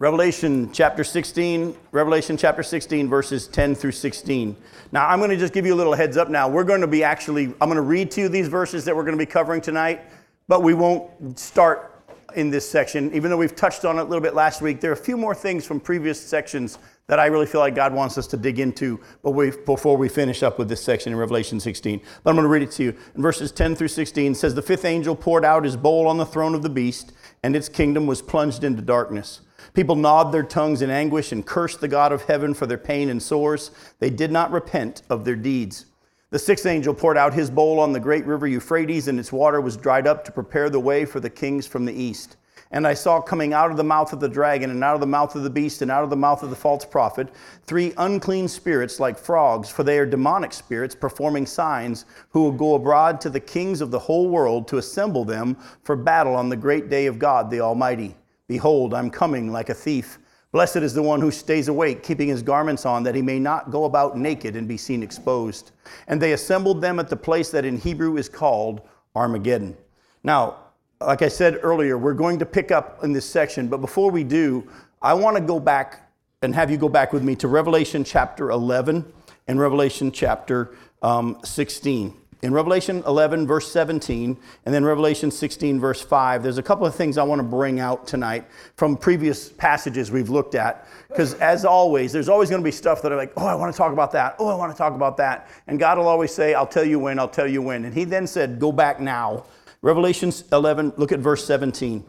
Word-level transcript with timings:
Revelation 0.00 0.72
chapter 0.72 1.04
16, 1.04 1.76
Revelation 1.92 2.38
chapter 2.38 2.62
16, 2.62 3.06
verses 3.06 3.46
10 3.46 3.74
through 3.74 3.92
16. 3.92 4.56
Now, 4.92 5.06
I'm 5.06 5.18
going 5.18 5.28
to 5.28 5.36
just 5.36 5.52
give 5.52 5.66
you 5.66 5.74
a 5.74 5.76
little 5.76 5.92
heads 5.92 6.16
up 6.16 6.30
now. 6.30 6.48
We're 6.48 6.64
going 6.64 6.80
to 6.80 6.86
be 6.86 7.04
actually, 7.04 7.48
I'm 7.60 7.68
going 7.68 7.74
to 7.74 7.82
read 7.82 8.10
to 8.12 8.22
you 8.22 8.30
these 8.30 8.48
verses 8.48 8.86
that 8.86 8.96
we're 8.96 9.02
going 9.02 9.18
to 9.18 9.22
be 9.22 9.30
covering 9.30 9.60
tonight, 9.60 10.00
but 10.48 10.62
we 10.62 10.72
won't 10.72 11.38
start 11.38 12.02
in 12.34 12.48
this 12.48 12.66
section. 12.66 13.12
Even 13.12 13.30
though 13.30 13.36
we've 13.36 13.54
touched 13.54 13.84
on 13.84 13.98
it 13.98 14.00
a 14.00 14.04
little 14.04 14.22
bit 14.22 14.34
last 14.34 14.62
week, 14.62 14.80
there 14.80 14.90
are 14.90 14.94
a 14.94 14.96
few 14.96 15.18
more 15.18 15.34
things 15.34 15.66
from 15.66 15.78
previous 15.78 16.18
sections 16.18 16.78
that 17.06 17.18
I 17.18 17.26
really 17.26 17.44
feel 17.44 17.60
like 17.60 17.74
God 17.74 17.92
wants 17.92 18.16
us 18.16 18.26
to 18.28 18.38
dig 18.38 18.58
into 18.58 18.98
but 19.22 19.32
we, 19.32 19.50
before 19.50 19.98
we 19.98 20.08
finish 20.08 20.42
up 20.42 20.58
with 20.58 20.70
this 20.70 20.82
section 20.82 21.12
in 21.12 21.18
Revelation 21.18 21.60
16. 21.60 22.00
But 22.24 22.30
I'm 22.30 22.36
going 22.36 22.44
to 22.44 22.48
read 22.48 22.62
it 22.62 22.70
to 22.72 22.84
you. 22.84 22.96
In 23.16 23.20
verses 23.20 23.52
10 23.52 23.76
through 23.76 23.88
16 23.88 24.34
says, 24.34 24.54
The 24.54 24.62
fifth 24.62 24.86
angel 24.86 25.14
poured 25.14 25.44
out 25.44 25.62
his 25.62 25.76
bowl 25.76 26.06
on 26.08 26.16
the 26.16 26.24
throne 26.24 26.54
of 26.54 26.62
the 26.62 26.70
beast, 26.70 27.12
and 27.42 27.54
its 27.54 27.68
kingdom 27.68 28.06
was 28.06 28.22
plunged 28.22 28.64
into 28.64 28.80
darkness. 28.80 29.42
People 29.74 29.96
gnawed 29.96 30.32
their 30.32 30.42
tongues 30.42 30.82
in 30.82 30.90
anguish 30.90 31.32
and 31.32 31.46
cursed 31.46 31.80
the 31.80 31.88
God 31.88 32.12
of 32.12 32.24
heaven 32.24 32.54
for 32.54 32.66
their 32.66 32.78
pain 32.78 33.08
and 33.08 33.22
sores. 33.22 33.70
They 33.98 34.10
did 34.10 34.32
not 34.32 34.50
repent 34.50 35.02
of 35.08 35.24
their 35.24 35.36
deeds. 35.36 35.86
The 36.30 36.38
sixth 36.38 36.66
angel 36.66 36.94
poured 36.94 37.16
out 37.16 37.34
his 37.34 37.50
bowl 37.50 37.80
on 37.80 37.92
the 37.92 37.98
great 38.00 38.24
river 38.24 38.46
Euphrates, 38.46 39.08
and 39.08 39.18
its 39.18 39.32
water 39.32 39.60
was 39.60 39.76
dried 39.76 40.06
up 40.06 40.24
to 40.24 40.32
prepare 40.32 40.70
the 40.70 40.78
way 40.78 41.04
for 41.04 41.18
the 41.18 41.30
kings 41.30 41.66
from 41.66 41.84
the 41.84 41.92
east. 41.92 42.36
And 42.72 42.86
I 42.86 42.94
saw 42.94 43.20
coming 43.20 43.52
out 43.52 43.72
of 43.72 43.76
the 43.76 43.82
mouth 43.82 44.12
of 44.12 44.20
the 44.20 44.28
dragon, 44.28 44.70
and 44.70 44.84
out 44.84 44.94
of 44.94 45.00
the 45.00 45.06
mouth 45.06 45.34
of 45.34 45.42
the 45.42 45.50
beast, 45.50 45.82
and 45.82 45.90
out 45.90 46.04
of 46.04 46.10
the 46.10 46.14
mouth 46.14 46.44
of 46.44 46.50
the 46.50 46.56
false 46.56 46.84
prophet, 46.84 47.28
three 47.64 47.92
unclean 47.98 48.46
spirits 48.46 49.00
like 49.00 49.18
frogs, 49.18 49.68
for 49.68 49.82
they 49.82 49.98
are 49.98 50.06
demonic 50.06 50.52
spirits 50.52 50.94
performing 50.94 51.46
signs, 51.46 52.04
who 52.28 52.44
will 52.44 52.52
go 52.52 52.76
abroad 52.76 53.20
to 53.22 53.30
the 53.30 53.40
kings 53.40 53.80
of 53.80 53.90
the 53.90 53.98
whole 53.98 54.28
world 54.28 54.68
to 54.68 54.78
assemble 54.78 55.24
them 55.24 55.56
for 55.82 55.96
battle 55.96 56.36
on 56.36 56.48
the 56.48 56.56
great 56.56 56.88
day 56.88 57.06
of 57.06 57.18
God 57.18 57.50
the 57.50 57.60
Almighty. 57.60 58.14
Behold, 58.50 58.94
I'm 58.94 59.10
coming 59.10 59.52
like 59.52 59.68
a 59.68 59.74
thief. 59.74 60.18
Blessed 60.50 60.78
is 60.78 60.92
the 60.92 61.04
one 61.04 61.20
who 61.20 61.30
stays 61.30 61.68
awake, 61.68 62.02
keeping 62.02 62.26
his 62.26 62.42
garments 62.42 62.84
on, 62.84 63.04
that 63.04 63.14
he 63.14 63.22
may 63.22 63.38
not 63.38 63.70
go 63.70 63.84
about 63.84 64.18
naked 64.18 64.56
and 64.56 64.66
be 64.66 64.76
seen 64.76 65.04
exposed. 65.04 65.70
And 66.08 66.20
they 66.20 66.32
assembled 66.32 66.80
them 66.80 66.98
at 66.98 67.08
the 67.08 67.16
place 67.16 67.52
that 67.52 67.64
in 67.64 67.78
Hebrew 67.78 68.16
is 68.16 68.28
called 68.28 68.80
Armageddon. 69.14 69.76
Now, 70.24 70.56
like 71.00 71.22
I 71.22 71.28
said 71.28 71.60
earlier, 71.62 71.96
we're 71.96 72.12
going 72.12 72.40
to 72.40 72.44
pick 72.44 72.72
up 72.72 73.04
in 73.04 73.12
this 73.12 73.24
section, 73.24 73.68
but 73.68 73.80
before 73.80 74.10
we 74.10 74.24
do, 74.24 74.68
I 75.00 75.14
want 75.14 75.36
to 75.36 75.42
go 75.44 75.60
back 75.60 76.10
and 76.42 76.52
have 76.52 76.72
you 76.72 76.76
go 76.76 76.88
back 76.88 77.12
with 77.12 77.22
me 77.22 77.36
to 77.36 77.46
Revelation 77.46 78.02
chapter 78.02 78.50
11 78.50 79.04
and 79.46 79.60
Revelation 79.60 80.10
chapter 80.10 80.74
um, 81.02 81.38
16 81.44 82.16
in 82.42 82.54
Revelation 82.54 83.02
11, 83.06 83.46
verse 83.46 83.70
17, 83.70 84.36
and 84.64 84.74
then 84.74 84.82
Revelation 84.82 85.30
16, 85.30 85.78
verse 85.78 86.00
5, 86.00 86.42
there's 86.42 86.56
a 86.56 86.62
couple 86.62 86.86
of 86.86 86.94
things 86.94 87.18
I 87.18 87.22
want 87.22 87.38
to 87.38 87.46
bring 87.46 87.80
out 87.80 88.06
tonight 88.06 88.46
from 88.76 88.96
previous 88.96 89.50
passages 89.50 90.10
we've 90.10 90.30
looked 90.30 90.54
at. 90.54 90.86
Because 91.08 91.34
as 91.34 91.66
always, 91.66 92.12
there's 92.12 92.30
always 92.30 92.48
going 92.48 92.62
to 92.62 92.64
be 92.64 92.70
stuff 92.70 93.02
that 93.02 93.12
are 93.12 93.16
like, 93.16 93.32
oh, 93.36 93.46
I 93.46 93.54
want 93.54 93.74
to 93.74 93.76
talk 93.76 93.92
about 93.92 94.10
that. 94.12 94.36
Oh, 94.38 94.48
I 94.48 94.54
want 94.54 94.72
to 94.72 94.78
talk 94.78 94.94
about 94.94 95.18
that. 95.18 95.50
And 95.66 95.78
God 95.78 95.98
will 95.98 96.08
always 96.08 96.32
say, 96.32 96.54
I'll 96.54 96.66
tell 96.66 96.84
you 96.84 96.98
when, 96.98 97.18
I'll 97.18 97.28
tell 97.28 97.46
you 97.46 97.60
when. 97.60 97.84
And 97.84 97.92
He 97.92 98.04
then 98.04 98.26
said, 98.26 98.58
go 98.58 98.72
back 98.72 99.00
now. 99.00 99.44
Revelation 99.82 100.32
11, 100.50 100.94
look 100.96 101.12
at 101.12 101.20
verse 101.20 101.44
17. 101.44 102.04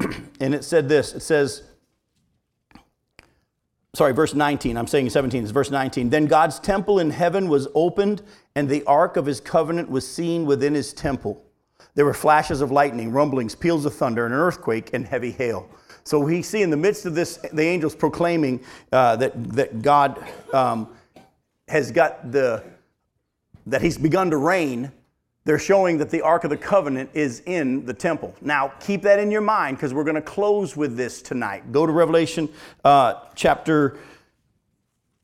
and 0.40 0.54
it 0.54 0.64
said 0.64 0.88
this 0.88 1.14
it 1.14 1.20
says, 1.20 1.64
sorry, 3.94 4.12
verse 4.12 4.34
19. 4.34 4.76
I'm 4.76 4.86
saying 4.86 5.10
17. 5.10 5.42
It's 5.42 5.52
verse 5.52 5.70
19. 5.70 6.10
Then 6.10 6.26
God's 6.26 6.58
temple 6.60 6.98
in 6.98 7.10
heaven 7.10 7.48
was 7.48 7.68
opened, 7.74 8.22
and 8.54 8.68
the 8.68 8.84
ark 8.84 9.16
of 9.16 9.26
his 9.26 9.40
covenant 9.40 9.90
was 9.90 10.06
seen 10.06 10.46
within 10.46 10.74
his 10.74 10.92
temple. 10.92 11.44
There 11.94 12.04
were 12.04 12.14
flashes 12.14 12.60
of 12.60 12.70
lightning, 12.70 13.10
rumblings, 13.10 13.54
peals 13.54 13.84
of 13.84 13.94
thunder, 13.94 14.24
and 14.24 14.34
an 14.34 14.40
earthquake, 14.40 14.90
and 14.92 15.06
heavy 15.06 15.32
hail. 15.32 15.68
So 16.04 16.18
we 16.18 16.42
see 16.42 16.62
in 16.62 16.70
the 16.70 16.76
midst 16.76 17.04
of 17.06 17.14
this, 17.14 17.36
the 17.52 17.62
angels 17.62 17.94
proclaiming 17.94 18.60
uh, 18.92 19.16
that, 19.16 19.52
that 19.54 19.82
God 19.82 20.24
um, 20.52 20.88
has 21.68 21.90
got 21.90 22.32
the, 22.32 22.64
that 23.66 23.82
he's 23.82 23.98
begun 23.98 24.30
to 24.30 24.36
reign 24.36 24.92
they're 25.50 25.58
showing 25.58 25.98
that 25.98 26.10
the 26.10 26.20
Ark 26.20 26.44
of 26.44 26.50
the 26.50 26.56
Covenant 26.56 27.10
is 27.12 27.42
in 27.44 27.84
the 27.84 27.92
temple. 27.92 28.36
Now, 28.40 28.72
keep 28.78 29.02
that 29.02 29.18
in 29.18 29.32
your 29.32 29.40
mind 29.40 29.78
because 29.78 29.92
we're 29.92 30.04
going 30.04 30.14
to 30.14 30.22
close 30.22 30.76
with 30.76 30.96
this 30.96 31.20
tonight. 31.20 31.72
Go 31.72 31.86
to 31.86 31.90
Revelation 31.90 32.48
uh, 32.84 33.14
chapter 33.34 33.98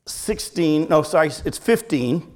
16. 0.05 0.89
No, 0.89 1.01
sorry, 1.01 1.31
it's 1.45 1.57
15, 1.57 2.29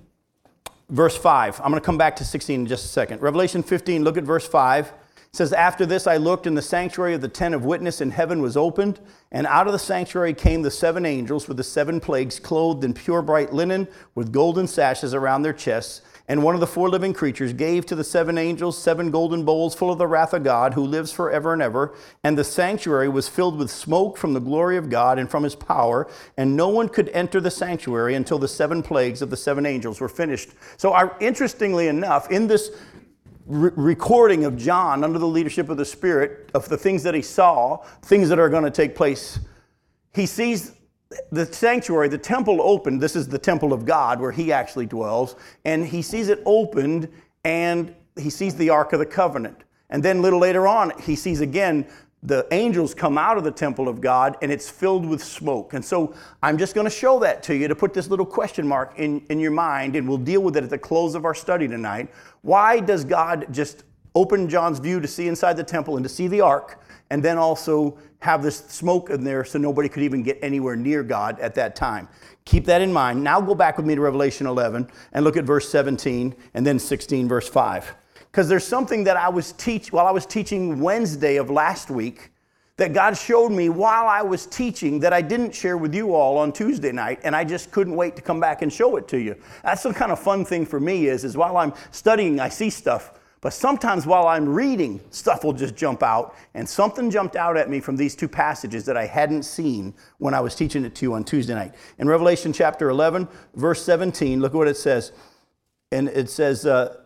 verse 0.88 1.18
5. 1.18 1.59
I'm 1.59 1.69
going 1.69 1.81
to 1.81 1.85
come 1.85 1.97
back 1.97 2.16
to 2.16 2.24
16 2.24 2.62
in 2.62 2.66
just 2.66 2.85
a 2.85 2.88
second. 2.88 3.22
Revelation 3.22 3.62
15, 3.62 4.06
look 4.06 4.16
at 4.16 4.23
verse 4.23 4.47
5. 4.47 4.85
It 4.85 4.94
says, 5.34 5.52
After 5.52 5.85
this 5.85 6.08
I 6.08 6.16
looked, 6.16 6.47
and 6.47 6.58
the 6.58 6.62
sanctuary 6.62 7.13
of 7.13 7.19
the 7.19 7.28
tent 7.28 7.53
of 7.53 7.66
witness 7.66 8.00
in 8.00 8.12
heaven 8.12 8.41
was 8.41 8.56
opened, 8.56 9.02
and 9.34 9.46
out 9.47 9.68
of 9.68 9.73
the 9.73 9.79
sanctuary 9.79 10.34
came 10.34 10.62
the 10.62 10.72
seven 10.72 11.06
angels 11.06 11.50
with 11.50 11.58
the 11.58 11.63
seven 11.66 12.00
plagues, 12.00 12.40
clothed 12.40 12.85
in 12.85 12.94
pure 12.94 13.22
bright 13.22 13.52
linen, 13.52 13.90
with 14.16 14.31
golden 14.31 14.66
sashes 14.66 15.13
around 15.13 15.41
their 15.41 15.52
chests. 15.52 16.03
And 16.28 16.44
one 16.44 16.56
of 16.56 16.62
the 16.62 16.68
four 16.68 16.90
living 16.90 17.14
creatures 17.14 17.54
gave 17.54 17.86
to 17.88 17.96
the 17.96 18.04
seven 18.04 18.38
angels 18.38 18.82
seven 18.82 19.12
golden 19.12 19.44
bowls 19.44 19.76
full 19.76 19.92
of 19.92 19.98
the 19.98 20.08
wrath 20.08 20.34
of 20.34 20.44
God, 20.44 20.74
who 20.74 20.84
lives 20.84 21.12
forever 21.12 21.54
and 21.54 21.62
ever. 21.62 21.94
And 22.24 22.38
the 22.38 22.44
sanctuary 22.44 23.09
was 23.09 23.28
filled 23.28 23.58
with 23.58 23.72
smoke 23.72 24.18
from 24.18 24.34
the 24.34 24.40
glory 24.40 24.78
of 24.78 24.90
God 24.90 25.20
and 25.20 25.30
from 25.30 25.44
his 25.44 25.56
power. 25.56 26.09
And 26.38 26.56
no 26.56 26.70
one 26.70 26.90
could 26.90 27.09
enter 27.09 27.42
the 27.42 27.52
sanctuary 27.52 28.16
until 28.16 28.40
the 28.40 28.48
seven 28.48 28.82
plagues 28.84 29.22
of 29.22 29.30
the 29.30 29.38
seven 29.38 29.66
angels 29.66 30.00
were 30.00 30.09
finished. 30.09 30.50
So, 30.78 30.96
interestingly 31.20 31.88
enough, 31.88 32.32
in 32.32 32.48
this 32.48 32.72
re- 33.46 33.72
recording 33.76 34.46
of 34.46 34.58
John 34.58 35.03
under 35.03 35.20
the 35.20 35.28
leadership 35.28 35.70
of 35.70 35.78
the 35.78 35.86
Spirit, 35.86 36.50
of 36.53 36.70
the 36.70 36.78
things 36.78 37.03
that 37.03 37.14
he 37.14 37.22
saw, 37.22 37.78
things 38.03 38.30
that 38.30 38.40
are 38.40 38.50
going 38.50 38.64
to 38.64 38.72
take 38.72 38.96
place, 38.96 39.40
he 40.14 40.26
sees 40.26 40.74
the 41.32 41.46
sanctuary, 41.46 42.08
the 42.08 42.18
temple 42.18 42.62
opened. 42.62 43.02
This 43.02 43.16
is 43.16 43.28
the 43.28 43.40
temple 43.40 43.74
of 43.74 43.86
God 43.86 44.20
where 44.20 44.32
he 44.32 44.52
actually 44.52 44.86
dwells. 44.86 45.36
And 45.66 45.86
he 45.86 46.02
sees 46.02 46.30
it 46.30 46.42
opened 46.46 47.10
and 47.44 47.94
he 48.18 48.30
sees 48.30 48.56
the 48.56 48.70
Ark 48.70 48.94
of 48.94 49.00
the 49.00 49.06
Covenant. 49.06 49.64
And 49.90 50.02
then 50.02 50.18
a 50.18 50.22
little 50.22 50.40
later 50.40 50.68
on, 50.68 50.94
he 51.02 51.16
sees 51.16 51.42
again 51.42 51.88
the 52.24 52.48
angels 52.52 52.94
come 52.94 53.18
out 53.18 53.38
of 53.38 53.44
the 53.44 53.52
temple 53.52 53.88
of 53.88 54.00
God 54.00 54.38
and 54.42 54.52
it's 54.52 54.70
filled 54.70 55.06
with 55.06 55.24
smoke. 55.24 55.74
And 55.74 55.84
so 55.84 56.14
I'm 56.44 56.58
just 56.58 56.76
going 56.76 56.86
to 56.86 56.92
show 56.92 57.20
that 57.20 57.42
to 57.44 57.56
you 57.56 57.68
to 57.68 57.76
put 57.76 57.94
this 57.94 58.10
little 58.10 58.26
question 58.26 58.68
mark 58.68 58.94
in, 58.98 59.26
in 59.30 59.40
your 59.40 59.52
mind, 59.52 59.96
and 59.96 60.08
we'll 60.08 60.20
deal 60.20 60.42
with 60.42 60.56
it 60.56 60.64
at 60.64 60.70
the 60.70 60.78
close 60.78 61.16
of 61.16 61.26
our 61.26 61.34
study 61.34 61.68
tonight. 61.68 62.10
Why 62.42 62.80
does 62.80 63.04
God 63.04 63.48
just 63.52 63.84
open 64.14 64.48
John's 64.48 64.78
view 64.78 65.00
to 65.00 65.08
see 65.08 65.28
inside 65.28 65.58
the 65.58 65.64
temple 65.64 65.98
and 65.98 66.04
to 66.04 66.10
see 66.10 66.28
the 66.28 66.42
ark? 66.42 66.80
And 67.12 67.22
then 67.22 67.38
also 67.38 67.98
have 68.20 68.42
this 68.42 68.58
smoke 68.58 69.10
in 69.10 69.24
there 69.24 69.44
so 69.44 69.60
nobody 69.60 69.90
could 69.90 70.02
even 70.02 70.24
get 70.24 70.40
anywhere 70.42 70.78
near 70.78 71.04
God 71.04 71.38
at 71.42 71.54
that 71.56 71.76
time. 71.76 72.08
Keep 72.46 72.66
that 72.66 72.82
in 72.82 72.92
mind. 72.92 73.22
Now 73.22 73.42
go 73.42 73.54
back 73.54 73.76
with 73.76 73.86
me 73.86 73.96
to 73.96 74.02
Revelation 74.02 74.48
11 74.48 74.90
and 75.12 75.26
look 75.26 75.36
at 75.36 75.44
verse 75.44 75.70
17 75.70 76.34
and 76.54 76.66
then 76.66 76.80
16, 76.80 77.28
verse 77.28 77.50
5. 77.50 77.96
Because 78.32 78.48
there's 78.48 78.66
something 78.66 79.04
that 79.04 79.18
I 79.18 79.28
was 79.28 79.52
teach 79.52 79.92
while 79.92 80.08
I 80.08 80.12
was 80.12 80.26
teaching 80.26 80.80
Wednesday 80.80 81.36
of 81.36 81.50
last 81.50 81.92
week 81.92 82.32
that 82.78 82.94
God 82.94 83.18
showed 83.18 83.50
me 83.50 83.68
while 83.68 84.08
I 84.08 84.22
was 84.22 84.46
teaching 84.46 85.02
that 85.02 85.12
I 85.12 85.22
didn't 85.22 85.54
share 85.54 85.78
with 85.78 85.94
you 85.94 86.16
all 86.16 86.38
on 86.38 86.54
Tuesday 86.54 86.94
night, 86.94 87.20
and 87.24 87.36
I 87.36 87.44
just 87.44 87.72
couldn't 87.72 87.96
wait 87.96 88.16
to 88.16 88.22
come 88.22 88.40
back 88.40 88.62
and 88.62 88.72
show 88.72 88.96
it 88.96 89.10
to 89.10 89.20
you. 89.20 89.36
That's 89.64 89.84
the 89.84 89.94
kind 89.94 90.14
of 90.14 90.20
fun 90.20 90.46
thing 90.46 90.66
for 90.66 90.80
me 90.80 91.08
is, 91.08 91.26
is 91.26 91.36
while 91.36 91.58
I'm 91.58 91.74
studying, 91.92 92.40
I 92.40 92.48
see 92.48 92.70
stuff 92.70 93.20
but 93.41 93.53
sometimes 93.53 94.06
while 94.06 94.28
I'm 94.28 94.47
reading, 94.47 95.02
stuff 95.09 95.44
will 95.44 95.53
just 95.53 95.75
jump 95.75 96.03
out. 96.03 96.35
And 96.53 96.69
something 96.69 97.09
jumped 97.09 97.35
out 97.35 97.57
at 97.57 97.72
me 97.72 97.79
from 97.79 97.96
these 97.96 98.16
two 98.16 98.28
passages 98.28 98.85
that 98.85 98.96
I 98.96 99.07
hadn't 99.07 99.44
seen 99.44 99.96
when 100.19 100.35
I 100.35 100.40
was 100.40 100.53
teaching 100.53 100.85
it 100.85 100.94
to 100.96 101.06
you 101.07 101.13
on 101.16 101.24
Tuesday 101.24 101.56
night. 101.56 101.74
In 101.97 102.07
Revelation 102.07 102.53
chapter 102.53 102.90
11, 102.90 103.28
verse 103.56 103.84
17, 103.84 104.40
look 104.41 104.53
at 104.53 104.57
what 104.57 104.68
it 104.68 104.78
says. 104.78 105.12
And 105.91 106.07
it 106.09 106.29
says, 106.29 106.68
uh, 106.68 106.97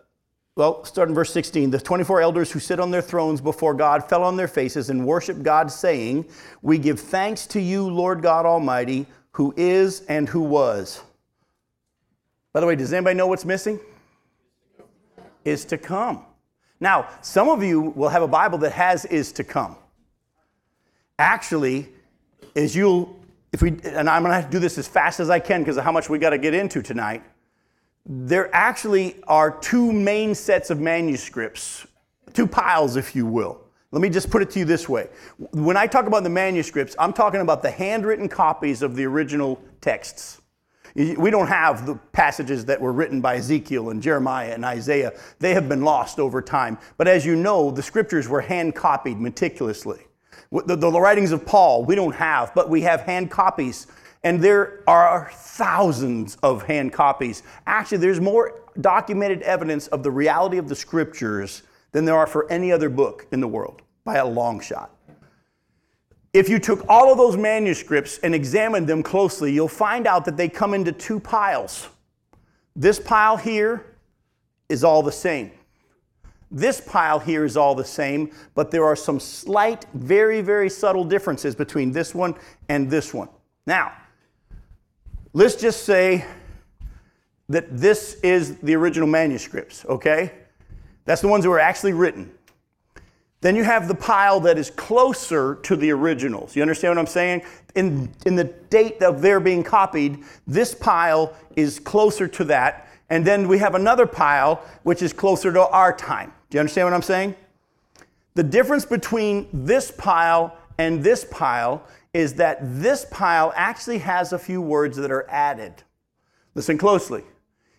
well, 0.57 0.83
start 0.83 1.07
in 1.07 1.15
verse 1.15 1.31
16. 1.31 1.69
The 1.71 1.79
24 1.79 2.21
elders 2.21 2.51
who 2.51 2.59
sit 2.59 2.81
on 2.81 2.91
their 2.91 3.01
thrones 3.01 3.39
before 3.39 3.73
God 3.73 4.07
fell 4.07 4.23
on 4.23 4.35
their 4.35 4.47
faces 4.49 4.89
and 4.89 5.05
worshiped 5.05 5.41
God, 5.41 5.71
saying, 5.71 6.25
We 6.61 6.77
give 6.77 6.99
thanks 6.99 7.47
to 7.47 7.61
you, 7.61 7.89
Lord 7.89 8.21
God 8.21 8.45
Almighty, 8.45 9.05
who 9.31 9.53
is 9.57 10.01
and 10.01 10.29
who 10.29 10.41
was. 10.41 11.01
By 12.53 12.61
the 12.61 12.67
way, 12.67 12.75
does 12.77 12.93
anybody 12.93 13.17
know 13.17 13.27
what's 13.27 13.43
missing? 13.43 13.79
Is 15.45 15.63
to 15.65 15.77
come. 15.77 16.25
Now, 16.79 17.07
some 17.21 17.47
of 17.47 17.63
you 17.63 17.81
will 17.81 18.09
have 18.09 18.23
a 18.23 18.27
Bible 18.27 18.57
that 18.59 18.73
has 18.73 19.05
is 19.05 19.31
to 19.33 19.43
come. 19.43 19.77
Actually, 21.17 21.87
as 22.55 22.75
you'll, 22.75 23.17
if 23.53 23.61
we, 23.61 23.69
and 23.83 24.09
I'm 24.09 24.23
gonna 24.23 24.33
have 24.33 24.45
to 24.45 24.51
do 24.51 24.59
this 24.59 24.77
as 24.77 24.87
fast 24.87 25.19
as 25.19 25.29
I 25.29 25.39
can 25.39 25.61
because 25.61 25.77
of 25.77 25.83
how 25.83 25.91
much 25.91 26.09
we 26.09 26.19
got 26.19 26.31
to 26.31 26.37
get 26.37 26.53
into 26.53 26.81
tonight. 26.81 27.23
There 28.05 28.53
actually 28.53 29.15
are 29.27 29.57
two 29.59 29.91
main 29.91 30.35
sets 30.35 30.69
of 30.69 30.79
manuscripts, 30.79 31.87
two 32.33 32.45
piles, 32.45 32.97
if 32.97 33.15
you 33.15 33.25
will. 33.25 33.61
Let 33.91 34.01
me 34.01 34.09
just 34.09 34.29
put 34.29 34.41
it 34.41 34.49
to 34.51 34.59
you 34.59 34.65
this 34.65 34.89
way. 34.89 35.07
When 35.53 35.77
I 35.77 35.87
talk 35.87 36.05
about 36.05 36.23
the 36.23 36.29
manuscripts, 36.29 36.95
I'm 36.99 37.13
talking 37.13 37.39
about 37.39 37.61
the 37.61 37.71
handwritten 37.71 38.27
copies 38.27 38.81
of 38.81 38.95
the 38.95 39.05
original 39.05 39.61
texts. 39.79 40.41
We 40.95 41.29
don't 41.29 41.47
have 41.47 41.85
the 41.85 41.95
passages 42.13 42.63
that 42.65 42.79
were 42.79 42.93
written 42.93 43.19
by 43.19 43.35
Ezekiel 43.35 43.89
and 43.89 44.01
Jeremiah 44.01 44.53
and 44.53 44.63
Isaiah. 44.63 45.11
They 45.39 45.53
have 45.53 45.67
been 45.67 45.81
lost 45.81 46.19
over 46.19 46.41
time. 46.41 46.77
But 46.95 47.09
as 47.09 47.25
you 47.25 47.35
know, 47.35 47.69
the 47.69 47.83
scriptures 47.83 48.29
were 48.29 48.39
hand 48.39 48.75
copied 48.75 49.19
meticulously. 49.19 50.07
The, 50.51 50.77
the, 50.77 50.89
writings 50.89 51.33
of 51.33 51.45
Paul, 51.45 51.83
we 51.83 51.95
don't 51.95 52.15
have, 52.15 52.55
but 52.55 52.69
we 52.69 52.81
have 52.81 53.01
hand 53.01 53.29
copies. 53.29 53.87
And 54.23 54.41
there 54.41 54.83
are 54.87 55.29
thousands 55.33 56.37
of 56.41 56.63
hand 56.63 56.93
copies. 56.93 57.43
Actually, 57.67 57.97
there's 57.97 58.21
more 58.21 58.61
documented 58.79 59.41
evidence 59.41 59.87
of 59.87 60.01
the 60.01 60.11
reality 60.11 60.57
of 60.57 60.69
the 60.69 60.75
scriptures 60.75 61.63
than 61.91 62.05
there 62.05 62.15
are 62.15 62.27
for 62.27 62.49
any 62.49 62.71
other 62.71 62.89
book 62.89 63.27
in 63.33 63.41
the 63.41 63.47
world 63.47 63.81
by 64.05 64.15
a 64.15 64.25
long 64.25 64.61
shot. 64.61 64.94
If 66.35 66.49
you 66.49 66.59
took 66.59 66.83
all 66.89 67.13
of 67.13 67.17
those 67.17 67.37
manuscripts 67.37 68.17
and 68.17 68.35
examined 68.35 68.87
them 68.87 69.01
closely, 69.03 69.53
you'll 69.53 69.69
find 69.69 70.05
out 70.05 70.25
that 70.25 70.35
they 70.35 70.49
come 70.49 70.73
into 70.73 70.91
two 70.91 71.17
piles. 71.17 71.87
This 72.75 72.99
pile 72.99 73.37
here 73.37 73.95
is 74.67 74.83
all 74.83 75.01
the 75.01 75.13
same. 75.13 75.51
This 76.51 76.81
pile 76.81 77.19
here 77.19 77.45
is 77.45 77.55
all 77.55 77.73
the 77.73 77.85
same, 77.85 78.31
but 78.53 78.69
there 78.69 78.83
are 78.83 78.97
some 78.97 79.17
slight, 79.17 79.85
very, 79.93 80.41
very 80.41 80.69
subtle 80.69 81.05
differences 81.05 81.55
between 81.55 81.93
this 81.93 82.13
one 82.13 82.35
and 82.67 82.91
this 82.91 83.13
one. 83.13 83.29
Now, 83.65 83.93
let's 85.31 85.55
just 85.55 85.85
say 85.85 86.25
that 87.47 87.77
this 87.77 88.15
is 88.23 88.57
the 88.57 88.75
original 88.75 89.07
manuscripts, 89.07 89.85
okay? 89.85 90.33
That's 91.05 91.21
the 91.21 91.29
ones 91.29 91.45
that 91.45 91.49
were 91.49 91.61
actually 91.61 91.93
written. 91.93 92.29
Then 93.45 93.55
you 93.55 93.63
have 93.63 93.87
the 93.87 93.93
pile 93.93 94.39
that 94.39 94.57
is 94.57 94.71
closer 94.71 95.59
to 95.61 95.75
the 95.75 95.91
originals. 95.91 96.55
You 96.55 96.63
understand 96.63 96.95
what 96.95 96.97
I'm 96.97 97.05
saying? 97.05 97.43
In, 97.75 98.11
in 98.25 98.35
the 98.35 98.45
date 98.45 99.03
of 99.03 99.21
their 99.21 99.39
being 99.39 99.63
copied, 99.63 100.23
this 100.47 100.73
pile 100.73 101.31
is 101.55 101.77
closer 101.77 102.27
to 102.27 102.43
that. 102.45 102.89
And 103.11 103.23
then 103.23 103.47
we 103.47 103.59
have 103.59 103.75
another 103.75 104.07
pile 104.07 104.65
which 104.81 105.03
is 105.03 105.13
closer 105.13 105.53
to 105.53 105.67
our 105.67 105.95
time. 105.95 106.33
Do 106.49 106.55
you 106.55 106.59
understand 106.59 106.87
what 106.87 106.95
I'm 106.95 107.03
saying? 107.03 107.35
The 108.33 108.41
difference 108.41 108.83
between 108.83 109.47
this 109.53 109.91
pile 109.91 110.57
and 110.79 111.03
this 111.03 111.23
pile 111.29 111.83
is 112.15 112.33
that 112.33 112.57
this 112.63 113.05
pile 113.11 113.53
actually 113.55 113.99
has 113.99 114.33
a 114.33 114.39
few 114.39 114.59
words 114.59 114.97
that 114.97 115.11
are 115.11 115.29
added. 115.29 115.83
Listen 116.55 116.79
closely 116.79 117.23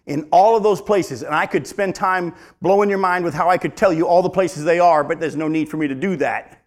in 0.06 0.28
all 0.30 0.56
of 0.56 0.62
those 0.62 0.80
places. 0.80 1.22
And 1.22 1.34
I 1.34 1.46
could 1.46 1.66
spend 1.66 1.94
time 1.94 2.34
blowing 2.62 2.88
your 2.88 2.98
mind 2.98 3.24
with 3.24 3.34
how 3.34 3.50
I 3.50 3.58
could 3.58 3.76
tell 3.76 3.92
you 3.92 4.06
all 4.06 4.22
the 4.22 4.30
places 4.30 4.64
they 4.64 4.78
are, 4.78 5.02
but 5.02 5.20
there's 5.20 5.36
no 5.36 5.48
need 5.48 5.68
for 5.68 5.76
me 5.76 5.88
to 5.88 5.94
do 5.94 6.16
that. 6.16 6.62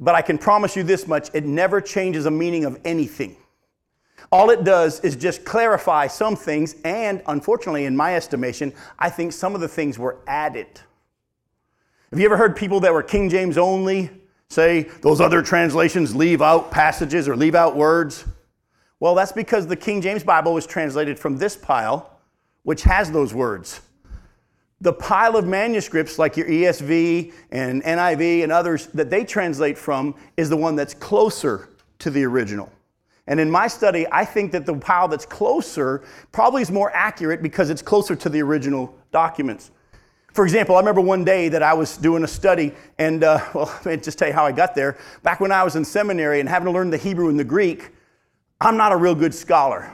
But 0.00 0.14
I 0.14 0.22
can 0.22 0.38
promise 0.38 0.76
you 0.76 0.84
this 0.84 1.06
much 1.06 1.28
it 1.34 1.44
never 1.44 1.80
changes 1.80 2.26
a 2.26 2.30
meaning 2.30 2.64
of 2.64 2.80
anything. 2.84 3.36
All 4.30 4.50
it 4.50 4.62
does 4.62 5.00
is 5.00 5.16
just 5.16 5.44
clarify 5.44 6.06
some 6.06 6.36
things, 6.36 6.76
and 6.84 7.22
unfortunately, 7.26 7.86
in 7.86 7.96
my 7.96 8.14
estimation, 8.14 8.74
I 8.98 9.10
think 9.10 9.32
some 9.32 9.54
of 9.54 9.60
the 9.60 9.68
things 9.68 9.98
were 9.98 10.18
added. 10.26 10.66
Have 12.10 12.18
you 12.18 12.26
ever 12.26 12.36
heard 12.36 12.56
people 12.56 12.80
that 12.80 12.92
were 12.92 13.02
King 13.02 13.28
James 13.28 13.56
only 13.56 14.10
say 14.48 14.82
those 15.02 15.20
other 15.20 15.42
translations 15.42 16.14
leave 16.14 16.42
out 16.42 16.70
passages 16.70 17.28
or 17.28 17.36
leave 17.36 17.54
out 17.54 17.74
words? 17.74 18.24
Well, 19.00 19.14
that's 19.14 19.32
because 19.32 19.66
the 19.66 19.76
King 19.76 20.00
James 20.00 20.24
Bible 20.24 20.52
was 20.52 20.66
translated 20.66 21.18
from 21.18 21.38
this 21.38 21.56
pile 21.56 22.17
which 22.68 22.82
has 22.82 23.10
those 23.10 23.32
words. 23.32 23.80
The 24.82 24.92
pile 24.92 25.36
of 25.36 25.46
manuscripts, 25.46 26.18
like 26.18 26.36
your 26.36 26.46
ESV 26.46 27.32
and 27.50 27.82
NIV 27.82 28.42
and 28.42 28.52
others, 28.52 28.88
that 28.88 29.08
they 29.08 29.24
translate 29.24 29.78
from, 29.78 30.14
is 30.36 30.50
the 30.50 30.56
one 30.58 30.76
that's 30.76 30.92
closer 30.92 31.70
to 32.00 32.10
the 32.10 32.24
original. 32.24 32.70
And 33.26 33.40
in 33.40 33.50
my 33.50 33.68
study, 33.68 34.06
I 34.12 34.26
think 34.26 34.52
that 34.52 34.66
the 34.66 34.74
pile 34.74 35.08
that's 35.08 35.24
closer 35.24 36.04
probably 36.30 36.60
is 36.60 36.70
more 36.70 36.94
accurate 36.94 37.42
because 37.42 37.70
it's 37.70 37.80
closer 37.80 38.14
to 38.16 38.28
the 38.28 38.42
original 38.42 38.94
documents. 39.12 39.70
For 40.34 40.44
example, 40.44 40.76
I 40.76 40.80
remember 40.80 41.00
one 41.00 41.24
day 41.24 41.48
that 41.48 41.62
I 41.62 41.72
was 41.72 41.96
doing 41.96 42.22
a 42.22 42.28
study, 42.28 42.74
and 42.98 43.24
uh, 43.24 43.42
well, 43.54 43.64
let 43.82 43.86
me 43.86 43.96
just 43.96 44.18
tell 44.18 44.28
you 44.28 44.34
how 44.34 44.44
I 44.44 44.52
got 44.52 44.74
there. 44.74 44.98
Back 45.22 45.40
when 45.40 45.52
I 45.52 45.64
was 45.64 45.74
in 45.74 45.86
seminary 45.86 46.40
and 46.40 46.46
having 46.46 46.66
to 46.66 46.72
learn 46.72 46.90
the 46.90 46.98
Hebrew 46.98 47.30
and 47.30 47.40
the 47.40 47.44
Greek, 47.44 47.92
I'm 48.60 48.76
not 48.76 48.92
a 48.92 48.96
real 48.96 49.14
good 49.14 49.32
scholar. 49.32 49.90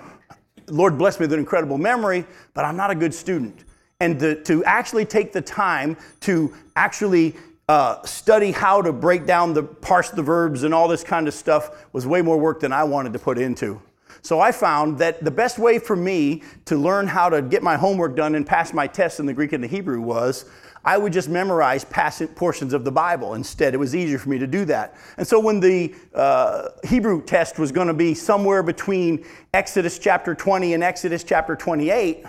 Lord 0.69 0.99
bless 0.99 1.19
me 1.19 1.25
with 1.25 1.33
an 1.33 1.39
incredible 1.39 1.79
memory, 1.79 2.25
but 2.55 2.65
I'm 2.65 2.77
not 2.77 2.91
a 2.91 2.95
good 2.95 3.15
student. 3.15 3.65
And 4.01 4.19
to, 4.21 4.43
to 4.45 4.65
actually 4.65 5.05
take 5.05 5.33
the 5.33 5.41
time 5.41 5.97
to 6.21 6.53
actually 6.77 7.37
uh, 7.69 8.03
study 8.05 8.51
how 8.51 8.83
to 8.83 8.93
break 8.93 9.27
down 9.27 9.55
the 9.55 9.63
parse 9.63 10.11
the 10.11 10.23
verbs 10.23 10.65
and 10.65 10.75
all 10.75 10.89
this 10.89 11.03
kind 11.03 11.27
of 11.29 11.35
stuff 11.35 11.87
was 11.93 12.07
way 12.07 12.21
more 12.21 12.39
work 12.39 12.61
than 12.61 12.73
I 12.73 12.85
wanted 12.85 13.13
to 13.15 13.19
put 13.19 13.39
into. 13.39 13.81
So 14.23 14.41
I 14.41 14.53
found 14.53 14.99
that 14.99 15.23
the 15.23 15.31
best 15.31 15.59
way 15.59 15.79
for 15.79 15.97
me 15.97 16.43
to 16.65 16.77
learn 16.77 17.07
how 17.07 17.29
to 17.29 17.43
get 17.43 17.63
my 17.63 17.77
homework 17.77 18.17
done 18.17 18.35
and 18.35 18.47
pass 18.47 18.73
my 18.73 18.87
tests 18.87 19.21
in 19.21 19.27
the 19.27 19.35
Greek 19.35 19.53
and 19.53 19.63
the 19.63 19.69
Hebrew 19.69 20.01
was 20.01 20.47
I 20.85 20.99
would 20.99 21.13
just 21.13 21.29
memorize 21.29 21.85
portions 21.85 22.75
of 22.75 22.85
the 22.85 22.93
Bible. 22.93 23.35
Instead, 23.35 23.73
it 23.73 23.79
was 23.79 23.97
easier 23.97 24.19
for 24.19 24.29
me 24.29 24.39
to 24.39 24.47
do 24.47 24.65
that. 24.67 24.95
And 25.17 25.27
so 25.27 25.41
when 25.41 25.61
the 25.61 25.95
uh, 26.15 26.69
Hebrew 26.85 27.23
test 27.23 27.59
was 27.59 27.73
going 27.73 27.89
to 27.89 27.95
be 27.95 28.13
somewhere 28.15 28.63
between 28.63 29.25
Exodus 29.55 29.99
chapter 29.99 30.35
20 30.35 30.75
and 30.75 30.83
Exodus 30.83 31.25
chapter 31.25 31.57
28, 31.57 32.25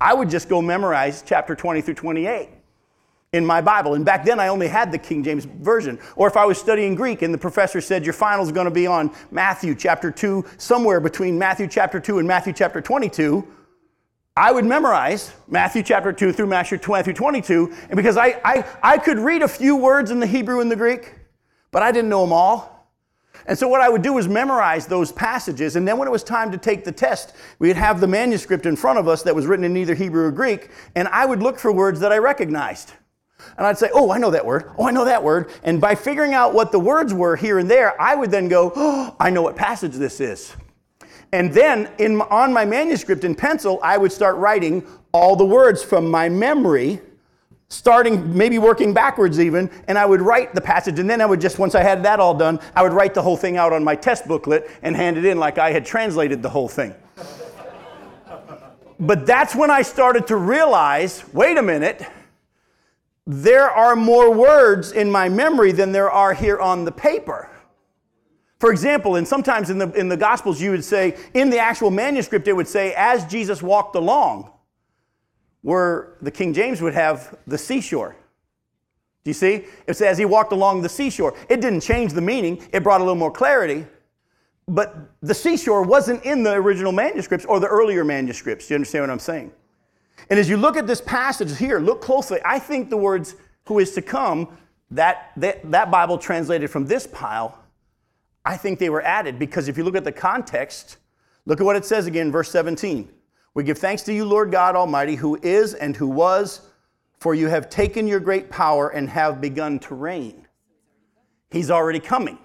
I 0.00 0.14
would 0.14 0.30
just 0.30 0.48
go 0.48 0.62
memorize 0.62 1.22
chapter 1.26 1.54
20 1.54 1.82
through 1.82 1.94
28 1.94 2.48
in 3.32 3.44
my 3.44 3.60
Bible. 3.60 3.94
And 3.94 4.04
back 4.04 4.24
then 4.24 4.40
I 4.40 4.48
only 4.48 4.68
had 4.68 4.90
the 4.90 4.98
King 4.98 5.22
James 5.22 5.44
Version. 5.44 5.98
Or 6.16 6.26
if 6.26 6.36
I 6.36 6.46
was 6.46 6.56
studying 6.56 6.94
Greek 6.94 7.20
and 7.20 7.34
the 7.34 7.38
professor 7.38 7.80
said 7.80 8.04
your 8.04 8.14
final 8.14 8.44
is 8.44 8.52
going 8.52 8.66
to 8.66 8.70
be 8.70 8.86
on 8.86 9.14
Matthew 9.30 9.74
chapter 9.74 10.10
2, 10.10 10.44
somewhere 10.56 11.00
between 11.00 11.38
Matthew 11.38 11.66
chapter 11.66 12.00
2 12.00 12.18
and 12.18 12.26
Matthew 12.26 12.54
chapter 12.54 12.80
22, 12.80 13.46
I 14.38 14.52
would 14.52 14.64
memorize 14.64 15.32
Matthew 15.48 15.82
chapter 15.82 16.12
2 16.12 16.32
through 16.32 16.46
Matthew 16.46 16.78
twenty 16.78 17.02
through 17.02 17.14
22, 17.14 17.72
and 17.88 17.96
because 17.96 18.16
I, 18.16 18.40
I, 18.44 18.64
I 18.84 18.98
could 18.98 19.18
read 19.18 19.42
a 19.42 19.48
few 19.48 19.74
words 19.74 20.12
in 20.12 20.20
the 20.20 20.28
Hebrew 20.28 20.60
and 20.60 20.70
the 20.70 20.76
Greek, 20.76 21.12
but 21.72 21.82
I 21.82 21.90
didn't 21.90 22.08
know 22.08 22.20
them 22.20 22.32
all. 22.32 22.88
And 23.46 23.58
so 23.58 23.66
what 23.66 23.80
I 23.80 23.88
would 23.88 24.02
do 24.02 24.12
was 24.12 24.28
memorize 24.28 24.86
those 24.86 25.10
passages, 25.10 25.74
and 25.74 25.88
then 25.88 25.98
when 25.98 26.06
it 26.06 26.12
was 26.12 26.22
time 26.22 26.52
to 26.52 26.56
take 26.56 26.84
the 26.84 26.92
test, 26.92 27.34
we'd 27.58 27.74
have 27.74 28.00
the 28.00 28.06
manuscript 28.06 28.64
in 28.64 28.76
front 28.76 29.00
of 29.00 29.08
us 29.08 29.24
that 29.24 29.34
was 29.34 29.44
written 29.44 29.64
in 29.64 29.76
either 29.76 29.96
Hebrew 29.96 30.26
or 30.26 30.30
Greek, 30.30 30.70
and 30.94 31.08
I 31.08 31.26
would 31.26 31.42
look 31.42 31.58
for 31.58 31.72
words 31.72 31.98
that 31.98 32.12
I 32.12 32.18
recognized. 32.18 32.92
And 33.56 33.66
I'd 33.66 33.78
say, 33.78 33.90
Oh, 33.92 34.12
I 34.12 34.18
know 34.18 34.30
that 34.30 34.46
word. 34.46 34.70
Oh, 34.78 34.86
I 34.86 34.92
know 34.92 35.04
that 35.04 35.24
word. 35.24 35.50
And 35.64 35.80
by 35.80 35.96
figuring 35.96 36.32
out 36.32 36.54
what 36.54 36.70
the 36.70 36.78
words 36.78 37.12
were 37.12 37.34
here 37.34 37.58
and 37.58 37.68
there, 37.68 38.00
I 38.00 38.14
would 38.14 38.30
then 38.30 38.46
go, 38.46 38.72
Oh, 38.76 39.16
I 39.18 39.30
know 39.30 39.42
what 39.42 39.56
passage 39.56 39.94
this 39.94 40.20
is. 40.20 40.54
And 41.32 41.52
then 41.52 41.90
in, 41.98 42.20
on 42.22 42.52
my 42.52 42.64
manuscript 42.64 43.24
in 43.24 43.34
pencil, 43.34 43.78
I 43.82 43.98
would 43.98 44.12
start 44.12 44.36
writing 44.36 44.86
all 45.12 45.36
the 45.36 45.44
words 45.44 45.82
from 45.82 46.10
my 46.10 46.28
memory, 46.28 47.00
starting 47.68 48.36
maybe 48.36 48.58
working 48.58 48.94
backwards 48.94 49.38
even, 49.38 49.70
and 49.88 49.98
I 49.98 50.06
would 50.06 50.22
write 50.22 50.54
the 50.54 50.60
passage. 50.60 50.98
And 50.98 51.08
then 51.08 51.20
I 51.20 51.26
would 51.26 51.40
just, 51.40 51.58
once 51.58 51.74
I 51.74 51.82
had 51.82 52.02
that 52.04 52.18
all 52.18 52.34
done, 52.34 52.60
I 52.74 52.82
would 52.82 52.92
write 52.92 53.12
the 53.12 53.22
whole 53.22 53.36
thing 53.36 53.58
out 53.58 53.72
on 53.72 53.84
my 53.84 53.94
test 53.94 54.26
booklet 54.26 54.70
and 54.82 54.96
hand 54.96 55.18
it 55.18 55.24
in 55.24 55.38
like 55.38 55.58
I 55.58 55.70
had 55.70 55.84
translated 55.84 56.42
the 56.42 56.48
whole 56.48 56.68
thing. 56.68 56.94
but 58.98 59.26
that's 59.26 59.54
when 59.54 59.70
I 59.70 59.82
started 59.82 60.26
to 60.28 60.36
realize 60.36 61.24
wait 61.34 61.58
a 61.58 61.62
minute, 61.62 62.06
there 63.26 63.68
are 63.68 63.94
more 63.94 64.32
words 64.32 64.92
in 64.92 65.10
my 65.10 65.28
memory 65.28 65.72
than 65.72 65.92
there 65.92 66.10
are 66.10 66.32
here 66.32 66.58
on 66.58 66.86
the 66.86 66.92
paper. 66.92 67.50
For 68.58 68.72
example, 68.72 69.16
and 69.16 69.26
sometimes 69.26 69.70
in 69.70 69.78
the, 69.78 69.90
in 69.92 70.08
the 70.08 70.16
Gospels, 70.16 70.60
you 70.60 70.72
would 70.72 70.84
say, 70.84 71.16
in 71.32 71.48
the 71.48 71.58
actual 71.58 71.90
manuscript, 71.90 72.48
it 72.48 72.52
would 72.52 72.66
say, 72.66 72.92
as 72.96 73.24
Jesus 73.26 73.62
walked 73.62 73.94
along, 73.94 74.50
where 75.62 76.16
the 76.22 76.30
King 76.30 76.52
James 76.52 76.80
would 76.80 76.94
have 76.94 77.36
the 77.46 77.58
seashore. 77.58 78.16
Do 79.24 79.30
you 79.30 79.34
see? 79.34 79.64
It 79.86 79.96
says 79.96 80.18
he 80.18 80.24
walked 80.24 80.52
along 80.52 80.82
the 80.82 80.88
seashore. 80.88 81.36
It 81.48 81.60
didn't 81.60 81.80
change 81.80 82.12
the 82.12 82.20
meaning, 82.20 82.62
it 82.72 82.82
brought 82.82 83.00
a 83.00 83.04
little 83.04 83.16
more 83.16 83.30
clarity. 83.30 83.86
But 84.66 84.96
the 85.22 85.34
seashore 85.34 85.82
wasn't 85.82 86.24
in 86.24 86.42
the 86.42 86.52
original 86.52 86.92
manuscripts 86.92 87.46
or 87.46 87.58
the 87.58 87.68
earlier 87.68 88.04
manuscripts. 88.04 88.66
Do 88.66 88.74
you 88.74 88.76
understand 88.76 89.02
what 89.02 89.10
I'm 89.10 89.18
saying? 89.18 89.52
And 90.30 90.38
as 90.38 90.48
you 90.48 90.56
look 90.56 90.76
at 90.76 90.86
this 90.86 91.00
passage 91.00 91.56
here, 91.56 91.78
look 91.78 92.02
closely. 92.02 92.40
I 92.44 92.58
think 92.58 92.90
the 92.90 92.96
words 92.96 93.36
who 93.66 93.78
is 93.78 93.92
to 93.92 94.02
come, 94.02 94.58
that, 94.90 95.32
that, 95.36 95.70
that 95.70 95.90
Bible 95.90 96.18
translated 96.18 96.70
from 96.70 96.86
this 96.86 97.06
pile, 97.06 97.58
I 98.44 98.56
think 98.56 98.78
they 98.78 98.90
were 98.90 99.02
added 99.02 99.38
because 99.38 99.68
if 99.68 99.76
you 99.76 99.84
look 99.84 99.96
at 99.96 100.04
the 100.04 100.12
context, 100.12 100.98
look 101.46 101.60
at 101.60 101.64
what 101.64 101.76
it 101.76 101.84
says 101.84 102.06
again, 102.06 102.32
verse 102.32 102.50
17. 102.50 103.10
We 103.54 103.64
give 103.64 103.78
thanks 103.78 104.02
to 104.04 104.14
you, 104.14 104.24
Lord 104.24 104.50
God 104.50 104.76
Almighty, 104.76 105.16
who 105.16 105.38
is 105.42 105.74
and 105.74 105.96
who 105.96 106.06
was, 106.06 106.60
for 107.18 107.34
you 107.34 107.48
have 107.48 107.68
taken 107.68 108.06
your 108.06 108.20
great 108.20 108.50
power 108.50 108.90
and 108.90 109.08
have 109.10 109.40
begun 109.40 109.78
to 109.80 109.94
reign. 109.94 110.46
He's 111.50 111.70
already 111.70 112.00
coming. 112.00 112.38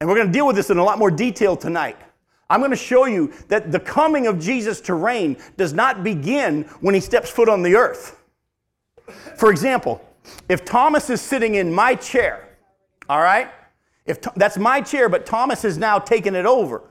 And 0.00 0.08
we're 0.08 0.16
going 0.16 0.28
to 0.28 0.32
deal 0.32 0.46
with 0.46 0.56
this 0.56 0.70
in 0.70 0.78
a 0.78 0.84
lot 0.84 0.98
more 0.98 1.10
detail 1.10 1.56
tonight. 1.56 1.96
I'm 2.50 2.60
going 2.60 2.70
to 2.70 2.76
show 2.76 3.06
you 3.06 3.32
that 3.48 3.72
the 3.72 3.80
coming 3.80 4.26
of 4.26 4.38
Jesus 4.38 4.80
to 4.82 4.94
reign 4.94 5.36
does 5.56 5.72
not 5.72 6.04
begin 6.04 6.64
when 6.80 6.94
he 6.94 7.00
steps 7.00 7.30
foot 7.30 7.48
on 7.48 7.62
the 7.62 7.74
earth. 7.74 8.22
For 9.36 9.50
example, 9.50 10.06
if 10.48 10.64
Thomas 10.64 11.10
is 11.10 11.20
sitting 11.20 11.56
in 11.56 11.72
my 11.72 11.94
chair, 11.94 12.56
all 13.08 13.20
right, 13.20 13.50
if 14.06 14.20
that's 14.36 14.58
my 14.58 14.80
chair, 14.80 15.08
but 15.08 15.26
Thomas 15.26 15.62
has 15.62 15.78
now 15.78 15.98
taken 15.98 16.34
it 16.34 16.46
over. 16.46 16.82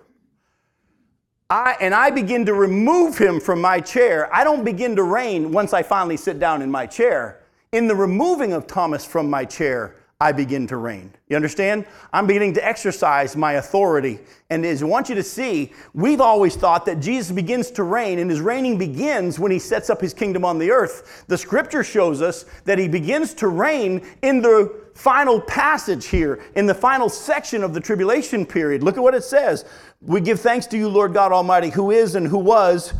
I, 1.49 1.75
and 1.79 1.93
I 1.93 2.09
begin 2.09 2.45
to 2.47 2.53
remove 2.53 3.17
him 3.17 3.39
from 3.39 3.61
my 3.61 3.79
chair. 3.79 4.33
I 4.33 4.43
don't 4.43 4.63
begin 4.63 4.95
to 4.95 5.03
reign 5.03 5.51
once 5.51 5.73
I 5.73 5.83
finally 5.83 6.17
sit 6.17 6.39
down 6.39 6.61
in 6.61 6.71
my 6.71 6.87
chair. 6.87 7.43
In 7.71 7.87
the 7.87 7.95
removing 7.95 8.53
of 8.53 8.65
Thomas 8.65 9.05
from 9.05 9.29
my 9.29 9.45
chair, 9.45 9.95
I 10.23 10.31
begin 10.31 10.67
to 10.67 10.77
reign. 10.77 11.13
You 11.27 11.35
understand? 11.35 11.85
I'm 12.13 12.25
beginning 12.27 12.53
to 12.53 12.65
exercise 12.65 13.35
my 13.35 13.53
authority. 13.53 14.19
And 14.49 14.65
as 14.65 14.81
I 14.81 14.85
want 14.85 15.09
you 15.09 15.15
to 15.15 15.23
see, 15.23 15.73
we've 15.93 16.21
always 16.21 16.55
thought 16.55 16.85
that 16.85 17.01
Jesus 17.01 17.35
begins 17.35 17.69
to 17.71 17.83
reign, 17.83 18.19
and 18.19 18.31
his 18.31 18.39
reigning 18.39 18.77
begins 18.77 19.37
when 19.37 19.51
he 19.51 19.59
sets 19.59 19.89
up 19.89 19.99
his 19.99 20.13
kingdom 20.13 20.45
on 20.45 20.59
the 20.59 20.71
earth. 20.71 21.25
The 21.27 21.37
scripture 21.37 21.83
shows 21.83 22.21
us 22.21 22.45
that 22.63 22.79
he 22.79 22.87
begins 22.87 23.33
to 23.33 23.49
reign 23.49 24.07
in 24.21 24.41
the 24.41 24.73
final 24.95 25.41
passage 25.41 26.05
here, 26.05 26.41
in 26.55 26.67
the 26.67 26.73
final 26.73 27.09
section 27.09 27.61
of 27.61 27.73
the 27.73 27.81
tribulation 27.81 28.45
period. 28.45 28.81
Look 28.81 28.95
at 28.95 29.03
what 29.03 29.15
it 29.15 29.25
says. 29.25 29.65
We 29.99 30.21
give 30.21 30.39
thanks 30.39 30.67
to 30.67 30.77
you, 30.77 30.87
Lord 30.87 31.13
God 31.13 31.33
Almighty, 31.33 31.69
who 31.69 31.91
is 31.91 32.15
and 32.15 32.25
who 32.25 32.37
was, 32.37 32.93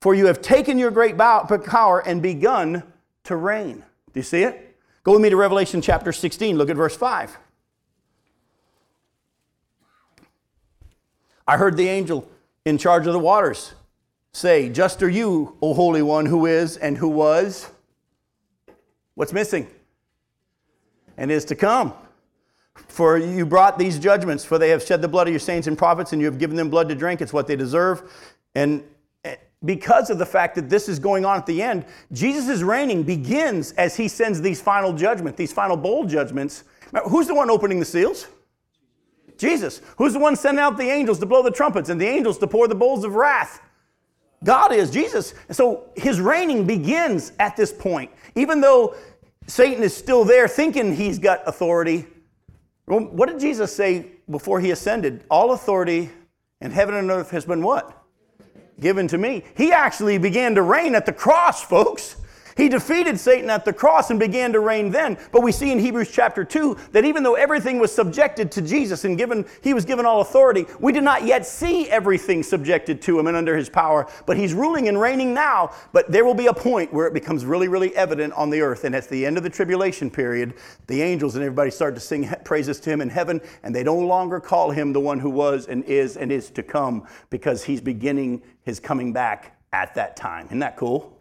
for 0.00 0.14
you 0.14 0.24
have 0.24 0.40
taken 0.40 0.78
your 0.78 0.90
great 0.90 1.18
power 1.18 2.02
and 2.06 2.22
begun 2.22 2.84
to 3.24 3.36
reign. 3.36 3.84
Do 4.14 4.20
you 4.20 4.22
see 4.22 4.44
it? 4.44 4.63
Go 5.04 5.12
with 5.12 5.20
me 5.20 5.28
to 5.28 5.36
Revelation 5.36 5.82
chapter 5.82 6.12
16. 6.12 6.56
Look 6.56 6.70
at 6.70 6.76
verse 6.76 6.96
5. 6.96 7.36
I 11.46 11.56
heard 11.58 11.76
the 11.76 11.88
angel 11.88 12.26
in 12.64 12.78
charge 12.78 13.06
of 13.06 13.12
the 13.12 13.18
waters 13.18 13.74
say, 14.32 14.70
Just 14.70 15.02
are 15.02 15.08
you, 15.10 15.58
O 15.60 15.74
Holy 15.74 16.00
One, 16.00 16.24
who 16.24 16.46
is 16.46 16.78
and 16.78 16.96
who 16.96 17.08
was. 17.08 17.68
What's 19.14 19.34
missing? 19.34 19.66
And 21.18 21.30
is 21.30 21.44
to 21.46 21.54
come. 21.54 21.92
For 22.88 23.18
you 23.18 23.44
brought 23.44 23.78
these 23.78 23.98
judgments, 23.98 24.42
for 24.42 24.58
they 24.58 24.70
have 24.70 24.82
shed 24.82 25.02
the 25.02 25.08
blood 25.08 25.28
of 25.28 25.34
your 25.34 25.38
saints 25.38 25.66
and 25.66 25.76
prophets, 25.76 26.14
and 26.14 26.20
you 26.20 26.26
have 26.26 26.38
given 26.38 26.56
them 26.56 26.70
blood 26.70 26.88
to 26.88 26.94
drink. 26.94 27.20
It's 27.20 27.32
what 27.32 27.46
they 27.46 27.56
deserve. 27.56 28.10
And 28.54 28.82
because 29.64 30.10
of 30.10 30.18
the 30.18 30.26
fact 30.26 30.54
that 30.56 30.68
this 30.68 30.88
is 30.88 30.98
going 30.98 31.24
on 31.24 31.36
at 31.36 31.46
the 31.46 31.62
end, 31.62 31.84
Jesus' 32.12 32.62
reigning 32.62 33.02
begins 33.02 33.72
as 33.72 33.96
he 33.96 34.08
sends 34.08 34.40
these 34.40 34.60
final 34.60 34.92
judgments, 34.92 35.38
these 35.38 35.52
final 35.52 35.76
bowl 35.76 36.04
judgments. 36.04 36.64
Who's 37.08 37.26
the 37.26 37.34
one 37.34 37.50
opening 37.50 37.78
the 37.78 37.84
seals? 37.84 38.28
Jesus. 39.36 39.80
Who's 39.96 40.12
the 40.12 40.18
one 40.18 40.36
sending 40.36 40.62
out 40.62 40.76
the 40.76 40.84
angels 40.84 41.18
to 41.20 41.26
blow 41.26 41.42
the 41.42 41.50
trumpets 41.50 41.88
and 41.88 42.00
the 42.00 42.06
angels 42.06 42.38
to 42.38 42.46
pour 42.46 42.68
the 42.68 42.74
bowls 42.74 43.04
of 43.04 43.14
wrath? 43.14 43.60
God 44.44 44.72
is 44.72 44.90
Jesus. 44.90 45.34
And 45.48 45.56
so 45.56 45.88
his 45.96 46.20
reigning 46.20 46.66
begins 46.66 47.32
at 47.38 47.56
this 47.56 47.72
point. 47.72 48.10
Even 48.34 48.60
though 48.60 48.94
Satan 49.46 49.82
is 49.82 49.96
still 49.96 50.24
there 50.24 50.46
thinking 50.46 50.94
he's 50.94 51.18
got 51.18 51.42
authority, 51.46 52.06
what 52.86 53.28
did 53.28 53.40
Jesus 53.40 53.74
say 53.74 54.12
before 54.30 54.60
he 54.60 54.70
ascended? 54.70 55.24
All 55.30 55.52
authority 55.52 56.10
in 56.60 56.70
heaven 56.70 56.94
and 56.94 57.10
earth 57.10 57.30
has 57.30 57.46
been 57.46 57.62
what? 57.62 58.03
Given 58.80 59.08
to 59.08 59.18
me. 59.18 59.44
He 59.56 59.72
actually 59.72 60.18
began 60.18 60.54
to 60.54 60.62
reign 60.62 60.94
at 60.94 61.06
the 61.06 61.12
cross, 61.12 61.62
folks. 61.62 62.16
He 62.56 62.68
defeated 62.68 63.18
Satan 63.18 63.50
at 63.50 63.64
the 63.64 63.72
cross 63.72 64.10
and 64.10 64.18
began 64.18 64.52
to 64.52 64.60
reign 64.60 64.90
then. 64.90 65.18
But 65.32 65.42
we 65.42 65.52
see 65.52 65.72
in 65.72 65.78
Hebrews 65.78 66.10
chapter 66.10 66.44
2 66.44 66.76
that 66.92 67.04
even 67.04 67.22
though 67.22 67.34
everything 67.34 67.78
was 67.78 67.94
subjected 67.94 68.50
to 68.52 68.62
Jesus 68.62 69.04
and 69.04 69.18
given, 69.18 69.44
he 69.62 69.74
was 69.74 69.84
given 69.84 70.06
all 70.06 70.20
authority, 70.20 70.66
we 70.78 70.92
did 70.92 71.04
not 71.04 71.24
yet 71.24 71.46
see 71.46 71.88
everything 71.90 72.42
subjected 72.42 73.02
to 73.02 73.18
him 73.18 73.26
and 73.26 73.36
under 73.36 73.56
his 73.56 73.68
power. 73.68 74.06
But 74.26 74.36
he's 74.36 74.54
ruling 74.54 74.88
and 74.88 75.00
reigning 75.00 75.34
now. 75.34 75.72
But 75.92 76.10
there 76.10 76.24
will 76.24 76.34
be 76.34 76.46
a 76.46 76.54
point 76.54 76.92
where 76.92 77.06
it 77.06 77.14
becomes 77.14 77.44
really, 77.44 77.68
really 77.68 77.94
evident 77.96 78.32
on 78.34 78.50
the 78.50 78.60
earth. 78.60 78.84
And 78.84 78.94
at 78.94 79.08
the 79.08 79.26
end 79.26 79.36
of 79.36 79.42
the 79.42 79.50
tribulation 79.50 80.10
period, 80.10 80.54
the 80.86 81.02
angels 81.02 81.34
and 81.34 81.44
everybody 81.44 81.70
start 81.70 81.94
to 81.94 82.00
sing 82.00 82.28
praises 82.44 82.80
to 82.80 82.90
him 82.90 83.00
in 83.00 83.08
heaven, 83.08 83.40
and 83.62 83.74
they 83.74 83.82
no 83.82 83.96
longer 83.96 84.40
call 84.40 84.70
him 84.70 84.92
the 84.92 85.00
one 85.00 85.18
who 85.18 85.30
was 85.30 85.66
and 85.66 85.84
is 85.84 86.16
and 86.16 86.30
is 86.30 86.50
to 86.50 86.62
come 86.62 87.06
because 87.30 87.64
he's 87.64 87.80
beginning 87.80 88.42
his 88.62 88.80
coming 88.80 89.12
back 89.12 89.58
at 89.72 89.94
that 89.94 90.16
time. 90.16 90.46
Isn't 90.46 90.60
that 90.60 90.76
cool? 90.76 91.13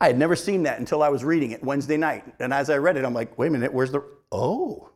I 0.00 0.06
had 0.06 0.18
never 0.18 0.36
seen 0.36 0.62
that 0.62 0.78
until 0.78 1.02
I 1.02 1.08
was 1.08 1.24
reading 1.24 1.50
it 1.50 1.62
Wednesday 1.62 1.96
night. 1.96 2.24
And 2.38 2.52
as 2.52 2.70
I 2.70 2.76
read 2.76 2.96
it, 2.96 3.04
I'm 3.04 3.14
like, 3.14 3.36
wait 3.36 3.48
a 3.48 3.50
minute, 3.50 3.72
where's 3.72 3.90
the. 3.90 4.04
Oh. 4.30 4.90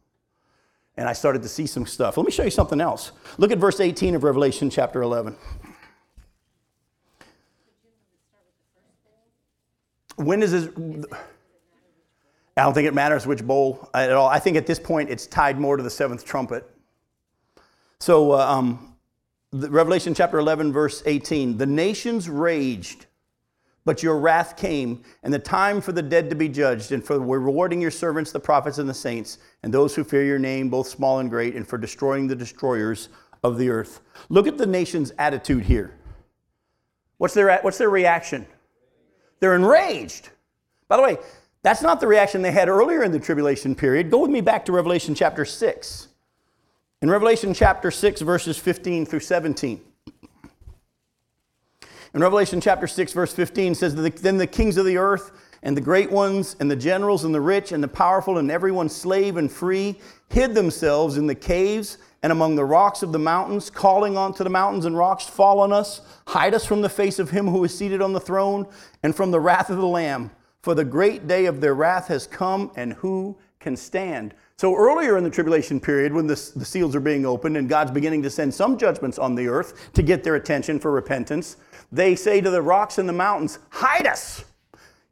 And 0.96 1.08
I 1.08 1.12
started 1.12 1.42
to 1.42 1.48
see 1.48 1.66
some 1.66 1.86
stuff. 1.86 2.16
Let 2.16 2.26
me 2.26 2.32
show 2.32 2.44
you 2.44 2.50
something 2.50 2.80
else. 2.80 3.12
Look 3.38 3.50
at 3.50 3.58
verse 3.58 3.80
18 3.80 4.14
of 4.14 4.24
Revelation 4.24 4.70
chapter 4.70 5.02
11. 5.02 5.36
When 10.16 10.42
is 10.42 10.52
this? 10.52 10.68
I 12.56 12.62
don't 12.62 12.74
think 12.74 12.86
it 12.86 12.94
matters 12.94 13.26
which 13.26 13.44
bowl 13.44 13.88
at 13.94 14.12
all. 14.12 14.28
I 14.28 14.38
think 14.38 14.56
at 14.56 14.66
this 14.66 14.78
point 14.78 15.08
it's 15.08 15.26
tied 15.26 15.58
more 15.58 15.78
to 15.78 15.82
the 15.82 15.90
seventh 15.90 16.24
trumpet. 16.24 16.68
So, 17.98 18.32
uh, 18.32 18.46
um, 18.46 18.94
Revelation 19.52 20.14
chapter 20.14 20.38
11, 20.38 20.72
verse 20.72 21.02
18 21.06 21.56
the 21.56 21.66
nations 21.66 22.28
raged 22.28 23.06
but 23.84 24.02
your 24.02 24.18
wrath 24.18 24.56
came, 24.56 25.02
and 25.22 25.32
the 25.32 25.38
time 25.38 25.80
for 25.80 25.92
the 25.92 26.02
dead 26.02 26.30
to 26.30 26.36
be 26.36 26.48
judged, 26.48 26.92
and 26.92 27.04
for 27.04 27.18
rewarding 27.18 27.80
your 27.80 27.90
servants, 27.90 28.32
the 28.32 28.40
prophets 28.40 28.78
and 28.78 28.88
the 28.88 28.94
saints, 28.94 29.38
and 29.62 29.74
those 29.74 29.94
who 29.94 30.04
fear 30.04 30.24
your 30.24 30.38
name, 30.38 30.68
both 30.68 30.86
small 30.86 31.18
and 31.18 31.30
great, 31.30 31.56
and 31.56 31.66
for 31.66 31.78
destroying 31.78 32.26
the 32.26 32.36
destroyers 32.36 33.08
of 33.42 33.58
the 33.58 33.68
earth. 33.68 34.00
Look 34.28 34.46
at 34.46 34.56
the 34.56 34.66
nation's 34.66 35.12
attitude 35.18 35.64
here. 35.64 35.96
What's 37.18 37.34
their, 37.34 37.58
what's 37.60 37.78
their 37.78 37.90
reaction? 37.90 38.46
They're 39.40 39.56
enraged. 39.56 40.30
By 40.88 40.96
the 40.96 41.02
way, 41.02 41.18
that's 41.62 41.82
not 41.82 42.00
the 42.00 42.06
reaction 42.06 42.42
they 42.42 42.52
had 42.52 42.68
earlier 42.68 43.02
in 43.02 43.12
the 43.12 43.20
tribulation 43.20 43.74
period. 43.74 44.10
Go 44.10 44.18
with 44.18 44.30
me 44.30 44.40
back 44.40 44.64
to 44.66 44.72
Revelation 44.72 45.14
chapter 45.14 45.44
6. 45.44 46.08
In 47.00 47.10
Revelation 47.10 47.52
chapter 47.52 47.90
6, 47.90 48.20
verses 48.20 48.58
15 48.58 49.06
through 49.06 49.20
17. 49.20 49.80
In 52.14 52.20
Revelation 52.20 52.60
chapter 52.60 52.86
6, 52.86 53.14
verse 53.14 53.32
15 53.32 53.74
says, 53.74 53.94
Then 53.94 54.36
the 54.36 54.46
kings 54.46 54.76
of 54.76 54.84
the 54.84 54.98
earth 54.98 55.32
and 55.62 55.74
the 55.74 55.80
great 55.80 56.10
ones 56.12 56.56
and 56.60 56.70
the 56.70 56.76
generals 56.76 57.24
and 57.24 57.34
the 57.34 57.40
rich 57.40 57.72
and 57.72 57.82
the 57.82 57.88
powerful 57.88 58.36
and 58.36 58.50
everyone 58.50 58.90
slave 58.90 59.38
and 59.38 59.50
free 59.50 59.98
hid 60.28 60.54
themselves 60.54 61.16
in 61.16 61.26
the 61.26 61.34
caves 61.34 61.96
and 62.22 62.30
among 62.30 62.54
the 62.54 62.64
rocks 62.64 63.02
of 63.02 63.12
the 63.12 63.18
mountains, 63.18 63.70
calling 63.70 64.18
unto 64.18 64.44
the 64.44 64.50
mountains 64.50 64.84
and 64.84 64.96
rocks, 64.96 65.24
Fall 65.24 65.58
on 65.58 65.72
us, 65.72 66.02
hide 66.26 66.52
us 66.52 66.66
from 66.66 66.82
the 66.82 66.88
face 66.90 67.18
of 67.18 67.30
him 67.30 67.48
who 67.48 67.64
is 67.64 67.76
seated 67.76 68.02
on 68.02 68.12
the 68.12 68.20
throne 68.20 68.66
and 69.02 69.16
from 69.16 69.30
the 69.30 69.40
wrath 69.40 69.70
of 69.70 69.78
the 69.78 69.86
Lamb. 69.86 70.30
For 70.60 70.74
the 70.74 70.84
great 70.84 71.26
day 71.26 71.46
of 71.46 71.60
their 71.60 71.74
wrath 71.74 72.08
has 72.08 72.26
come, 72.26 72.70
and 72.76 72.92
who 72.92 73.36
can 73.58 73.76
stand? 73.76 74.34
So, 74.56 74.76
earlier 74.76 75.18
in 75.18 75.24
the 75.24 75.30
tribulation 75.30 75.80
period, 75.80 76.12
when 76.12 76.28
the 76.28 76.36
seals 76.36 76.94
are 76.94 77.00
being 77.00 77.26
opened 77.26 77.56
and 77.56 77.68
God's 77.68 77.90
beginning 77.90 78.22
to 78.22 78.30
send 78.30 78.54
some 78.54 78.78
judgments 78.78 79.18
on 79.18 79.34
the 79.34 79.48
earth 79.48 79.92
to 79.94 80.02
get 80.02 80.22
their 80.22 80.36
attention 80.36 80.78
for 80.78 80.92
repentance, 80.92 81.56
they 81.92 82.16
say 82.16 82.40
to 82.40 82.50
the 82.50 82.62
rocks 82.62 82.98
and 82.98 83.08
the 83.08 83.12
mountains, 83.12 83.58
Hide 83.68 84.06
us. 84.06 84.44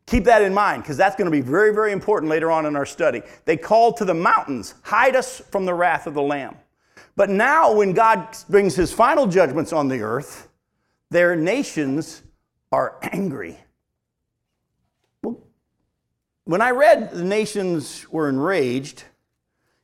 Keep 0.06 0.24
that 0.24 0.42
in 0.42 0.52
mind 0.52 0.82
because 0.82 0.96
that's 0.96 1.14
going 1.14 1.26
to 1.26 1.30
be 1.30 1.42
very, 1.42 1.72
very 1.72 1.92
important 1.92 2.30
later 2.30 2.50
on 2.50 2.66
in 2.66 2.74
our 2.74 2.86
study. 2.86 3.22
They 3.44 3.56
called 3.56 3.98
to 3.98 4.04
the 4.04 4.14
mountains, 4.14 4.74
Hide 4.82 5.14
us 5.14 5.40
from 5.50 5.66
the 5.66 5.74
wrath 5.74 6.06
of 6.06 6.14
the 6.14 6.22
Lamb. 6.22 6.56
But 7.14 7.28
now, 7.28 7.74
when 7.74 7.92
God 7.92 8.36
brings 8.48 8.74
his 8.74 8.92
final 8.92 9.26
judgments 9.26 9.72
on 9.72 9.88
the 9.88 10.00
earth, 10.00 10.48
their 11.10 11.36
nations 11.36 12.22
are 12.72 12.98
angry. 13.02 13.58
Well, 15.22 15.38
when 16.44 16.62
I 16.62 16.70
read 16.70 17.10
the 17.12 17.24
nations 17.24 18.06
were 18.10 18.28
enraged, 18.28 19.04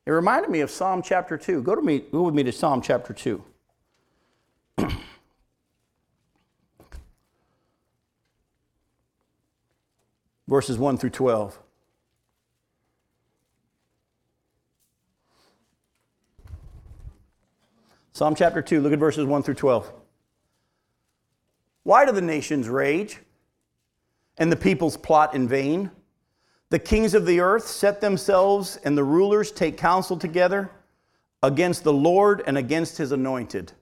it 0.06 0.12
reminded 0.12 0.50
me 0.50 0.60
of 0.60 0.70
Psalm 0.70 1.02
chapter 1.02 1.36
2. 1.36 1.62
Go, 1.62 1.74
to 1.74 1.82
me, 1.82 1.98
go 1.98 2.22
with 2.22 2.34
me 2.34 2.42
to 2.44 2.52
Psalm 2.52 2.80
chapter 2.80 3.12
2. 3.12 3.44
verses 10.48 10.78
1 10.78 10.98
through 10.98 11.10
12. 11.10 11.58
Psalm 18.12 18.34
chapter 18.34 18.62
2, 18.62 18.80
look 18.80 18.92
at 18.92 18.98
verses 18.98 19.26
1 19.26 19.42
through 19.42 19.54
12. 19.54 19.92
Why 21.82 22.06
do 22.06 22.12
the 22.12 22.22
nations 22.22 22.68
rage 22.68 23.18
and 24.38 24.50
the 24.50 24.56
peoples 24.56 24.96
plot 24.96 25.34
in 25.34 25.46
vain? 25.46 25.90
The 26.70 26.78
kings 26.78 27.14
of 27.14 27.26
the 27.26 27.40
earth 27.40 27.66
set 27.66 28.00
themselves, 28.00 28.76
and 28.84 28.98
the 28.98 29.04
rulers 29.04 29.52
take 29.52 29.76
counsel 29.76 30.16
together 30.16 30.70
against 31.42 31.84
the 31.84 31.92
Lord 31.92 32.42
and 32.46 32.58
against 32.58 32.98
his 32.98 33.12
anointed, 33.12 33.72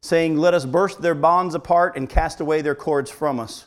saying, 0.00 0.36
Let 0.36 0.54
us 0.54 0.64
burst 0.64 1.02
their 1.02 1.14
bonds 1.14 1.54
apart 1.54 1.96
and 1.96 2.08
cast 2.08 2.40
away 2.40 2.62
their 2.62 2.74
cords 2.74 3.10
from 3.10 3.38
us. 3.38 3.66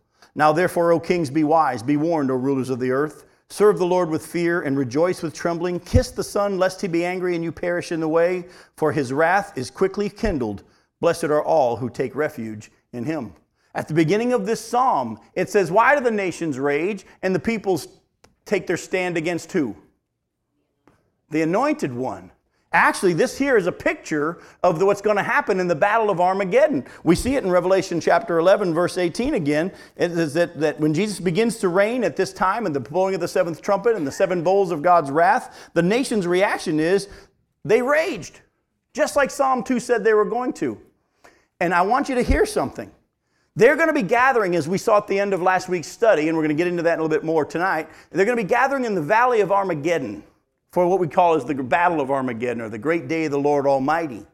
Now 0.35 0.51
therefore, 0.51 0.91
O 0.91 0.99
kings, 0.99 1.29
be 1.29 1.43
wise. 1.43 1.83
Be 1.83 1.97
warned, 1.97 2.31
O 2.31 2.35
rulers 2.35 2.69
of 2.69 2.79
the 2.79 2.91
earth. 2.91 3.25
Serve 3.49 3.79
the 3.79 3.85
Lord 3.85 4.09
with 4.09 4.25
fear 4.25 4.61
and 4.61 4.77
rejoice 4.77 5.21
with 5.21 5.33
trembling. 5.33 5.79
Kiss 5.81 6.11
the 6.11 6.23
Son, 6.23 6.57
lest 6.57 6.79
he 6.79 6.87
be 6.87 7.03
angry 7.03 7.35
and 7.35 7.43
you 7.43 7.51
perish 7.51 7.91
in 7.91 7.99
the 7.99 8.07
way, 8.07 8.45
for 8.77 8.93
his 8.93 9.11
wrath 9.11 9.57
is 9.57 9.69
quickly 9.69 10.09
kindled. 10.09 10.63
Blessed 11.01 11.25
are 11.25 11.43
all 11.43 11.75
who 11.75 11.89
take 11.89 12.15
refuge 12.15 12.71
in 12.93 13.03
him. 13.03 13.33
At 13.75 13.87
the 13.87 13.93
beginning 13.93 14.31
of 14.33 14.45
this 14.45 14.61
psalm, 14.63 15.19
it 15.33 15.49
says, 15.49 15.71
Why 15.71 15.95
do 15.95 16.01
the 16.03 16.11
nations 16.11 16.59
rage 16.59 17.05
and 17.21 17.35
the 17.35 17.39
peoples 17.39 17.87
take 18.45 18.67
their 18.67 18.77
stand 18.77 19.17
against 19.17 19.51
who? 19.51 19.75
The 21.29 21.41
anointed 21.41 21.93
one. 21.93 22.31
Actually, 22.73 23.11
this 23.11 23.37
here 23.37 23.57
is 23.57 23.67
a 23.67 23.71
picture 23.71 24.41
of 24.63 24.79
the, 24.79 24.85
what's 24.85 25.01
going 25.01 25.17
to 25.17 25.23
happen 25.23 25.59
in 25.59 25.67
the 25.67 25.75
Battle 25.75 26.09
of 26.09 26.21
Armageddon. 26.21 26.85
We 27.03 27.15
see 27.15 27.35
it 27.35 27.43
in 27.43 27.51
Revelation 27.51 27.99
chapter 27.99 28.39
11, 28.39 28.73
verse 28.73 28.97
18 28.97 29.33
again. 29.33 29.73
It 29.97 30.11
is 30.11 30.33
that, 30.35 30.57
that 30.61 30.79
when 30.79 30.93
Jesus 30.93 31.19
begins 31.19 31.57
to 31.57 31.67
reign 31.67 32.05
at 32.05 32.15
this 32.15 32.31
time 32.31 32.65
and 32.65 32.73
the 32.73 32.79
blowing 32.79 33.13
of 33.13 33.19
the 33.19 33.27
seventh 33.27 33.61
trumpet 33.61 33.97
and 33.97 34.07
the 34.07 34.11
seven 34.11 34.41
bowls 34.41 34.71
of 34.71 34.81
God's 34.81 35.11
wrath, 35.11 35.69
the 35.73 35.81
nation's 35.81 36.25
reaction 36.25 36.79
is 36.79 37.09
they 37.65 37.81
raged, 37.81 38.39
just 38.93 39.17
like 39.17 39.31
Psalm 39.31 39.65
2 39.65 39.81
said 39.81 40.05
they 40.05 40.13
were 40.13 40.23
going 40.23 40.53
to. 40.53 40.79
And 41.59 41.73
I 41.73 41.81
want 41.81 42.07
you 42.07 42.15
to 42.15 42.23
hear 42.23 42.45
something. 42.45 42.89
They're 43.57 43.75
going 43.75 43.89
to 43.89 43.93
be 43.93 44.01
gathering, 44.01 44.55
as 44.55 44.69
we 44.69 44.77
saw 44.77 44.97
at 44.97 45.07
the 45.07 45.19
end 45.19 45.33
of 45.33 45.41
last 45.41 45.67
week's 45.67 45.89
study, 45.89 46.29
and 46.29 46.37
we're 46.37 46.43
going 46.43 46.55
to 46.55 46.63
get 46.63 46.67
into 46.67 46.83
that 46.83 46.99
a 46.99 47.01
little 47.01 47.09
bit 47.09 47.25
more 47.25 47.43
tonight. 47.43 47.89
They're 48.11 48.25
going 48.25 48.37
to 48.37 48.43
be 48.43 48.47
gathering 48.47 48.85
in 48.85 48.95
the 48.95 49.01
valley 49.01 49.41
of 49.41 49.51
Armageddon 49.51 50.23
for 50.71 50.87
what 50.87 50.99
we 50.99 51.07
call 51.07 51.35
as 51.35 51.45
the 51.45 51.53
battle 51.55 51.99
of 51.99 52.09
Armageddon 52.09 52.61
or 52.61 52.69
the 52.69 52.77
great 52.77 53.07
day 53.07 53.25
of 53.25 53.31
the 53.31 53.39
Lord 53.39 53.67
Almighty. 53.67 54.25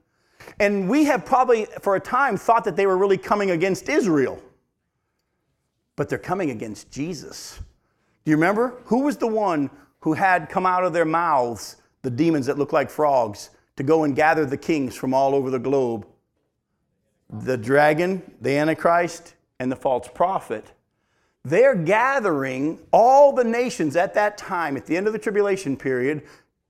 And 0.60 0.90
we 0.90 1.06
have 1.06 1.26
probably, 1.26 1.66
for 1.82 1.96
a 1.96 2.00
time, 2.00 2.38
thought 2.38 2.64
that 2.66 2.76
they 2.76 2.86
were 2.86 2.98
really 2.98 3.18
coming 3.18 3.52
against 3.52 3.90
Israel. 3.90 4.42
But 5.96 6.10
they're 6.10 6.20
coming 6.20 6.52
against 6.52 6.92
Jesus. 6.92 7.60
Do 8.24 8.32
you 8.32 8.38
remember? 8.38 8.76
Who 8.86 9.02
was 9.02 9.18
the 9.18 9.28
one 9.28 9.70
who 10.00 10.14
had 10.14 10.50
come 10.50 10.66
out 10.66 10.84
of 10.84 10.94
their 10.94 11.06
mouths 11.06 11.78
the 12.04 12.12
demons 12.12 12.46
that 12.46 12.58
look 12.58 12.72
like 12.72 12.90
frogs 12.90 13.50
to 13.76 13.84
go 13.84 14.04
and 14.04 14.16
gather 14.16 14.46
the 14.46 14.58
kings 14.58 14.96
from 14.96 15.14
all 15.14 15.34
over 15.34 15.50
the 15.50 15.60
globe? 15.60 16.06
The 17.30 17.58
dragon, 17.58 18.22
the 18.40 18.52
Antichrist, 18.58 19.34
and 19.60 19.72
the 19.72 19.76
false 19.76 20.08
prophet. 20.14 20.72
They're 21.48 21.76
gathering 21.76 22.78
all 22.92 23.32
the 23.32 23.46
nations 23.46 23.96
at 23.96 24.14
that 24.16 24.38
time, 24.38 24.76
at 24.76 24.86
the 24.86 24.98
end 24.98 25.08
of 25.08 25.14
the 25.14 25.20
tribulation 25.20 25.78
period, 25.78 26.24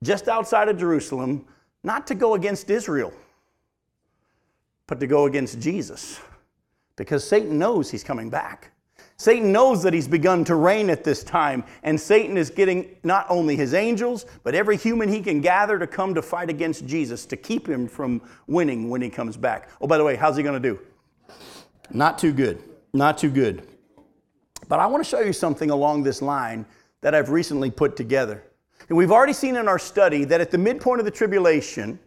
just 0.03 0.27
outside 0.27 0.69
of 0.69 0.77
Jerusalem, 0.77 1.45
not 1.83 2.05
to 2.07 2.15
go 2.15 2.35
against 2.35 2.69
Israel, 2.69 3.11
but 4.85 4.99
to 4.99 5.07
go 5.07 5.25
against 5.25 5.59
Jesus. 5.59 6.19
Because 6.95 7.27
Satan 7.27 7.57
knows 7.57 7.89
he's 7.89 8.03
coming 8.03 8.29
back. 8.29 8.69
Satan 9.17 9.51
knows 9.51 9.81
that 9.81 9.95
he's 9.95 10.07
begun 10.07 10.43
to 10.43 10.53
reign 10.53 10.91
at 10.91 11.03
this 11.03 11.23
time, 11.23 11.63
and 11.81 11.99
Satan 11.99 12.37
is 12.37 12.51
getting 12.51 12.97
not 13.03 13.25
only 13.29 13.55
his 13.55 13.73
angels, 13.73 14.27
but 14.43 14.53
every 14.53 14.77
human 14.77 15.09
he 15.09 15.21
can 15.21 15.41
gather 15.41 15.79
to 15.79 15.87
come 15.87 16.13
to 16.13 16.21
fight 16.21 16.51
against 16.51 16.85
Jesus 16.85 17.25
to 17.25 17.35
keep 17.35 17.67
him 17.67 17.87
from 17.87 18.21
winning 18.45 18.91
when 18.91 19.01
he 19.01 19.09
comes 19.09 19.37
back. 19.37 19.71
Oh, 19.81 19.87
by 19.87 19.97
the 19.97 20.03
way, 20.03 20.15
how's 20.15 20.37
he 20.37 20.43
going 20.43 20.61
to 20.61 20.69
do? 20.69 20.79
Not 21.89 22.19
too 22.19 22.31
good. 22.31 22.61
Not 22.93 23.17
too 23.17 23.31
good. 23.31 23.67
But 24.67 24.79
I 24.79 24.85
want 24.87 25.03
to 25.03 25.09
show 25.09 25.21
you 25.21 25.33
something 25.33 25.69
along 25.69 26.03
this 26.03 26.21
line 26.21 26.65
that 27.01 27.15
I've 27.15 27.29
recently 27.29 27.71
put 27.71 27.95
together. 27.95 28.43
And 28.89 28.97
we've 28.97 29.11
already 29.11 29.33
seen 29.33 29.55
in 29.55 29.67
our 29.67 29.79
study 29.79 30.23
that 30.25 30.41
at 30.41 30.51
the 30.51 30.57
midpoint 30.57 30.99
of 30.99 31.05
the 31.05 31.11
tribulation, 31.11 31.99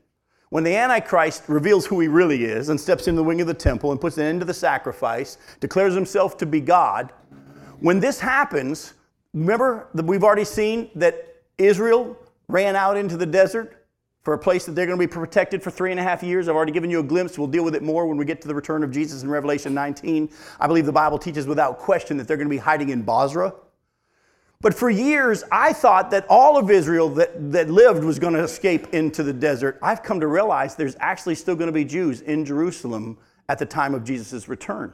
when 0.51 0.65
the 0.65 0.75
Antichrist 0.75 1.45
reveals 1.49 1.87
who 1.87 2.01
he 2.01 2.09
really 2.09 2.45
is 2.45 2.69
and 2.69 2.81
steps 2.81 3.07
into 3.07 3.19
the 3.19 3.25
wing 3.25 3.41
of 3.41 3.47
the 3.47 3.55
temple 3.55 3.93
and 3.93 4.01
puts 4.01 4.19
an 4.19 4.25
end 4.25 4.41
to 4.41 4.47
the 4.47 4.55
sacrifice, 4.55 5.39
declares 5.61 5.95
himself 5.95 6.37
to 6.39 6.47
be 6.47 6.61
God, 6.61 7.13
when 7.81 8.01
this 8.01 8.21
happens, 8.21 8.95
remember 9.33 9.89
that 9.95 10.05
we've 10.05 10.25
already 10.25 10.45
seen 10.45 10.91
that 10.97 11.43
Israel 11.57 12.17
ran 12.49 12.77
out 12.77 12.97
into 12.97 13.17
the 13.17 13.27
desert 13.27 13.80
for 14.23 14.35
a 14.35 14.39
place 14.39 14.67
that 14.67 14.73
they're 14.73 14.87
going 14.87 14.99
to 14.99 15.07
be 15.07 15.11
protected 15.11 15.63
for 15.63 15.71
three 15.71 15.91
and 15.91 16.01
a 16.01 16.03
half 16.03 16.23
years. 16.23 16.49
I've 16.49 16.57
already 16.57 16.73
given 16.73 16.91
you 16.91 17.01
a 17.01 17.03
glimpse. 17.03 17.39
We'll 17.39 17.49
deal 17.49 17.65
with 17.65 17.75
it 17.75 17.83
more 17.83 18.07
when 18.07 18.19
we 18.19 18.25
get 18.25 18.43
to 18.43 18.49
the 18.49 18.55
return 18.55 18.83
of 18.83 18.91
Jesus 18.91 19.23
in 19.23 19.31
Revelation 19.31 19.73
19. 19.73 20.31
I 20.59 20.67
believe 20.67 20.87
the 20.87 20.93
Bible 20.93 21.19
teaches 21.19 21.47
without 21.47 21.79
question 21.79 22.17
that 22.19 22.29
they're 22.29 22.37
going 22.37 22.49
to 22.49 22.55
be 22.55 22.59
hiding 22.59 22.91
in 22.91 23.03
Bozrah. 23.03 23.55
But 24.61 24.75
for 24.75 24.91
years, 24.91 25.43
I 25.51 25.73
thought 25.73 26.11
that 26.11 26.27
all 26.29 26.59
of 26.59 26.71
Israel 26.71 27.09
that, 27.11 27.51
that 27.51 27.71
lived 27.71 28.05
was 28.05 28.19
going 28.19 28.35
to 28.35 28.43
escape 28.43 28.93
into 28.93 29.23
the 29.23 29.33
desert. 29.33 29.79
I've 29.83 30.03
come 30.03 30.21
to 30.21 30.27
realize 30.27 30.77
there's 30.77 30.97
actually 31.01 31.37
still 31.37 31.55
going 31.57 31.69
to 31.69 31.73
be 31.73 31.87
Jews 31.87 32.21
in 32.21 32.45
Jerusalem 32.45 33.17
at 33.49 33.59
the 33.59 33.65
time 33.65 33.95
of 33.95 34.05
Jesus' 34.05 34.49
return 34.49 34.93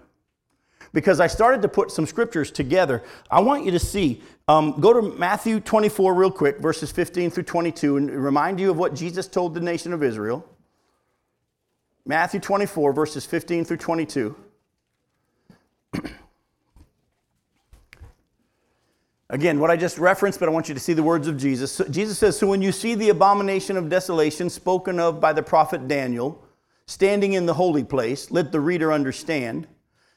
because 0.93 1.21
I 1.21 1.27
started 1.27 1.63
to 1.63 1.69
put 1.69 1.91
some 1.91 2.07
scriptures 2.07 2.51
together. 2.51 3.03
I 3.31 3.41
want 3.41 3.65
you 3.65 3.71
to 3.73 3.79
see, 3.79 4.23
um, 4.49 4.81
go 4.81 4.93
to 4.93 5.17
Matthew 5.17 5.61
24 5.61 6.15
real 6.15 6.31
quick, 6.31 6.59
verses 6.59 6.91
15 6.93 7.31
through 7.31 7.45
22, 7.45 7.97
and 7.97 8.11
remind 8.11 8.61
you 8.61 8.71
of 8.71 8.77
what 8.77 8.95
Jesus 8.95 9.27
told 9.29 9.55
the 9.55 9.61
nation 9.61 9.93
of 9.93 10.03
Israel. 10.03 10.45
Matthew 12.05 12.41
24, 12.41 12.93
verses 12.93 13.27
15 13.27 13.65
through 13.65 13.79
22. 13.79 14.37
Again, 19.29 19.59
what 19.59 19.73
I 19.73 19.77
just 19.77 19.99
referenced, 19.99 20.39
but 20.39 20.49
I 20.49 20.53
want 20.53 20.69
you 20.69 20.75
to 20.75 20.81
see 20.81 20.93
the 20.93 21.03
words 21.03 21.27
of 21.27 21.37
Jesus. 21.37 21.73
So 21.73 21.83
Jesus 21.85 22.17
says, 22.17 22.39
So 22.39 22.47
when 22.47 22.63
you 22.63 22.71
see 22.71 22.95
the 22.95 23.09
abomination 23.09 23.77
of 23.77 23.89
desolation 23.89 24.49
spoken 24.49 25.01
of 25.01 25.21
by 25.21 25.33
the 25.33 25.43
prophet 25.43 25.89
Daniel 25.89 26.41
standing 26.87 27.33
in 27.33 27.47
the 27.47 27.55
holy 27.55 27.83
place, 27.83 28.31
let 28.31 28.53
the 28.53 28.61
reader 28.61 28.93
understand. 28.93 29.67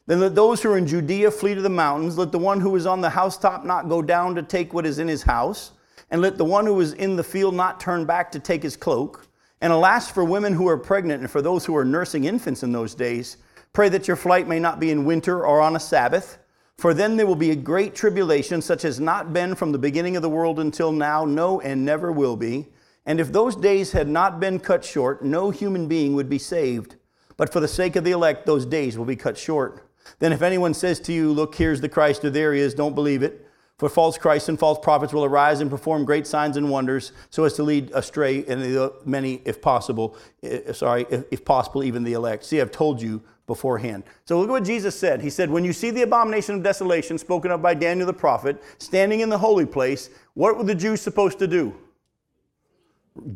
Then 0.09 0.21
let 0.21 0.33
those 0.33 0.63
who 0.63 0.71
are 0.71 0.77
in 0.79 0.87
Judea 0.87 1.29
flee 1.29 1.53
to 1.53 1.61
the 1.61 1.69
mountains. 1.69 2.17
Let 2.17 2.31
the 2.31 2.39
one 2.39 2.59
who 2.59 2.75
is 2.75 2.87
on 2.87 2.99
the 2.99 3.11
housetop 3.11 3.63
not 3.63 3.89
go 3.89 4.01
down 4.01 4.33
to 4.33 4.41
take 4.41 4.73
what 4.73 4.87
is 4.87 4.97
in 4.97 5.07
his 5.07 5.21
house. 5.21 5.73
And 6.09 6.19
let 6.19 6.35
the 6.35 6.45
one 6.45 6.65
who 6.65 6.79
is 6.79 6.93
in 6.93 7.15
the 7.15 7.23
field 7.23 7.53
not 7.53 7.79
turn 7.79 8.05
back 8.05 8.31
to 8.31 8.39
take 8.39 8.63
his 8.63 8.75
cloak. 8.75 9.27
And 9.61 9.71
alas, 9.71 10.09
for 10.09 10.23
women 10.23 10.53
who 10.53 10.67
are 10.67 10.79
pregnant 10.79 11.21
and 11.21 11.29
for 11.29 11.43
those 11.43 11.63
who 11.63 11.77
are 11.77 11.85
nursing 11.85 12.23
infants 12.23 12.63
in 12.63 12.71
those 12.71 12.95
days, 12.95 13.37
pray 13.71 13.87
that 13.89 14.07
your 14.07 14.17
flight 14.17 14.47
may 14.47 14.57
not 14.57 14.79
be 14.79 14.89
in 14.89 15.05
winter 15.05 15.45
or 15.45 15.61
on 15.61 15.75
a 15.75 15.79
Sabbath. 15.79 16.39
For 16.79 16.95
then 16.95 17.15
there 17.15 17.27
will 17.27 17.35
be 17.35 17.51
a 17.51 17.55
great 17.55 17.93
tribulation, 17.93 18.63
such 18.63 18.85
as 18.85 18.99
not 18.99 19.31
been 19.31 19.53
from 19.53 19.71
the 19.71 19.77
beginning 19.77 20.15
of 20.15 20.23
the 20.23 20.29
world 20.29 20.59
until 20.59 20.91
now, 20.91 21.23
no, 21.23 21.61
and 21.61 21.85
never 21.85 22.11
will 22.11 22.35
be. 22.35 22.65
And 23.05 23.19
if 23.19 23.31
those 23.31 23.55
days 23.55 23.91
had 23.91 24.07
not 24.07 24.39
been 24.39 24.59
cut 24.59 24.83
short, 24.83 25.23
no 25.23 25.51
human 25.51 25.87
being 25.87 26.15
would 26.15 26.29
be 26.29 26.39
saved. 26.39 26.95
But 27.37 27.53
for 27.53 27.59
the 27.59 27.67
sake 27.67 27.95
of 27.95 28.03
the 28.03 28.11
elect, 28.11 28.47
those 28.47 28.65
days 28.65 28.97
will 28.97 29.05
be 29.05 29.15
cut 29.15 29.37
short. 29.37 29.85
Then 30.17 30.33
if 30.33 30.41
anyone 30.41 30.73
says 30.73 30.99
to 31.01 31.13
you, 31.13 31.31
Look, 31.31 31.55
here's 31.55 31.81
the 31.81 31.89
Christ, 31.89 32.25
or 32.25 32.29
there 32.29 32.53
he 32.53 32.61
is, 32.61 32.73
don't 32.73 32.95
believe 32.95 33.21
it. 33.21 33.45
For 33.79 33.87
false 33.87 34.17
Christs 34.17 34.49
and 34.49 34.59
false 34.59 34.77
prophets 34.77 35.13
will 35.13 35.23
arise 35.23 35.61
and 35.61 35.69
perform 35.69 36.03
great 36.03 36.27
signs 36.27 36.57
and 36.57 36.69
wonders, 36.69 37.13
so 37.29 37.45
as 37.45 37.53
to 37.53 37.63
lead 37.63 37.91
astray 37.93 38.43
and 38.45 38.91
many, 39.05 39.41
if 39.45 39.61
possible, 39.61 40.17
eh, 40.43 40.73
sorry, 40.73 41.05
if 41.31 41.45
possible, 41.45 41.85
even 41.85 42.03
the 42.03 42.11
elect. 42.11 42.43
See, 42.43 42.59
I've 42.59 42.71
told 42.71 43.01
you 43.01 43.21
beforehand. 43.47 44.03
So 44.25 44.37
look 44.37 44.49
at 44.49 44.51
what 44.51 44.63
Jesus 44.65 44.99
said. 44.99 45.21
He 45.21 45.29
said, 45.29 45.49
When 45.49 45.63
you 45.63 45.71
see 45.71 45.91
the 45.91 46.01
abomination 46.01 46.55
of 46.55 46.63
desolation 46.63 47.17
spoken 47.17 47.51
of 47.51 47.61
by 47.61 47.73
Daniel 47.73 48.05
the 48.05 48.13
prophet 48.13 48.61
standing 48.79 49.21
in 49.21 49.29
the 49.29 49.37
holy 49.37 49.65
place, 49.65 50.09
what 50.33 50.57
were 50.57 50.65
the 50.65 50.75
Jews 50.75 51.01
supposed 51.01 51.39
to 51.39 51.47
do? 51.47 51.73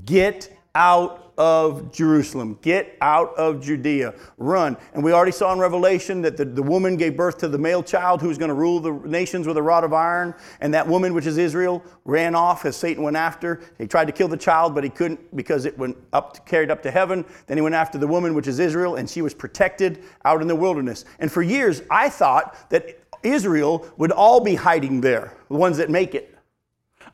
Get 0.03 0.57
out 0.75 1.22
of 1.37 1.91
Jerusalem. 1.91 2.57
Get 2.61 2.97
out 3.01 3.35
of 3.35 3.61
Judea. 3.61 4.13
Run. 4.37 4.77
And 4.93 5.03
we 5.03 5.11
already 5.11 5.31
saw 5.31 5.53
in 5.53 5.59
Revelation 5.59 6.21
that 6.21 6.37
the, 6.37 6.45
the 6.45 6.63
woman 6.63 6.97
gave 6.97 7.17
birth 7.17 7.37
to 7.39 7.47
the 7.47 7.57
male 7.57 7.83
child 7.83 8.21
who's 8.21 8.37
going 8.37 8.49
to 8.49 8.55
rule 8.55 8.79
the 8.79 8.91
nations 9.07 9.47
with 9.47 9.57
a 9.57 9.61
rod 9.61 9.83
of 9.83 9.93
iron. 9.93 10.33
And 10.61 10.73
that 10.73 10.87
woman, 10.87 11.13
which 11.13 11.25
is 11.25 11.37
Israel, 11.37 11.83
ran 12.05 12.35
off 12.35 12.65
as 12.65 12.75
Satan 12.75 13.03
went 13.03 13.17
after. 13.17 13.61
He 13.77 13.87
tried 13.87 14.05
to 14.05 14.11
kill 14.11 14.27
the 14.27 14.37
child, 14.37 14.75
but 14.75 14.83
he 14.83 14.89
couldn't 14.89 15.35
because 15.35 15.65
it 15.65 15.77
went 15.77 15.97
up, 16.13 16.33
to, 16.33 16.41
carried 16.41 16.71
up 16.71 16.83
to 16.83 16.91
heaven. 16.91 17.25
Then 17.47 17.57
he 17.57 17.61
went 17.61 17.75
after 17.75 17.97
the 17.97 18.07
woman, 18.07 18.33
which 18.33 18.47
is 18.47 18.59
Israel, 18.59 18.95
and 18.95 19.09
she 19.09 19.21
was 19.21 19.33
protected 19.33 20.03
out 20.25 20.41
in 20.41 20.47
the 20.47 20.55
wilderness. 20.55 21.05
And 21.19 21.31
for 21.31 21.41
years, 21.41 21.81
I 21.89 22.09
thought 22.09 22.69
that 22.69 22.99
Israel 23.23 23.87
would 23.97 24.11
all 24.11 24.39
be 24.39 24.55
hiding 24.55 25.01
there, 25.01 25.35
the 25.49 25.57
ones 25.57 25.77
that 25.77 25.89
make 25.89 26.13
it. 26.13 26.32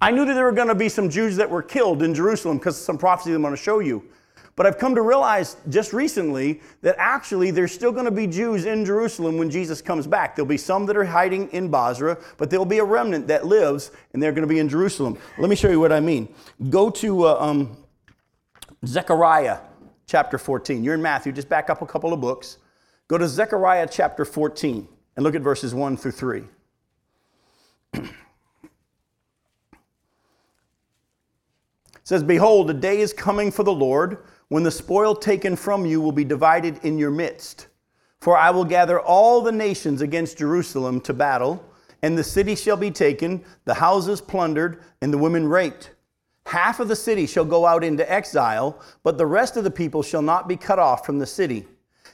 I 0.02 0.12
knew 0.12 0.26
that 0.26 0.34
there 0.34 0.46
were 0.46 0.52
going 0.52 0.70
to 0.70 0.76
be 0.76 0.90
some 0.90 1.10
Jews 1.10 1.36
that 1.36 1.50
were 1.50 1.62
killed 1.62 2.04
in 2.04 2.14
Jerusalem 2.14 2.58
because 2.58 2.78
of 2.78 2.84
some 2.84 2.98
prophecy 2.98 3.34
I'm 3.34 3.42
going 3.42 3.54
to 3.54 3.62
show 3.62 3.80
you. 3.80 4.04
But 4.56 4.66
I've 4.66 4.78
come 4.78 4.94
to 4.96 5.02
realize 5.02 5.56
just 5.70 5.94
recently 5.94 6.62
that 6.82 6.96
actually 6.98 7.52
there's 7.52 7.72
still 7.72 7.94
going 7.94 8.06
to 8.06 8.12
be 8.12 8.28
Jews 8.28 8.66
in 8.66 8.84
Jerusalem 8.84 9.38
when 9.38 9.50
Jesus 9.50 9.82
comes 9.82 10.06
back. 10.06 10.36
There'll 10.36 10.48
be 10.48 10.58
some 10.58 10.86
that 10.88 10.98
are 10.98 11.06
hiding 11.06 11.50
in 11.52 11.70
Bozrah, 11.70 12.18
but 12.38 12.50
there'll 12.50 12.66
be 12.66 12.80
a 12.80 12.84
remnant 12.84 13.28
that 13.28 13.46
lives 13.46 13.92
and 14.14 14.22
they're 14.22 14.34
going 14.34 14.48
to 14.48 14.54
be 14.54 14.60
in 14.60 14.68
Jerusalem. 14.68 15.18
Let 15.38 15.50
me 15.50 15.56
show 15.56 15.70
you 15.70 15.80
what 15.80 15.94
I 15.94 16.02
mean. 16.02 16.34
Go 16.70 16.90
to 16.90 17.28
uh, 17.28 17.38
um, 17.40 17.78
Zechariah 18.86 19.60
chapter 20.08 20.38
14. 20.38 20.84
You're 20.84 20.96
in 20.96 21.02
Matthew, 21.02 21.32
just 21.32 21.48
back 21.48 21.70
up 21.70 21.82
a 21.82 21.86
couple 21.86 22.12
of 22.12 22.20
books. 22.20 22.58
Go 23.08 23.18
to 23.18 23.28
Zechariah 23.28 23.88
chapter 23.90 24.26
14 24.26 24.88
and 25.16 25.24
look 25.24 25.36
at 25.36 25.42
verses 25.42 25.74
1 25.74 25.96
through 25.96 26.12
3. 26.12 26.44
says, 32.10 32.24
Behold, 32.24 32.67
a 32.72 32.74
day 32.74 33.02
is 33.02 33.13
coming 33.13 33.52
for 33.52 33.62
the 33.62 33.72
Lord 33.72 34.17
when 34.48 34.63
the 34.63 34.72
spoil 34.72 35.13
taken 35.13 35.56
from 35.56 35.86
you 35.86 36.02
will 36.02 36.12
be 36.12 36.24
divided 36.24 36.84
in 36.84 36.98
your 36.98 37.12
midst. 37.12 37.67
For 38.19 38.36
I 38.36 38.50
will 38.50 38.65
gather 38.65 39.00
all 39.00 39.41
the 39.41 39.52
nations 39.52 40.02
against 40.02 40.39
Jerusalem 40.39 41.02
to 41.02 41.13
battle, 41.13 41.63
and 42.02 42.17
the 42.17 42.24
city 42.24 42.56
shall 42.56 42.78
be 42.78 42.89
taken, 42.89 43.45
the 43.65 43.76
houses 43.76 44.22
plundered, 44.22 44.82
and 45.04 45.13
the 45.13 45.19
women 45.19 45.48
raped. 45.48 45.91
Half 46.48 46.80
of 46.80 46.88
the 46.88 46.95
city 46.95 47.28
shall 47.28 47.45
go 47.45 47.67
out 47.67 47.84
into 47.84 48.12
exile, 48.12 48.82
but 49.04 49.19
the 49.19 49.28
rest 49.28 49.56
of 49.56 49.63
the 49.63 49.69
people 49.69 50.02
shall 50.02 50.24
not 50.24 50.48
be 50.48 50.58
cut 50.58 50.80
off 50.80 51.06
from 51.06 51.19
the 51.19 51.28
city. 51.28 51.67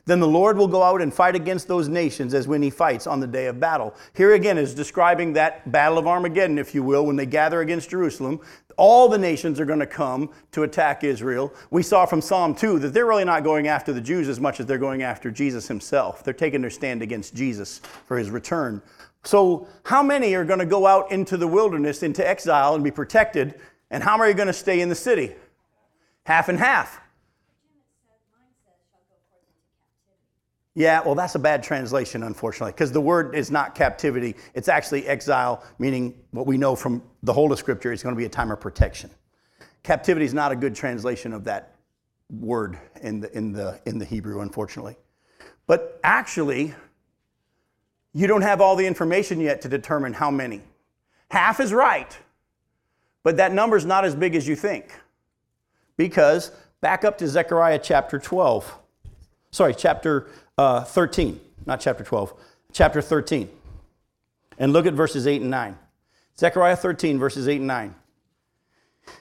Then 0.06 0.20
the 0.20 0.28
Lord 0.28 0.58
will 0.58 0.68
go 0.68 0.84
out 0.84 1.02
and 1.02 1.12
fight 1.12 1.36
against 1.36 1.68
those 1.68 1.90
nations 1.90 2.36
as 2.36 2.48
when 2.48 2.62
he 2.62 2.70
fights 2.70 3.08
on 3.08 3.20
the 3.20 3.28
day 3.28 3.48
of 3.48 3.60
battle. 3.60 3.96
Here 4.14 4.34
again 4.34 4.58
is 4.58 4.76
describing 4.76 5.34
that 5.34 5.72
battle 5.72 5.98
of 5.98 6.06
Armageddon, 6.06 6.60
if 6.60 6.76
you 6.76 6.84
will, 6.84 7.08
when 7.08 7.16
they 7.16 7.26
gather 7.26 7.62
against 7.62 7.90
Jerusalem. 7.90 8.40
All 8.78 9.10
the 9.10 9.18
nations 9.18 9.60
are 9.60 9.66
going 9.66 9.80
to 9.80 9.88
come 9.88 10.30
to 10.52 10.64
attack 10.64 11.04
Israel. 11.04 11.52
We 11.72 11.82
saw 11.82 12.06
from 12.06 12.22
Psalm 12.22 12.54
2 12.54 12.80
that 12.80 12.94
they're 12.94 13.08
really 13.08 13.26
not 13.26 13.44
going 13.44 13.68
after 13.68 13.94
the 13.94 14.02
Jews 14.02 14.28
as 14.28 14.40
much 14.40 14.60
as 14.60 14.68
they're 14.68 14.78
going 14.78 15.02
after 15.02 15.32
Jesus 15.32 15.68
himself. 15.68 16.24
They're 16.24 16.34
taking 16.34 16.62
their 16.62 16.70
stand 16.70 17.02
against 17.02 17.34
Jesus 17.34 17.80
for 18.06 18.18
his 18.18 18.30
return. 18.30 18.82
So, 19.24 19.68
how 19.84 20.04
many 20.04 20.36
are 20.36 20.46
going 20.46 20.60
to 20.60 20.68
go 20.68 20.86
out 20.86 21.12
into 21.12 21.36
the 21.36 21.48
wilderness, 21.48 22.04
into 22.04 22.28
exile, 22.28 22.76
and 22.76 22.84
be 22.84 22.92
protected? 22.92 23.56
And 23.90 24.04
how 24.04 24.18
many 24.18 24.32
are 24.32 24.36
going 24.36 24.48
to 24.48 24.54
stay 24.54 24.82
in 24.82 24.90
the 24.90 24.96
city? 24.96 25.34
Half 26.26 26.50
and 26.50 26.60
half. 26.60 27.02
Yeah, 30.78 31.02
well, 31.06 31.16
that's 31.16 31.36
a 31.36 31.40
bad 31.40 31.64
translation, 31.64 32.22
unfortunately, 32.24 32.74
because 32.74 32.92
the 32.92 33.00
word 33.00 33.34
is 33.34 33.50
not 33.50 33.76
captivity. 33.76 34.36
It's 34.54 34.68
actually 34.68 35.08
exile, 35.08 35.64
meaning 35.80 36.14
what 36.32 36.46
we 36.46 36.58
know 36.58 36.76
from 36.76 37.02
the 37.24 37.32
whole 37.32 37.52
of 37.54 37.58
Scripture 37.58 37.94
is 37.94 38.04
going 38.04 38.14
to 38.14 38.20
be 38.20 38.26
a 38.26 38.30
time 38.30 38.52
of 38.52 38.60
protection. 38.60 39.10
Captivity 39.84 40.26
is 40.26 40.34
not 40.34 40.52
a 40.52 40.56
good 40.56 40.76
translation 40.76 41.32
of 41.32 41.46
that 41.46 41.76
word 42.30 42.78
in 43.02 43.22
the, 43.22 43.36
in 43.38 43.54
the, 43.54 43.80
in 43.86 43.98
the 44.00 44.06
Hebrew, 44.06 44.42
unfortunately. 44.42 44.98
But 45.66 45.98
actually, 46.04 46.74
you 48.14 48.28
don't 48.28 48.42
have 48.42 48.60
all 48.60 48.76
the 48.76 48.86
information 48.86 49.40
yet 49.40 49.62
to 49.62 49.70
determine 49.70 50.12
how 50.12 50.30
many. 50.30 50.62
Half 51.32 51.62
is 51.62 51.72
right, 51.72 52.18
but 53.24 53.38
that 53.38 53.54
number 53.54 53.78
is 53.78 53.86
not 53.86 54.04
as 54.04 54.14
big 54.14 54.36
as 54.36 54.46
you 54.46 54.58
think. 54.58 54.92
Because 55.96 56.52
back 56.82 57.06
up 57.06 57.18
to 57.20 57.28
Zechariah 57.30 57.80
chapter 57.82 58.20
12. 58.20 58.80
Sorry, 59.52 59.74
chapter 59.74 60.28
uh, 60.58 60.84
13, 60.84 61.40
not 61.66 61.80
chapter 61.80 62.04
12, 62.04 62.34
chapter 62.72 63.02
13. 63.02 63.50
And 64.58 64.72
look 64.74 64.86
at 64.86 64.94
verses 64.94 65.28
8 65.28 65.42
and 65.42 65.52
9. 65.52 65.78
Zechariah 66.38 66.76
13, 66.76 67.20
verses 67.20 67.48
8 67.48 67.58
and 67.58 67.68
9. 67.68 67.96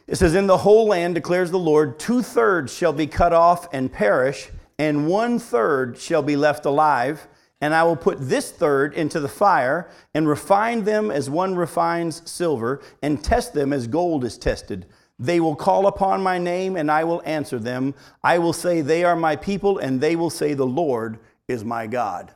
It 0.06 0.16
says, 0.16 0.34
In 0.34 0.46
the 0.46 0.58
whole 0.58 0.86
land, 0.86 1.14
declares 1.14 1.50
the 1.50 1.58
Lord, 1.58 1.98
two 1.98 2.22
thirds 2.22 2.72
shall 2.72 2.92
be 2.92 3.06
cut 3.06 3.32
off 3.32 3.68
and 3.72 3.92
perish, 3.92 4.48
and 4.78 5.08
one 5.08 5.38
third 5.38 5.98
shall 5.98 6.22
be 6.22 6.36
left 6.36 6.64
alive. 6.66 7.26
And 7.60 7.74
I 7.74 7.84
will 7.84 7.96
put 7.96 8.18
this 8.20 8.50
third 8.50 8.94
into 8.94 9.20
the 9.20 9.28
fire, 9.28 9.88
and 10.12 10.28
refine 10.28 10.84
them 10.84 11.10
as 11.10 11.30
one 11.30 11.54
refines 11.54 12.28
silver, 12.30 12.82
and 13.00 13.22
test 13.22 13.54
them 13.54 13.72
as 13.72 13.86
gold 13.86 14.24
is 14.24 14.36
tested. 14.36 14.86
They 15.18 15.40
will 15.40 15.54
call 15.54 15.86
upon 15.86 16.22
my 16.22 16.38
name, 16.38 16.76
and 16.76 16.90
I 16.90 17.04
will 17.04 17.22
answer 17.24 17.58
them. 17.58 17.94
I 18.22 18.38
will 18.38 18.52
say, 18.52 18.80
They 18.80 19.04
are 19.04 19.16
my 19.16 19.36
people, 19.36 19.78
and 19.78 20.00
they 20.00 20.16
will 20.16 20.30
say, 20.30 20.54
The 20.54 20.66
Lord 20.66 21.18
is 21.48 21.64
my 21.64 21.86
God. 21.86 22.34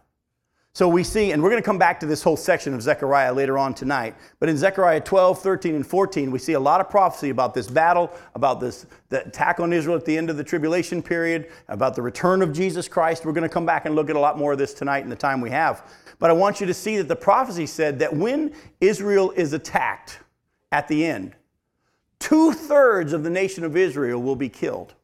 So 0.79 0.87
we 0.87 1.03
see, 1.03 1.33
and 1.33 1.43
we're 1.43 1.51
going 1.51 1.61
to 1.61 1.67
come 1.67 1.77
back 1.77 1.99
to 1.99 2.07
this 2.07 2.23
whole 2.23 2.37
section 2.37 2.73
of 2.73 2.81
Zechariah 2.83 3.33
later 3.33 3.59
on 3.59 3.75
tonight, 3.75 4.14
but 4.38 4.49
in 4.49 4.57
Zechariah 4.57 5.01
12, 5.01 5.43
13, 5.43 5.75
and 5.75 5.85
14, 5.85 6.31
we 6.31 6.38
see 6.38 6.53
a 6.53 6.61
lot 6.61 6.81
of 6.81 6.88
prophecy 6.88 7.31
about 7.31 7.53
this 7.53 7.67
battle, 7.67 8.12
about 8.37 8.61
this 8.61 8.87
the 9.09 9.27
attack 9.27 9.59
on 9.59 9.73
Israel 9.73 9.97
at 9.97 10.05
the 10.05 10.17
end 10.17 10.31
of 10.31 10.37
the 10.37 10.45
tribulation 10.45 11.03
period, 11.03 11.51
about 11.67 11.97
the 11.97 12.03
return 12.03 12.43
of 12.43 12.53
Jesus 12.53 12.87
Christ. 12.87 13.25
We're 13.25 13.33
going 13.33 13.43
to 13.43 13.49
come 13.49 13.67
back 13.67 13.87
and 13.87 13.97
look 13.97 14.09
at 14.09 14.14
a 14.14 14.21
lot 14.21 14.38
more 14.38 14.53
of 14.53 14.59
this 14.59 14.73
tonight 14.73 15.03
in 15.03 15.11
the 15.11 15.17
time 15.17 15.41
we 15.41 15.51
have. 15.51 15.83
But 16.21 16.31
I 16.31 16.33
want 16.33 16.61
you 16.61 16.67
to 16.69 16.75
see 16.75 16.97
that 16.99 17.09
the 17.09 17.17
prophecy 17.17 17.67
said 17.67 17.99
that 17.99 18.14
when 18.14 18.55
Israel 18.81 19.33
is 19.33 19.55
attacked 19.55 20.21
at 20.71 20.87
the 20.87 21.05
end, 21.05 21.35
Two 22.18 22.52
thirds 22.52 23.12
of 23.12 23.22
the 23.22 23.31
nation 23.31 23.64
of 23.64 23.76
Israel 23.76 24.20
will 24.20 24.37
be 24.37 24.48
killed. 24.48 24.94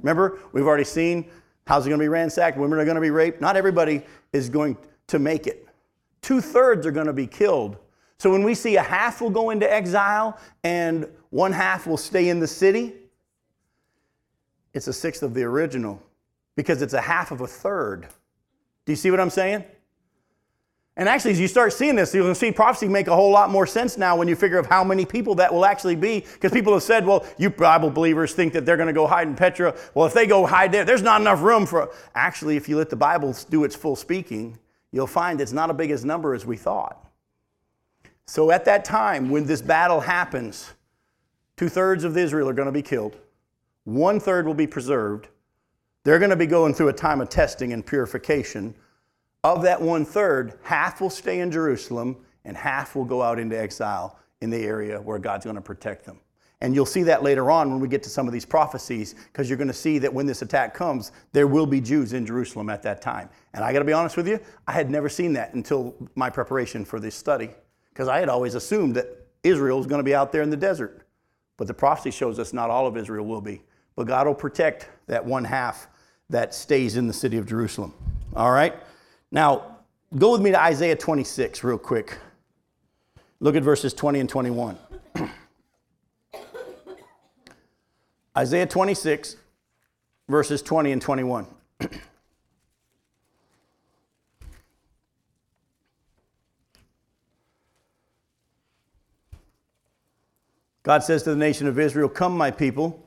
Remember, 0.00 0.38
we've 0.52 0.66
already 0.66 0.84
seen 0.84 1.30
how's 1.66 1.86
it 1.86 1.90
going 1.90 1.98
to 1.98 2.04
be 2.04 2.08
ransacked, 2.08 2.58
women 2.58 2.78
are 2.78 2.84
going 2.84 2.96
to 2.96 3.00
be 3.00 3.10
raped. 3.10 3.40
Not 3.40 3.56
everybody 3.56 4.02
is 4.32 4.48
going 4.48 4.76
to 5.08 5.18
make 5.18 5.46
it. 5.46 5.68
Two 6.20 6.40
thirds 6.40 6.86
are 6.86 6.92
going 6.92 7.06
to 7.06 7.12
be 7.12 7.26
killed. 7.26 7.76
So 8.18 8.30
when 8.30 8.44
we 8.44 8.54
see 8.54 8.76
a 8.76 8.82
half 8.82 9.20
will 9.20 9.30
go 9.30 9.50
into 9.50 9.70
exile 9.70 10.38
and 10.62 11.06
one 11.30 11.52
half 11.52 11.86
will 11.86 11.96
stay 11.96 12.28
in 12.28 12.40
the 12.40 12.46
city, 12.46 12.94
it's 14.74 14.86
a 14.86 14.92
sixth 14.92 15.22
of 15.22 15.34
the 15.34 15.42
original 15.42 16.00
because 16.56 16.82
it's 16.82 16.94
a 16.94 17.00
half 17.00 17.30
of 17.30 17.40
a 17.40 17.46
third. 17.46 18.06
Do 18.84 18.92
you 18.92 18.96
see 18.96 19.10
what 19.10 19.20
I'm 19.20 19.30
saying? 19.30 19.64
And 20.96 21.08
actually, 21.08 21.30
as 21.30 21.40
you 21.40 21.48
start 21.48 21.72
seeing 21.72 21.96
this, 21.96 22.14
you'll 22.14 22.34
see 22.34 22.52
prophecy 22.52 22.86
make 22.86 23.06
a 23.06 23.16
whole 23.16 23.30
lot 23.30 23.48
more 23.48 23.66
sense 23.66 23.96
now 23.96 24.14
when 24.14 24.28
you 24.28 24.36
figure 24.36 24.58
of 24.58 24.66
how 24.66 24.84
many 24.84 25.06
people 25.06 25.34
that 25.36 25.52
will 25.52 25.64
actually 25.64 25.96
be. 25.96 26.20
Because 26.20 26.52
people 26.52 26.74
have 26.74 26.82
said, 26.82 27.06
well, 27.06 27.24
you 27.38 27.48
Bible 27.48 27.88
believers 27.88 28.34
think 28.34 28.52
that 28.52 28.66
they're 28.66 28.76
going 28.76 28.88
to 28.88 28.92
go 28.92 29.06
hide 29.06 29.26
in 29.26 29.34
Petra. 29.34 29.74
Well, 29.94 30.06
if 30.06 30.12
they 30.12 30.26
go 30.26 30.44
hide 30.44 30.70
there, 30.70 30.84
there's 30.84 31.02
not 31.02 31.22
enough 31.22 31.40
room 31.40 31.64
for. 31.64 31.90
Actually, 32.14 32.56
if 32.56 32.68
you 32.68 32.76
let 32.76 32.90
the 32.90 32.96
Bible 32.96 33.34
do 33.48 33.64
its 33.64 33.74
full 33.74 33.96
speaking, 33.96 34.58
you'll 34.90 35.06
find 35.06 35.40
it's 35.40 35.52
not 35.52 35.70
as 35.70 35.76
big 35.76 35.90
as 35.90 36.04
number 36.04 36.34
as 36.34 36.44
we 36.44 36.58
thought. 36.58 37.10
So 38.26 38.50
at 38.50 38.66
that 38.66 38.84
time, 38.84 39.30
when 39.30 39.46
this 39.46 39.62
battle 39.62 40.00
happens, 40.00 40.72
two 41.56 41.70
thirds 41.70 42.04
of 42.04 42.18
Israel 42.18 42.50
are 42.50 42.54
going 42.54 42.66
to 42.66 42.72
be 42.72 42.82
killed, 42.82 43.16
one 43.84 44.20
third 44.20 44.46
will 44.46 44.54
be 44.54 44.66
preserved. 44.66 45.28
They're 46.04 46.18
going 46.18 46.30
to 46.30 46.36
be 46.36 46.46
going 46.46 46.74
through 46.74 46.88
a 46.88 46.92
time 46.92 47.22
of 47.22 47.30
testing 47.30 47.72
and 47.72 47.84
purification 47.84 48.74
of 49.44 49.62
that 49.62 49.80
one 49.80 50.04
third, 50.04 50.58
half 50.62 51.00
will 51.00 51.10
stay 51.10 51.40
in 51.40 51.50
Jerusalem 51.50 52.16
and 52.44 52.56
half 52.56 52.94
will 52.94 53.04
go 53.04 53.22
out 53.22 53.38
into 53.38 53.58
exile 53.58 54.18
in 54.40 54.50
the 54.50 54.64
area 54.64 55.00
where 55.00 55.18
God's 55.18 55.44
going 55.44 55.56
to 55.56 55.62
protect 55.62 56.04
them. 56.04 56.18
And 56.60 56.76
you'll 56.76 56.86
see 56.86 57.02
that 57.02 57.24
later 57.24 57.50
on 57.50 57.70
when 57.70 57.80
we 57.80 57.88
get 57.88 58.04
to 58.04 58.08
some 58.08 58.28
of 58.28 58.32
these 58.32 58.44
prophecies, 58.44 59.16
because 59.32 59.50
you're 59.50 59.58
going 59.58 59.66
to 59.66 59.74
see 59.74 59.98
that 59.98 60.14
when 60.14 60.26
this 60.26 60.42
attack 60.42 60.74
comes, 60.74 61.10
there 61.32 61.48
will 61.48 61.66
be 61.66 61.80
Jews 61.80 62.12
in 62.12 62.24
Jerusalem 62.24 62.70
at 62.70 62.84
that 62.84 63.02
time. 63.02 63.28
And 63.52 63.64
I 63.64 63.72
got 63.72 63.80
to 63.80 63.84
be 63.84 63.92
honest 63.92 64.16
with 64.16 64.28
you, 64.28 64.38
I 64.68 64.72
had 64.72 64.88
never 64.88 65.08
seen 65.08 65.32
that 65.32 65.54
until 65.54 65.96
my 66.14 66.30
preparation 66.30 66.84
for 66.84 67.00
this 67.00 67.16
study, 67.16 67.50
because 67.92 68.06
I 68.06 68.20
had 68.20 68.28
always 68.28 68.54
assumed 68.54 68.94
that 68.94 69.08
Israel 69.42 69.80
is 69.80 69.88
going 69.88 69.98
to 69.98 70.04
be 70.04 70.14
out 70.14 70.30
there 70.30 70.42
in 70.42 70.50
the 70.50 70.56
desert. 70.56 71.04
But 71.56 71.66
the 71.66 71.74
prophecy 71.74 72.12
shows 72.12 72.38
us 72.38 72.52
not 72.52 72.70
all 72.70 72.86
of 72.86 72.96
Israel 72.96 73.26
will 73.26 73.40
be. 73.40 73.62
But 73.96 74.06
God 74.06 74.28
will 74.28 74.34
protect 74.34 74.88
that 75.08 75.24
one 75.24 75.44
half 75.44 75.88
that 76.30 76.54
stays 76.54 76.96
in 76.96 77.08
the 77.08 77.12
city 77.12 77.38
of 77.38 77.46
Jerusalem. 77.46 77.92
All 78.36 78.52
right? 78.52 78.74
Now, 79.34 79.78
go 80.16 80.30
with 80.30 80.42
me 80.42 80.50
to 80.50 80.60
Isaiah 80.60 80.94
26 80.94 81.64
real 81.64 81.78
quick. 81.78 82.18
Look 83.40 83.56
at 83.56 83.62
verses 83.62 83.94
20 83.94 84.20
and 84.20 84.28
21. 84.28 84.78
Isaiah 88.36 88.66
26, 88.66 89.36
verses 90.28 90.60
20 90.60 90.92
and 90.92 91.00
21. 91.00 91.46
God 100.82 101.02
says 101.02 101.22
to 101.22 101.30
the 101.30 101.36
nation 101.36 101.66
of 101.66 101.78
Israel, 101.78 102.10
Come, 102.10 102.36
my 102.36 102.50
people 102.50 103.01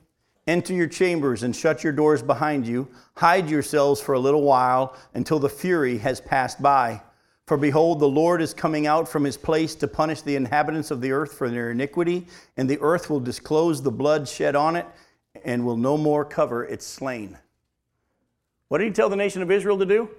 Enter 0.48 0.74
your 0.74 0.88
chambers 0.88 1.42
and 1.42 1.56
shut 1.56 1.84
your 1.84 1.94
doors 1.94 2.22
behind 2.22 2.68
you. 2.68 2.88
Hide 3.16 3.50
yourselves 3.50 4.00
for 4.00 4.14
a 4.14 4.20
little 4.20 4.44
while 4.44 4.96
until 5.16 5.40
the 5.40 5.50
fury 5.50 5.98
has 5.98 6.22
passed 6.22 6.62
by. 6.62 7.02
For 7.48 7.58
behold, 7.58 8.00
the 8.00 8.08
Lord 8.08 8.42
is 8.42 8.54
coming 8.54 8.88
out 8.88 9.08
from 9.08 9.24
his 9.24 9.38
place 9.38 9.76
to 9.76 9.88
punish 9.88 10.22
the 10.22 10.36
inhabitants 10.36 10.92
of 10.92 11.02
the 11.02 11.12
earth 11.12 11.34
for 11.34 11.50
their 11.50 11.72
iniquity, 11.72 12.28
and 12.58 12.70
the 12.70 12.80
earth 12.80 13.10
will 13.10 13.20
disclose 13.20 13.82
the 13.82 13.92
blood 13.92 14.28
shed 14.28 14.56
on 14.56 14.76
it 14.76 14.86
and 15.44 15.66
will 15.66 15.78
no 15.78 15.98
more 15.98 16.26
cover 16.26 16.64
its 16.64 16.86
slain. 16.86 17.38
What 18.68 18.80
did 18.80 18.86
he 18.86 18.94
tell 18.94 19.10
the 19.10 19.16
nation 19.16 19.42
of 19.42 19.52
Israel 19.52 19.78
to 19.78 19.86
do? 19.86 20.10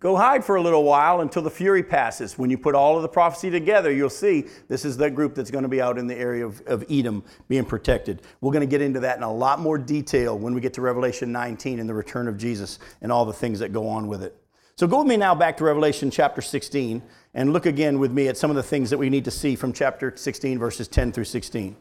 Go 0.00 0.14
hide 0.14 0.44
for 0.44 0.54
a 0.54 0.62
little 0.62 0.84
while 0.84 1.22
until 1.22 1.42
the 1.42 1.50
fury 1.50 1.82
passes. 1.82 2.38
When 2.38 2.50
you 2.50 2.58
put 2.58 2.76
all 2.76 2.94
of 2.94 3.02
the 3.02 3.08
prophecy 3.08 3.50
together, 3.50 3.90
you'll 3.90 4.10
see 4.10 4.46
this 4.68 4.84
is 4.84 4.96
the 4.96 5.10
group 5.10 5.34
that's 5.34 5.50
going 5.50 5.64
to 5.64 5.68
be 5.68 5.82
out 5.82 5.98
in 5.98 6.06
the 6.06 6.14
area 6.14 6.46
of, 6.46 6.62
of 6.68 6.84
Edom 6.88 7.24
being 7.48 7.64
protected. 7.64 8.22
We're 8.40 8.52
going 8.52 8.60
to 8.60 8.70
get 8.70 8.80
into 8.80 9.00
that 9.00 9.16
in 9.16 9.24
a 9.24 9.32
lot 9.32 9.58
more 9.58 9.76
detail 9.76 10.38
when 10.38 10.54
we 10.54 10.60
get 10.60 10.74
to 10.74 10.82
Revelation 10.82 11.32
19 11.32 11.80
and 11.80 11.88
the 11.88 11.94
return 11.94 12.28
of 12.28 12.38
Jesus 12.38 12.78
and 13.02 13.10
all 13.10 13.24
the 13.24 13.32
things 13.32 13.58
that 13.58 13.72
go 13.72 13.88
on 13.88 14.06
with 14.06 14.22
it. 14.22 14.40
So 14.76 14.86
go 14.86 14.98
with 14.98 15.08
me 15.08 15.16
now 15.16 15.34
back 15.34 15.56
to 15.56 15.64
Revelation 15.64 16.12
chapter 16.12 16.42
16 16.42 17.02
and 17.34 17.52
look 17.52 17.66
again 17.66 17.98
with 17.98 18.12
me 18.12 18.28
at 18.28 18.36
some 18.36 18.50
of 18.50 18.56
the 18.56 18.62
things 18.62 18.90
that 18.90 18.98
we 18.98 19.10
need 19.10 19.24
to 19.24 19.32
see 19.32 19.56
from 19.56 19.72
chapter 19.72 20.16
16, 20.16 20.60
verses 20.60 20.86
10 20.86 21.10
through 21.10 21.24
16. 21.24 21.76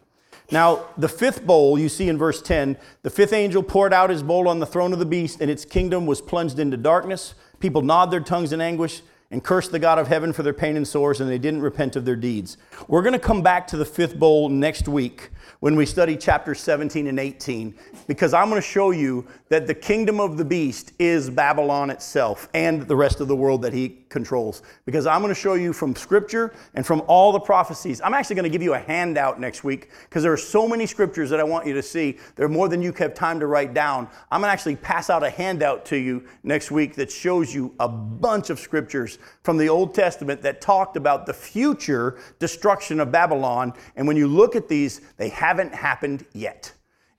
Now, 0.49 0.85
the 0.97 1.09
fifth 1.09 1.45
bowl, 1.45 1.77
you 1.77 1.89
see 1.89 2.07
in 2.07 2.17
verse 2.17 2.41
10, 2.41 2.77
the 3.03 3.09
fifth 3.09 3.33
angel 3.33 3.61
poured 3.61 3.93
out 3.93 4.09
his 4.09 4.23
bowl 4.23 4.47
on 4.47 4.59
the 4.59 4.65
throne 4.65 4.93
of 4.93 4.99
the 4.99 5.05
beast, 5.05 5.41
and 5.41 5.51
its 5.51 5.65
kingdom 5.65 6.05
was 6.05 6.21
plunged 6.21 6.57
into 6.57 6.77
darkness 6.77 7.35
People 7.59 7.81
gnawed 7.81 8.11
their 8.11 8.19
tongues 8.19 8.53
in 8.53 8.61
anguish 8.61 9.01
and 9.29 9.43
cursed 9.43 9.71
the 9.71 9.79
God 9.79 9.99
of 9.99 10.07
heaven 10.07 10.31
for 10.31 10.41
their 10.43 10.53
pain 10.53 10.77
and 10.77 10.87
sores, 10.87 11.19
and 11.19 11.29
they 11.29 11.37
didn't 11.39 11.61
repent 11.61 11.97
of 11.97 12.05
their 12.05 12.15
deeds. 12.15 12.57
We're 12.87 13.01
going 13.01 13.13
to 13.13 13.19
come 13.19 13.41
back 13.41 13.67
to 13.67 13.77
the 13.77 13.83
fifth 13.83 14.17
bowl 14.17 14.47
next 14.47 14.87
week 14.87 15.31
when 15.59 15.75
we 15.75 15.85
study 15.85 16.15
chapters 16.15 16.61
17 16.61 17.07
and 17.07 17.19
18, 17.19 17.75
because 18.07 18.33
I'm 18.33 18.49
going 18.49 18.61
to 18.61 18.67
show 18.67 18.91
you 18.91 19.27
that 19.49 19.67
the 19.67 19.73
kingdom 19.73 20.21
of 20.21 20.37
the 20.37 20.45
beast 20.45 20.93
is 20.97 21.29
Babylon 21.29 21.89
itself 21.89 22.47
and 22.53 22.83
the 22.83 22.95
rest 22.95 23.19
of 23.19 23.27
the 23.27 23.35
world 23.35 23.63
that 23.63 23.73
he 23.73 23.89
controls. 24.09 24.61
Because 24.85 25.05
I'm 25.05 25.21
going 25.21 25.33
to 25.33 25.39
show 25.39 25.55
you 25.55 25.73
from 25.73 25.95
scripture 25.95 26.53
and 26.73 26.85
from 26.85 27.01
all 27.07 27.31
the 27.31 27.39
prophecies. 27.39 28.01
I'm 28.01 28.13
actually 28.13 28.35
going 28.35 28.43
to 28.43 28.49
give 28.49 28.61
you 28.61 28.73
a 28.73 28.79
handout 28.79 29.39
next 29.39 29.63
week 29.63 29.91
because 30.03 30.23
there 30.23 30.33
are 30.33 30.37
so 30.37 30.67
many 30.67 30.85
scriptures 30.85 31.29
that 31.29 31.39
I 31.39 31.43
want 31.43 31.67
you 31.67 31.73
to 31.73 31.83
see. 31.83 32.17
There 32.35 32.45
are 32.45 32.49
more 32.49 32.69
than 32.69 32.81
you 32.81 32.91
have 32.93 33.13
time 33.13 33.39
to 33.39 33.47
write 33.47 33.73
down. 33.73 34.07
I'm 34.31 34.41
going 34.41 34.49
to 34.49 34.53
actually 34.53 34.77
pass 34.77 35.09
out 35.09 35.23
a 35.23 35.29
handout 35.29 35.85
to 35.85 35.97
you 35.97 36.25
next 36.43 36.71
week 36.71 36.95
that 36.95 37.11
shows 37.11 37.53
you 37.53 37.73
a 37.79 37.87
bunch 37.87 38.49
of 38.49 38.59
scriptures 38.59 39.19
from 39.43 39.57
the 39.57 39.69
Old 39.69 39.93
Testament 39.93 40.41
that 40.41 40.61
talked 40.61 40.97
about 40.97 41.25
the 41.25 41.33
future 41.33 42.19
destruction 42.39 42.99
of 42.99 43.11
Babylon. 43.11 43.73
And 43.95 44.07
when 44.07 44.17
you 44.17 44.27
look 44.27 44.55
at 44.55 44.67
these, 44.67 45.01
they 45.17 45.29
haven't 45.29 45.73
happened 45.73 46.25
yet. 46.33 46.73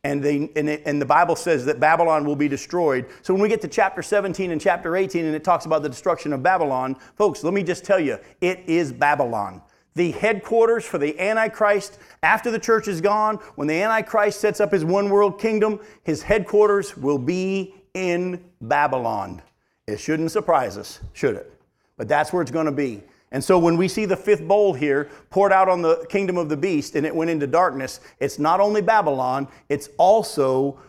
And, 0.09 0.23
they, 0.23 0.51
and, 0.57 0.71
it, 0.71 0.85
and, 0.87 1.03
the 1.03 1.05
Bible 1.05 1.37
says 1.37 1.67
that 1.67 1.81
Babylon 1.81 2.25
will 2.25 2.35
be 2.35 2.49
destroyed. 2.49 3.05
So 3.21 3.35
when 3.35 3.43
we 3.43 3.49
get 3.51 3.61
to 3.61 3.69
chapter 3.69 4.01
17 4.01 4.51
and 4.51 4.59
chapter 4.59 4.97
18 4.97 5.23
and 5.23 5.35
it 5.35 5.45
talks 5.45 5.67
about 5.67 5.83
the 5.83 5.89
destruction 5.91 6.33
of 6.33 6.43
Babylon, 6.43 6.97
folks, 7.17 7.45
let 7.45 7.53
me 7.53 7.63
just 7.63 7.85
tell 7.85 8.01
you, 8.01 8.17
it 8.41 8.61
is 8.67 8.91
Babylon. 8.91 9.61
The 9.97 10.13
headquarters 10.13 10.87
for 10.87 10.97
the 10.97 11.21
Antichrist 11.21 11.99
after 12.23 12.51
the 12.51 12.59
church 12.59 12.89
is 12.89 13.03
gone, 13.03 13.37
when 13.57 13.69
the 13.69 13.83
Antichrist 13.83 14.41
sets 14.41 14.61
up 14.61 14.73
his 14.73 14.83
one 14.83 15.11
world 15.11 15.39
kingdom, 15.39 15.79
his 16.05 16.23
headquarters 16.23 16.97
will 16.97 17.19
be 17.19 17.75
in 17.93 18.43
Babylon. 18.63 19.43
It 19.87 20.01
shouldn't 20.01 20.31
surprise 20.31 20.79
us, 20.79 21.01
should 21.13 21.37
it? 21.37 21.53
But 21.99 22.09
that's 22.09 22.33
where 22.33 22.41
it's 22.41 22.51
going 22.51 22.65
to 22.65 22.73
be. 22.73 23.03
And 23.31 23.45
so 23.45 23.59
when 23.59 23.77
we 23.77 23.89
see 23.89 24.07
the 24.07 24.17
fifth 24.17 24.43
bowl 24.43 24.73
here 24.73 25.11
poured 25.31 25.53
out 25.53 25.69
on 25.69 25.83
the 25.83 26.07
kingdom 26.09 26.39
of 26.39 26.49
the 26.49 26.57
beast 26.57 26.95
and 26.95 27.07
it 27.07 27.15
went 27.15 27.31
into 27.31 27.47
darkness, 27.47 28.01
it's 28.21 28.39
not 28.39 28.61
only 28.61 28.81
Babylon, 28.81 29.49
it's 29.69 29.91
also 29.99 30.81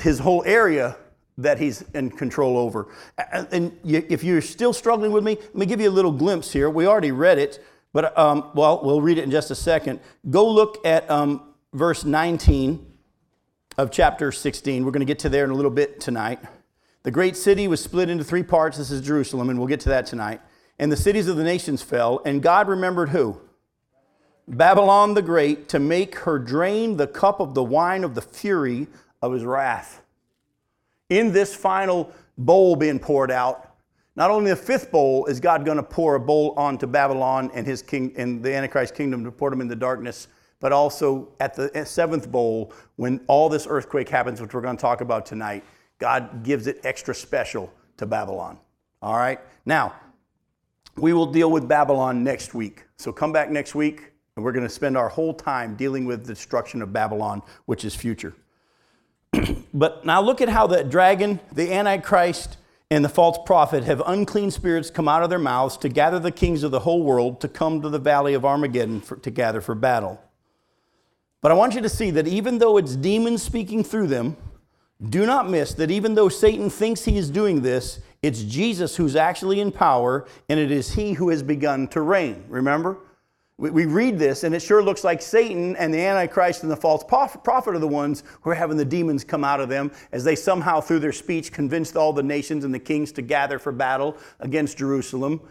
his 0.00 0.18
whole 0.18 0.44
area 0.46 0.96
that 1.38 1.58
he's 1.58 1.82
in 1.94 2.10
control 2.10 2.56
over. 2.56 2.88
And 3.50 3.76
if 3.84 4.22
you're 4.22 4.40
still 4.40 4.72
struggling 4.72 5.10
with 5.10 5.24
me, 5.24 5.36
let 5.36 5.54
me 5.56 5.66
give 5.66 5.80
you 5.80 5.88
a 5.88 5.90
little 5.90 6.12
glimpse 6.12 6.52
here. 6.52 6.70
We 6.70 6.86
already 6.86 7.10
read 7.10 7.38
it, 7.38 7.64
but 7.92 8.16
um, 8.16 8.50
well, 8.54 8.80
we'll 8.84 9.00
read 9.00 9.18
it 9.18 9.24
in 9.24 9.32
just 9.32 9.50
a 9.50 9.56
second. 9.56 9.98
Go 10.30 10.48
look 10.48 10.84
at 10.86 11.10
um, 11.10 11.54
verse 11.72 12.04
19 12.04 12.86
of 13.76 13.90
chapter 13.90 14.30
16. 14.30 14.84
We're 14.84 14.92
going 14.92 15.00
to 15.00 15.06
get 15.06 15.18
to 15.20 15.28
there 15.28 15.42
in 15.42 15.50
a 15.50 15.54
little 15.54 15.72
bit 15.72 16.00
tonight. 16.00 16.38
The 17.02 17.10
great 17.10 17.36
city 17.36 17.66
was 17.66 17.82
split 17.82 18.08
into 18.08 18.22
three 18.22 18.44
parts. 18.44 18.78
This 18.78 18.92
is 18.92 19.00
Jerusalem, 19.00 19.50
and 19.50 19.58
we'll 19.58 19.68
get 19.68 19.80
to 19.80 19.88
that 19.88 20.06
tonight 20.06 20.40
and 20.78 20.90
the 20.90 20.96
cities 20.96 21.28
of 21.28 21.36
the 21.36 21.44
nations 21.44 21.82
fell, 21.82 22.20
and 22.24 22.42
God 22.42 22.68
remembered 22.68 23.10
who? 23.10 23.40
Babylon 24.46 25.14
the 25.14 25.22
Great, 25.22 25.68
to 25.70 25.78
make 25.78 26.16
her 26.16 26.38
drain 26.38 26.96
the 26.96 27.06
cup 27.06 27.40
of 27.40 27.54
the 27.54 27.62
wine 27.62 28.04
of 28.04 28.14
the 28.14 28.22
fury 28.22 28.86
of 29.22 29.32
his 29.32 29.44
wrath. 29.44 30.02
In 31.08 31.32
this 31.32 31.54
final 31.54 32.12
bowl 32.36 32.76
being 32.76 32.98
poured 32.98 33.30
out, 33.30 33.70
not 34.16 34.30
only 34.30 34.50
the 34.50 34.56
fifth 34.56 34.92
bowl 34.92 35.26
is 35.26 35.40
God 35.40 35.64
going 35.64 35.76
to 35.76 35.82
pour 35.82 36.14
a 36.14 36.20
bowl 36.20 36.54
onto 36.56 36.86
Babylon 36.86 37.50
and 37.54 37.66
his 37.66 37.82
king 37.82 38.12
and 38.16 38.42
the 38.42 38.54
Antichrist 38.54 38.94
kingdom 38.94 39.24
to 39.24 39.32
pour 39.32 39.50
them 39.50 39.60
in 39.60 39.68
the 39.68 39.76
darkness, 39.76 40.28
but 40.60 40.72
also 40.72 41.32
at 41.40 41.54
the 41.54 41.84
seventh 41.84 42.30
bowl, 42.30 42.72
when 42.96 43.20
all 43.26 43.48
this 43.48 43.66
earthquake 43.68 44.08
happens, 44.08 44.40
which 44.40 44.54
we're 44.54 44.60
going 44.60 44.76
to 44.76 44.80
talk 44.80 45.00
about 45.00 45.26
tonight, 45.26 45.64
God 45.98 46.42
gives 46.44 46.66
it 46.66 46.80
extra 46.84 47.14
special 47.14 47.72
to 47.96 48.06
Babylon. 48.06 48.58
All 49.02 49.16
right? 49.16 49.40
Now, 49.66 49.94
we 50.96 51.12
will 51.12 51.26
deal 51.26 51.50
with 51.50 51.68
Babylon 51.68 52.22
next 52.22 52.54
week. 52.54 52.84
So 52.96 53.12
come 53.12 53.32
back 53.32 53.50
next 53.50 53.74
week, 53.74 54.12
and 54.36 54.44
we're 54.44 54.52
going 54.52 54.66
to 54.66 54.72
spend 54.72 54.96
our 54.96 55.08
whole 55.08 55.34
time 55.34 55.74
dealing 55.76 56.04
with 56.04 56.26
the 56.26 56.34
destruction 56.34 56.82
of 56.82 56.92
Babylon, 56.92 57.42
which 57.66 57.84
is 57.84 57.94
future. 57.94 58.34
but 59.74 60.04
now 60.04 60.20
look 60.20 60.40
at 60.40 60.48
how 60.48 60.66
the 60.66 60.84
dragon, 60.84 61.40
the 61.52 61.72
Antichrist, 61.72 62.56
and 62.90 63.04
the 63.04 63.08
false 63.08 63.38
prophet 63.44 63.84
have 63.84 64.02
unclean 64.06 64.50
spirits 64.50 64.90
come 64.90 65.08
out 65.08 65.22
of 65.22 65.30
their 65.30 65.38
mouths 65.38 65.76
to 65.78 65.88
gather 65.88 66.18
the 66.18 66.30
kings 66.30 66.62
of 66.62 66.70
the 66.70 66.80
whole 66.80 67.02
world 67.02 67.40
to 67.40 67.48
come 67.48 67.82
to 67.82 67.88
the 67.88 67.98
valley 67.98 68.34
of 68.34 68.44
Armageddon 68.44 69.00
for, 69.00 69.16
to 69.16 69.30
gather 69.30 69.60
for 69.60 69.74
battle. 69.74 70.20
But 71.40 71.50
I 71.50 71.54
want 71.54 71.74
you 71.74 71.80
to 71.80 71.88
see 71.88 72.10
that 72.12 72.28
even 72.28 72.58
though 72.58 72.76
it's 72.76 72.96
demons 72.96 73.42
speaking 73.42 73.84
through 73.84 74.06
them, 74.06 74.36
do 75.08 75.26
not 75.26 75.50
miss 75.50 75.74
that 75.74 75.90
even 75.90 76.14
though 76.14 76.28
Satan 76.28 76.70
thinks 76.70 77.04
he 77.04 77.18
is 77.18 77.30
doing 77.30 77.62
this, 77.62 78.00
it's 78.24 78.42
Jesus 78.42 78.96
who's 78.96 79.16
actually 79.16 79.60
in 79.60 79.70
power, 79.70 80.26
and 80.48 80.58
it 80.58 80.70
is 80.70 80.94
he 80.94 81.12
who 81.12 81.28
has 81.28 81.42
begun 81.42 81.86
to 81.88 82.00
reign. 82.00 82.42
Remember? 82.48 82.96
We, 83.58 83.84
read 83.84 84.18
this, 84.18 84.44
and 84.44 84.54
it 84.54 84.60
sure 84.60 84.82
looks 84.82 85.04
like 85.04 85.20
Satan 85.20 85.76
and 85.76 85.92
the 85.92 86.00
Antichrist 86.00 86.62
and 86.62 86.72
the 86.72 86.76
false 86.76 87.04
prophet 87.04 87.74
are 87.74 87.78
the 87.78 87.86
ones 87.86 88.24
who 88.40 88.48
are 88.48 88.54
having 88.54 88.78
the 88.78 88.84
demons 88.84 89.24
come 89.24 89.44
out 89.44 89.60
of 89.60 89.68
them 89.68 89.92
as 90.10 90.24
they 90.24 90.36
somehow, 90.36 90.80
through 90.80 91.00
their 91.00 91.12
speech, 91.12 91.52
convinced 91.52 91.96
all 91.96 92.14
the 92.14 92.22
nations 92.22 92.64
and 92.64 92.72
the 92.72 92.78
kings 92.78 93.12
to 93.12 93.20
gather 93.20 93.58
for 93.58 93.72
battle 93.72 94.16
against 94.40 94.78
Jerusalem. 94.78 95.42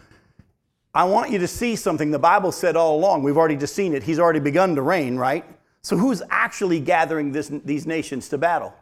I 0.92 1.04
want 1.04 1.30
you 1.30 1.38
to 1.38 1.48
see 1.48 1.76
something 1.76 2.10
the 2.10 2.18
Bible 2.18 2.50
said 2.50 2.74
all 2.74 2.96
along. 2.96 3.22
We've 3.22 3.38
already 3.38 3.56
just 3.56 3.76
seen 3.76 3.94
it. 3.94 4.02
He's 4.02 4.18
already 4.18 4.40
begun 4.40 4.74
to 4.74 4.82
reign, 4.82 5.16
right? 5.16 5.44
So, 5.80 5.96
who's 5.96 6.22
actually 6.28 6.80
gathering 6.80 7.30
this, 7.30 7.52
these 7.64 7.86
nations 7.86 8.28
to 8.30 8.38
battle? 8.38 8.74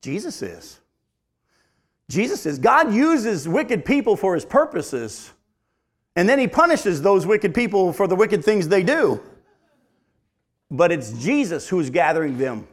Jesus 0.00 0.42
is. 0.42 0.78
Jesus 2.10 2.40
says 2.40 2.58
God 2.58 2.92
uses 2.92 3.46
wicked 3.46 3.84
people 3.84 4.16
for 4.16 4.34
his 4.34 4.44
purposes, 4.44 5.32
and 6.16 6.28
then 6.28 6.38
he 6.38 6.48
punishes 6.48 7.02
those 7.02 7.26
wicked 7.26 7.54
people 7.54 7.92
for 7.92 8.06
the 8.06 8.16
wicked 8.16 8.44
things 8.44 8.68
they 8.68 8.82
do. 8.82 9.20
But 10.70 10.92
it's 10.92 11.12
Jesus 11.12 11.68
who's 11.68 11.90
gathering 11.90 12.38
them. 12.38 12.66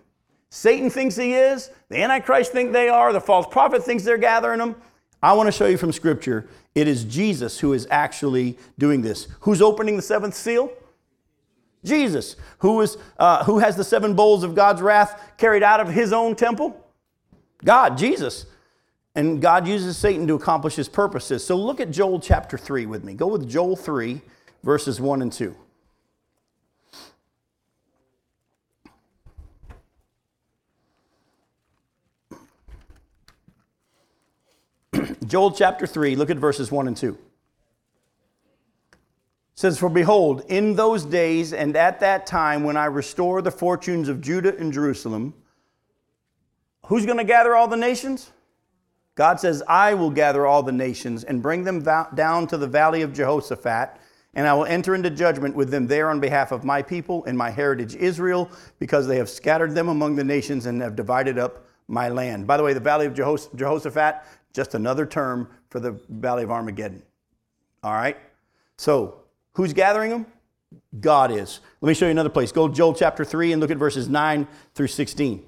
Satan 0.50 0.90
thinks 0.90 1.16
he 1.16 1.34
is, 1.34 1.70
the 1.90 2.02
Antichrist 2.02 2.52
think 2.52 2.72
they 2.72 2.88
are, 2.88 3.12
the 3.12 3.22
false 3.22 3.46
prophet 3.48 3.84
thinks 3.84 4.04
they're 4.04 4.18
gathering 4.18 4.60
them. 4.60 4.76
I 5.22 5.34
want 5.34 5.48
to 5.48 5.52
show 5.52 5.66
you 5.66 5.78
from 5.78 5.92
Scripture, 5.92 6.48
it 6.76 6.88
is 6.88 7.04
Jesus 7.04 7.60
who 7.60 7.74
is 7.74 7.88
actually 7.90 8.58
doing 8.78 9.02
this. 9.02 9.28
Who's 9.42 9.62
opening 9.62 9.96
the 9.96 10.02
seventh 10.02 10.34
seal? 10.34 10.72
Jesus. 11.84 12.36
Who, 12.60 12.82
is, 12.82 12.98
uh, 13.18 13.44
who 13.46 13.60
has 13.60 13.76
the 13.76 13.84
seven 13.84 14.14
bowls 14.14 14.44
of 14.44 14.56
God's 14.56 14.82
wrath 14.82 15.34
carried 15.38 15.64
out 15.64 15.80
of 15.80 15.90
his 15.90 16.12
own 16.12 16.36
temple? 16.36 16.82
God, 17.64 17.98
Jesus. 17.98 18.46
And 19.16 19.42
God 19.42 19.66
uses 19.66 19.98
Satan 19.98 20.28
to 20.28 20.36
accomplish 20.36 20.76
his 20.76 20.90
purposes. 20.90 21.46
So 21.46 21.56
look 21.56 21.80
at 21.80 21.90
Joel 21.90 22.20
chapter 22.20 22.58
3 22.58 22.86
with 22.86 23.06
me. 23.06 23.14
Go 23.14 23.28
with 23.28 23.50
Joel 23.50 23.78
3, 23.78 24.22
verses 24.62 25.00
1 25.00 25.22
and 25.22 25.32
2. 25.32 25.56
Joel 35.26 35.52
chapter 35.52 35.88
3, 35.88 36.18
look 36.18 36.30
at 36.30 36.38
verses 36.38 36.70
1 36.70 36.88
and 36.88 36.98
2. 36.98 37.12
It 37.12 37.18
says, 39.54 39.80
For 39.80 39.88
behold, 39.88 40.44
in 40.50 40.76
those 40.76 41.06
days 41.06 41.54
and 41.54 41.78
at 41.78 42.02
that 42.02 42.26
time 42.26 42.66
when 42.66 42.76
I 42.76 42.88
restore 42.88 43.42
the 43.42 43.52
fortunes 43.52 44.10
of 44.10 44.20
Judah 44.20 44.58
and 44.58 44.74
Jerusalem, 44.74 45.34
who's 46.88 47.06
going 47.06 47.18
to 47.18 47.24
gather 47.24 47.56
all 47.56 47.70
the 47.70 47.78
nations? 47.78 48.32
God 49.16 49.40
says, 49.40 49.64
I 49.68 49.94
will 49.94 50.10
gather 50.10 50.46
all 50.46 50.62
the 50.62 50.74
nations 50.74 51.24
and 51.24 51.42
bring 51.42 51.64
them 51.64 51.82
down 51.82 52.48
to 52.48 52.58
the 52.58 52.68
valley 52.68 53.02
of 53.02 53.14
Jehoshaphat, 53.14 53.98
and 54.34 54.46
I 54.46 54.54
will 54.54 54.66
enter 54.66 54.94
into 54.94 55.10
judgment 55.10 55.56
with 55.56 55.70
them 55.70 55.88
there 55.88 56.10
on 56.10 56.20
behalf 56.20 56.52
of 56.52 56.66
my 56.66 56.82
people 56.82 57.24
and 57.24 57.38
my 57.38 57.50
heritage 57.50 57.96
Israel, 57.96 58.52
because 58.78 59.08
they 59.08 59.18
have 59.18 59.30
scattered 59.30 59.74
them 59.74 59.88
among 59.88 60.18
the 60.18 60.24
nations 60.26 60.66
and 60.66 60.82
have 60.82 60.98
divided 60.98 61.40
up 61.40 61.66
my 61.88 62.10
land. 62.10 62.46
By 62.46 62.58
the 62.58 62.64
way, 62.64 62.74
the 62.74 62.82
valley 62.82 63.06
of 63.06 63.14
Jehoshaphat, 63.14 64.24
just 64.54 64.76
another 64.76 65.06
term 65.06 65.50
for 65.70 65.80
the 65.80 65.92
valley 66.10 66.44
of 66.44 66.52
Armageddon. 66.52 67.02
All 67.84 67.94
right? 67.94 68.18
So, 68.78 69.22
who's 69.54 69.72
gathering 69.72 70.10
them? 70.10 70.26
God 71.00 71.32
is. 71.32 71.62
Let 71.80 71.88
me 71.88 71.94
show 71.94 72.06
you 72.06 72.12
another 72.12 72.30
place. 72.30 72.52
Go 72.52 72.68
to 72.68 72.74
Joel 72.74 72.94
chapter 72.94 73.24
3 73.24 73.54
and 73.54 73.62
look 73.62 73.72
at 73.72 73.78
verses 73.78 74.10
9 74.10 74.46
through 74.74 74.88
16. 74.88 75.46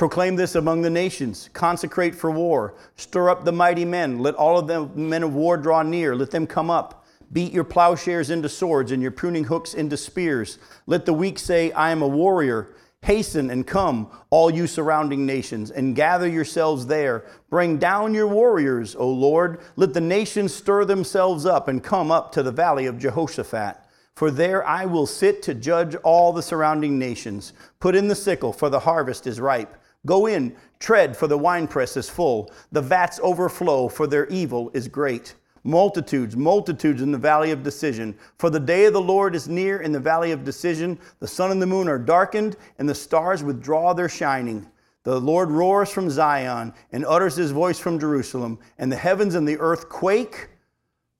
Proclaim 0.00 0.34
this 0.34 0.54
among 0.54 0.80
the 0.80 0.88
nations. 0.88 1.50
Consecrate 1.52 2.14
for 2.14 2.30
war. 2.30 2.72
Stir 2.96 3.28
up 3.28 3.44
the 3.44 3.52
mighty 3.52 3.84
men. 3.84 4.20
Let 4.20 4.34
all 4.34 4.58
of 4.58 4.66
them 4.66 4.90
men 4.94 5.22
of 5.22 5.34
war 5.34 5.58
draw 5.58 5.82
near. 5.82 6.16
Let 6.16 6.30
them 6.30 6.46
come 6.46 6.70
up. 6.70 7.04
Beat 7.34 7.52
your 7.52 7.64
plowshares 7.64 8.30
into 8.30 8.48
swords 8.48 8.92
and 8.92 9.02
your 9.02 9.10
pruning 9.10 9.44
hooks 9.44 9.74
into 9.74 9.98
spears. 9.98 10.56
Let 10.86 11.04
the 11.04 11.12
weak 11.12 11.38
say, 11.38 11.70
I 11.72 11.90
am 11.90 12.00
a 12.00 12.08
warrior. 12.08 12.70
Hasten 13.02 13.50
and 13.50 13.66
come, 13.66 14.10
all 14.30 14.50
you 14.50 14.66
surrounding 14.66 15.26
nations, 15.26 15.70
and 15.70 15.94
gather 15.94 16.26
yourselves 16.26 16.86
there. 16.86 17.26
Bring 17.50 17.76
down 17.76 18.14
your 18.14 18.28
warriors, 18.28 18.96
O 18.96 19.06
Lord. 19.06 19.60
Let 19.76 19.92
the 19.92 20.00
nations 20.00 20.54
stir 20.54 20.86
themselves 20.86 21.44
up 21.44 21.68
and 21.68 21.84
come 21.84 22.10
up 22.10 22.32
to 22.32 22.42
the 22.42 22.50
valley 22.50 22.86
of 22.86 22.98
Jehoshaphat. 22.98 23.76
For 24.14 24.30
there 24.30 24.66
I 24.66 24.86
will 24.86 25.06
sit 25.06 25.42
to 25.42 25.54
judge 25.54 25.94
all 25.96 26.32
the 26.32 26.42
surrounding 26.42 26.98
nations. 26.98 27.52
Put 27.80 27.94
in 27.94 28.08
the 28.08 28.14
sickle, 28.14 28.54
for 28.54 28.70
the 28.70 28.80
harvest 28.80 29.26
is 29.26 29.38
ripe. 29.38 29.76
Go 30.06 30.26
in, 30.26 30.56
tread, 30.78 31.16
for 31.16 31.26
the 31.26 31.36
winepress 31.36 31.96
is 31.96 32.08
full. 32.08 32.50
The 32.72 32.80
vats 32.80 33.20
overflow, 33.22 33.88
for 33.88 34.06
their 34.06 34.26
evil 34.28 34.70
is 34.72 34.88
great. 34.88 35.34
multitudes, 35.64 36.36
multitudes 36.36 37.02
in 37.02 37.12
the 37.12 37.18
valley 37.18 37.50
of 37.50 37.62
decision. 37.62 38.16
For 38.38 38.50
the 38.50 38.60
day 38.60 38.86
of 38.86 38.92
the 38.92 39.00
Lord 39.00 39.34
is 39.34 39.48
near 39.48 39.80
in 39.80 39.92
the 39.92 40.00
valley 40.00 40.32
of 40.32 40.44
decision. 40.44 40.98
The 41.18 41.28
sun 41.28 41.50
and 41.50 41.60
the 41.60 41.66
moon 41.66 41.88
are 41.88 41.98
darkened, 41.98 42.56
and 42.78 42.88
the 42.88 42.94
stars 42.94 43.42
withdraw 43.42 43.92
their 43.92 44.08
shining. 44.08 44.66
The 45.02 45.20
Lord 45.20 45.50
roars 45.50 45.90
from 45.90 46.10
Zion 46.10 46.74
and 46.92 47.06
utters 47.06 47.36
his 47.36 47.50
voice 47.52 47.78
from 47.78 47.98
Jerusalem, 47.98 48.58
and 48.78 48.90
the 48.90 48.96
heavens 48.96 49.34
and 49.34 49.48
the 49.48 49.58
earth 49.58 49.88
quake. 49.88 50.48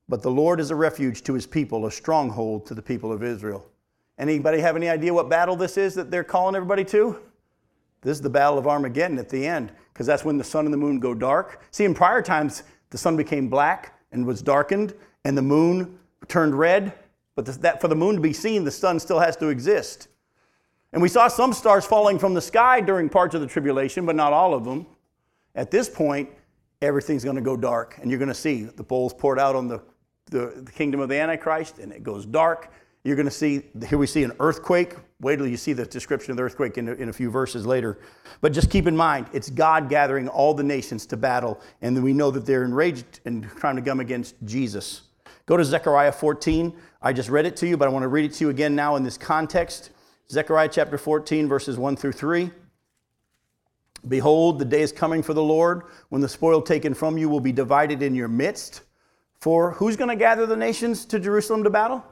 But 0.09 0.23
the 0.23 0.31
Lord 0.31 0.61
is 0.61 0.71
a 0.71 0.77
refuge 0.77 1.23
to 1.25 1.35
his 1.35 1.47
people, 1.47 1.87
a 1.87 1.91
stronghold 1.91 2.67
to 2.67 2.75
the 2.75 2.83
people 2.83 3.13
of 3.13 3.23
Israel. 3.23 3.65
Anybody 4.19 4.61
have 4.61 4.77
any 4.77 4.89
idea 4.89 5.15
what 5.15 5.31
battle 5.31 5.57
this 5.57 5.79
is 5.79 5.95
that 5.95 6.11
they're 6.11 6.25
calling 6.25 6.55
everybody 6.55 6.85
to? 6.87 7.19
This 8.03 8.17
is 8.17 8.23
the 8.23 8.31
battle 8.31 8.59
of 8.59 8.67
Armageddon 8.67 9.19
at 9.19 9.29
the 9.29 9.47
end, 9.47 9.73
because 9.93 10.07
that's 10.07 10.25
when 10.25 10.39
the 10.39 10.45
sun 10.45 10.65
and 10.65 10.73
the 10.73 10.79
moon 10.79 11.01
go 11.01 11.15
dark. 11.15 11.63
See, 11.71 11.85
in 11.85 11.95
prior 11.95 12.23
times, 12.23 12.63
the 12.91 12.99
sun 12.99 13.17
became 13.17 13.49
black 13.49 13.99
and 14.13 14.27
was 14.27 14.43
darkened, 14.43 14.95
and 15.25 15.37
the 15.37 15.43
moon 15.43 15.99
turned 16.29 16.59
red. 16.59 16.93
But 17.35 17.47
that, 17.63 17.81
for 17.81 17.89
the 17.89 17.95
moon 17.95 18.17
to 18.17 18.21
be 18.21 18.33
seen, 18.33 18.65
the 18.65 18.71
sun 18.71 18.99
still 18.99 19.19
has 19.19 19.37
to 19.37 19.49
exist. 19.49 20.09
And 20.93 21.01
we 21.01 21.09
saw 21.09 21.29
some 21.29 21.53
stars 21.53 21.87
falling 21.87 22.19
from 22.19 22.35
the 22.35 22.41
sky 22.41 22.81
during 22.81 23.09
parts 23.09 23.35
of 23.35 23.41
the 23.41 23.47
tribulation, 23.47 24.07
but 24.07 24.17
not 24.17 24.33
all 24.33 24.55
of 24.55 24.65
them. 24.65 24.87
At 25.55 25.71
this 25.71 25.89
point, 25.89 26.29
everything's 26.83 27.23
going 27.23 27.37
to 27.37 27.43
go 27.43 27.57
dark, 27.57 27.99
and 28.01 28.11
you're 28.11 28.19
going 28.19 28.29
to 28.29 28.35
see 28.35 28.65
the 28.65 28.83
bowls 28.83 29.15
poured 29.15 29.39
out 29.39 29.55
on 29.55 29.69
the, 29.69 29.81
the, 30.27 30.63
the 30.65 30.73
kingdom 30.73 31.01
of 31.01 31.09
the 31.09 31.21
Antichrist, 31.21 31.79
and 31.79 31.93
it 31.93 32.03
goes 32.03 32.27
dark. 32.27 32.73
You're 33.05 33.17
going 33.17 33.29
to 33.29 33.33
see, 33.33 33.63
here 33.89 33.99
we 33.99 34.07
see 34.07 34.25
an 34.25 34.33
earthquake. 34.41 34.97
Wait 35.21 35.37
till 35.37 35.47
you 35.47 35.57
see 35.57 35.73
the 35.73 35.85
description 35.85 36.31
of 36.31 36.37
the 36.39 36.43
earthquake 36.43 36.79
in 36.79 36.89
a, 36.89 36.93
in 36.93 37.09
a 37.11 37.13
few 37.13 37.31
verses 37.31 37.67
later. 37.67 37.99
But 38.41 38.53
just 38.53 38.71
keep 38.71 38.87
in 38.87 38.97
mind, 38.97 39.27
it's 39.33 39.51
God 39.51 39.89
gathering 39.89 40.29
all 40.29 40.55
the 40.55 40.63
nations 40.63 41.05
to 41.07 41.17
battle, 41.17 41.61
and 41.83 42.03
we 42.03 42.13
know 42.13 42.31
that 42.31 42.47
they're 42.47 42.65
enraged 42.65 43.21
and 43.27 43.45
trying 43.57 43.77
to 43.77 43.83
come 43.83 44.01
against 44.01 44.35
Jesus. 44.45 45.03
Go 45.45 45.57
to 45.57 45.65
Zechariah 45.65 46.13
14. 46.13 46.73
I 47.03 47.13
just 47.13 47.29
read 47.29 47.45
it 47.45 47.57
to 47.57 47.67
you, 47.67 47.77
but 47.77 47.87
I 47.87 47.91
want 47.91 48.05
to 48.05 48.09
read 48.09 48.25
it 48.25 48.35
to 48.35 48.45
you 48.45 48.51
again 48.51 48.75
now 48.75 48.97
in 48.97 49.03
this 49.03 49.19
context. 49.19 49.91
Zechariah 50.31 50.69
chapter 50.69 50.97
14, 50.97 51.49
verses 51.49 51.77
1 51.77 51.97
through 51.97 52.13
3. 52.13 52.51
Behold, 54.09 54.59
the 54.59 54.65
day 54.65 54.81
is 54.81 54.93
coming 54.93 55.23
for 55.23 55.35
the 55.35 55.43
Lord 55.43 55.83
when 56.09 56.23
the 56.23 56.29
spoil 56.29 56.63
taken 56.63 56.95
from 56.95 57.19
you 57.19 57.29
will 57.29 57.41
be 57.41 57.53
divided 57.53 58.03
in 58.03 58.15
your 58.15 58.29
midst. 58.29 58.83
For 59.41 59.73
who's 59.73 59.97
going 59.97 60.09
to 60.09 60.17
gather 60.17 60.47
the 60.47 60.57
nations 60.57 61.05
to 61.07 61.19
Jerusalem 61.19 61.65
to 61.65 61.71
battle? 61.71 62.05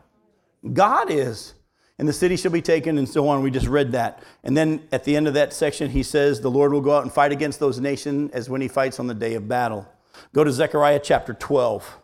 God 0.73 1.11
is. 1.11 1.55
And 1.99 2.09
the 2.09 2.13
city 2.13 2.37
shall 2.37 2.53
be 2.53 2.63
taken, 2.63 2.97
and 2.97 3.09
so 3.09 3.29
on. 3.29 3.43
We 3.43 3.51
just 3.51 3.67
read 3.67 3.93
that. 3.93 4.23
And 4.45 4.57
then 4.57 4.87
at 4.93 5.05
the 5.05 5.17
end 5.17 5.27
of 5.27 5.35
that 5.35 5.53
section, 5.53 5.91
he 5.91 6.05
says, 6.05 6.41
The 6.41 6.51
Lord 6.51 6.73
will 6.73 6.81
go 6.81 6.97
out 6.97 7.03
and 7.03 7.13
fight 7.13 7.33
against 7.33 7.59
those 7.59 7.81
nations 7.81 8.31
as 8.33 8.49
when 8.49 8.61
he 8.61 8.69
fights 8.69 9.01
on 9.01 9.09
the 9.09 9.15
day 9.15 9.35
of 9.35 9.49
battle. 9.49 9.89
Go 10.33 10.45
to 10.45 10.53
Zechariah 10.53 11.01
chapter 11.03 11.35
12 11.35 11.99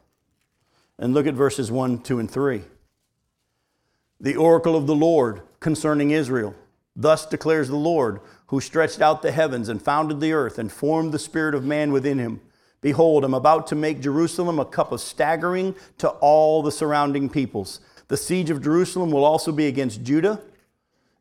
and 0.99 1.15
look 1.15 1.27
at 1.27 1.35
verses 1.35 1.71
1, 1.71 2.03
2, 2.03 2.19
and 2.19 2.31
3. 2.31 2.63
The 4.21 4.37
oracle 4.37 4.77
of 4.77 4.87
the 4.87 4.95
Lord 4.95 5.43
concerning 5.61 6.11
Israel. 6.11 6.55
Thus 6.97 7.27
declares 7.27 7.69
the 7.69 7.77
Lord, 7.77 8.21
who 8.49 8.61
stretched 8.61 9.01
out 9.01 9.23
the 9.23 9.33
heavens 9.33 9.69
and 9.69 9.83
founded 9.83 10.21
the 10.21 10.33
earth 10.33 10.59
and 10.59 10.71
formed 10.71 11.13
the 11.13 11.19
spirit 11.19 11.55
of 11.55 11.65
man 11.65 11.93
within 11.93 12.19
him. 12.19 12.41
Behold, 12.81 13.25
I'm 13.25 13.35
about 13.35 13.67
to 13.69 13.75
make 13.75 14.01
Jerusalem 14.01 14.59
a 14.59 14.65
cup 14.65 14.93
of 14.93 15.01
staggering 15.01 15.75
to 15.99 16.09
all 16.09 16.63
the 16.63 16.71
surrounding 16.71 17.29
peoples. 17.29 17.81
The 18.09 18.17
siege 18.17 18.51
of 18.51 18.63
Jerusalem 18.63 19.11
will 19.11 19.25
also 19.25 19.53
be 19.53 19.67
against 19.67 20.03
Judah. 20.03 20.41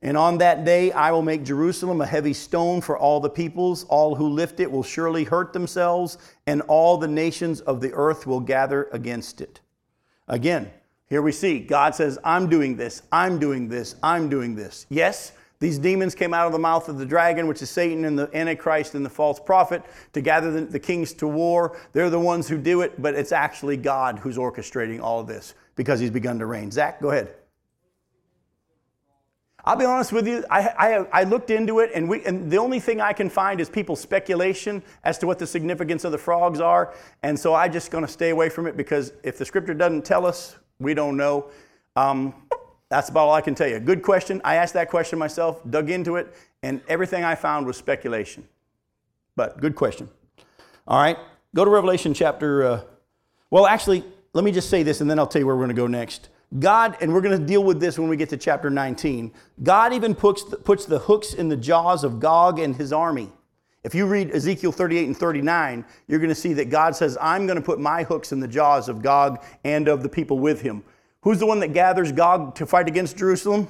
And 0.02 0.18
on 0.18 0.38
that 0.40 0.66
day 0.66 0.92
I 0.92 1.12
will 1.12 1.22
make 1.22 1.44
Jerusalem 1.44 2.02
a 2.02 2.06
heavy 2.06 2.34
stone 2.34 2.82
for 2.82 2.98
all 2.98 3.22
the 3.22 3.30
peoples. 3.30 3.86
All 3.86 4.16
who 4.16 4.28
lift 4.28 4.60
it 4.60 4.70
will 4.70 4.84
surely 4.84 5.24
hurt 5.24 5.54
themselves, 5.54 6.18
and 6.46 6.62
all 6.64 6.98
the 6.98 7.08
nations 7.08 7.62
of 7.62 7.80
the 7.80 7.94
earth 7.94 8.28
will 8.28 8.42
gather 8.42 8.90
against 8.92 9.40
it. 9.40 9.62
Again, 10.28 10.72
here 11.08 11.22
we 11.22 11.32
see 11.32 11.60
God 11.60 11.96
says, 11.96 12.20
I'm 12.24 12.50
doing 12.50 12.76
this, 12.76 13.04
I'm 13.12 13.40
doing 13.40 13.70
this, 13.70 13.96
I'm 14.04 14.30
doing 14.30 14.56
this. 14.56 14.86
Yes, 14.90 15.32
these 15.60 15.80
demons 15.80 16.16
came 16.16 16.34
out 16.34 16.48
of 16.48 16.52
the 16.52 16.60
mouth 16.60 16.90
of 16.90 16.98
the 16.98 17.06
dragon, 17.06 17.48
which 17.48 17.62
is 17.62 17.70
Satan 17.70 18.04
and 18.04 18.20
the 18.20 18.30
Antichrist 18.34 18.96
and 18.96 19.06
the 19.06 19.10
false 19.10 19.40
prophet, 19.40 19.84
to 20.12 20.20
gather 20.20 20.52
the, 20.52 20.62
the 20.62 20.80
kings 20.80 21.14
to 21.14 21.28
war. 21.28 21.78
They're 21.94 22.10
the 22.10 22.20
ones 22.20 22.50
who 22.50 22.58
do 22.58 22.82
it, 22.82 23.02
but 23.02 23.16
it's 23.16 23.32
actually 23.32 23.78
God 23.78 24.20
who's 24.20 24.38
orchestrating 24.38 25.02
all 25.02 25.22
of 25.22 25.28
this 25.28 25.54
because 25.76 26.00
he's 26.00 26.12
begun 26.12 26.40
to 26.40 26.46
reign. 26.46 26.72
Zach, 26.72 27.02
go 27.02 27.12
ahead. 27.12 27.34
I'll 29.66 29.78
be 29.78 29.86
honest 29.86 30.12
with 30.12 30.28
you, 30.28 30.44
I, 30.50 30.68
I, 30.78 31.22
I, 31.22 31.24
looked 31.24 31.50
into 31.50 31.80
it, 31.80 31.92
and, 31.96 32.10
we, 32.10 32.22
and 32.26 32.52
the 32.52 32.58
only 32.58 32.82
thing 32.82 33.00
I 33.00 33.14
can 33.14 33.30
find 33.30 33.62
is 33.62 33.70
people's 33.70 34.02
speculation 34.02 34.84
as 35.06 35.18
to 35.20 35.28
what 35.28 35.40
the 35.40 35.48
significance 35.48 36.04
of 36.04 36.12
the 36.12 36.18
frogs 36.18 36.60
are. 36.60 36.94
And 37.24 37.40
so 37.40 37.54
I'm 37.54 37.72
just 37.72 37.90
going 37.90 38.06
to 38.06 38.12
stay 38.12 38.32
away 38.32 38.50
from 38.50 38.68
it 38.68 38.76
because 38.76 39.14
if 39.24 39.38
the 39.38 39.46
scripture 39.46 39.74
doesn't 39.74 40.04
tell 40.04 40.26
us, 40.26 40.58
we 40.80 40.94
don't 40.94 41.16
know. 41.16 41.50
Um, 41.96 42.34
that's 42.90 43.08
about 43.08 43.28
all 43.28 43.34
I 43.34 43.40
can 43.40 43.56
tell 43.56 43.70
you. 43.70 43.80
Good 43.80 44.02
question. 44.04 44.42
I 44.44 44.56
asked 44.56 44.74
that 44.74 44.90
question 44.90 45.18
myself, 45.18 45.62
dug 45.70 45.90
into 45.90 46.18
it, 46.18 46.34
and 46.62 46.82
everything 46.90 47.24
I 47.24 47.36
found 47.36 47.66
was 47.66 47.78
speculation. 47.78 48.46
But 49.38 49.62
good 49.62 49.76
question. 49.76 50.10
All 50.88 51.00
right, 51.00 51.18
go 51.56 51.64
to 51.64 51.72
Revelation 51.72 52.14
chapter. 52.14 52.64
Uh, 52.64 52.82
well, 53.50 53.66
actually, 53.66 54.04
let 54.34 54.44
me 54.44 54.52
just 54.52 54.70
say 54.70 54.84
this 54.84 55.02
and 55.02 55.10
then 55.10 55.20
I'll 55.20 55.28
tell 55.28 55.40
you 55.40 55.46
where 55.46 55.56
we're 55.56 55.66
going 55.66 55.76
to 55.76 55.82
go 55.82 55.88
next. 55.88 56.30
God, 56.60 56.98
and 57.02 57.14
we're 57.14 57.22
going 57.22 57.40
to 57.40 57.46
deal 57.46 57.64
with 57.64 57.80
this 57.80 57.98
when 57.98 58.10
we 58.10 58.18
get 58.18 58.30
to 58.30 58.38
chapter 58.38 58.70
19, 58.70 59.32
God 59.64 59.94
even 59.94 60.14
puts 60.14 60.44
the, 60.44 60.58
puts 60.58 60.86
the 60.86 61.00
hooks 61.00 61.34
in 61.34 61.50
the 61.50 61.58
jaws 61.58 62.04
of 62.04 62.20
Gog 62.20 62.60
and 62.60 62.76
his 62.76 62.94
army. 62.94 63.32
If 63.84 63.94
you 63.94 64.06
read 64.06 64.32
Ezekiel 64.32 64.72
38 64.72 65.08
and 65.08 65.18
39, 65.18 65.84
you're 66.08 66.20
going 66.20 66.30
to 66.30 66.36
see 66.36 66.54
that 66.54 66.70
God 66.70 66.96
says, 66.96 67.18
I'm 67.20 67.46
going 67.46 67.58
to 67.58 67.62
put 67.62 67.80
my 67.80 68.04
hooks 68.04 68.32
in 68.32 68.40
the 68.40 68.48
jaws 68.48 68.88
of 68.88 69.02
Gog 69.02 69.44
and 69.64 69.88
of 69.88 70.04
the 70.04 70.10
people 70.10 70.40
with 70.40 70.62
him. 70.62 70.84
Who's 71.22 71.40
the 71.40 71.46
one 71.46 71.60
that 71.62 71.74
gathers 71.74 72.12
Gog 72.12 72.56
to 72.56 72.66
fight 72.66 72.88
against 72.88 73.18
Jerusalem? 73.18 73.68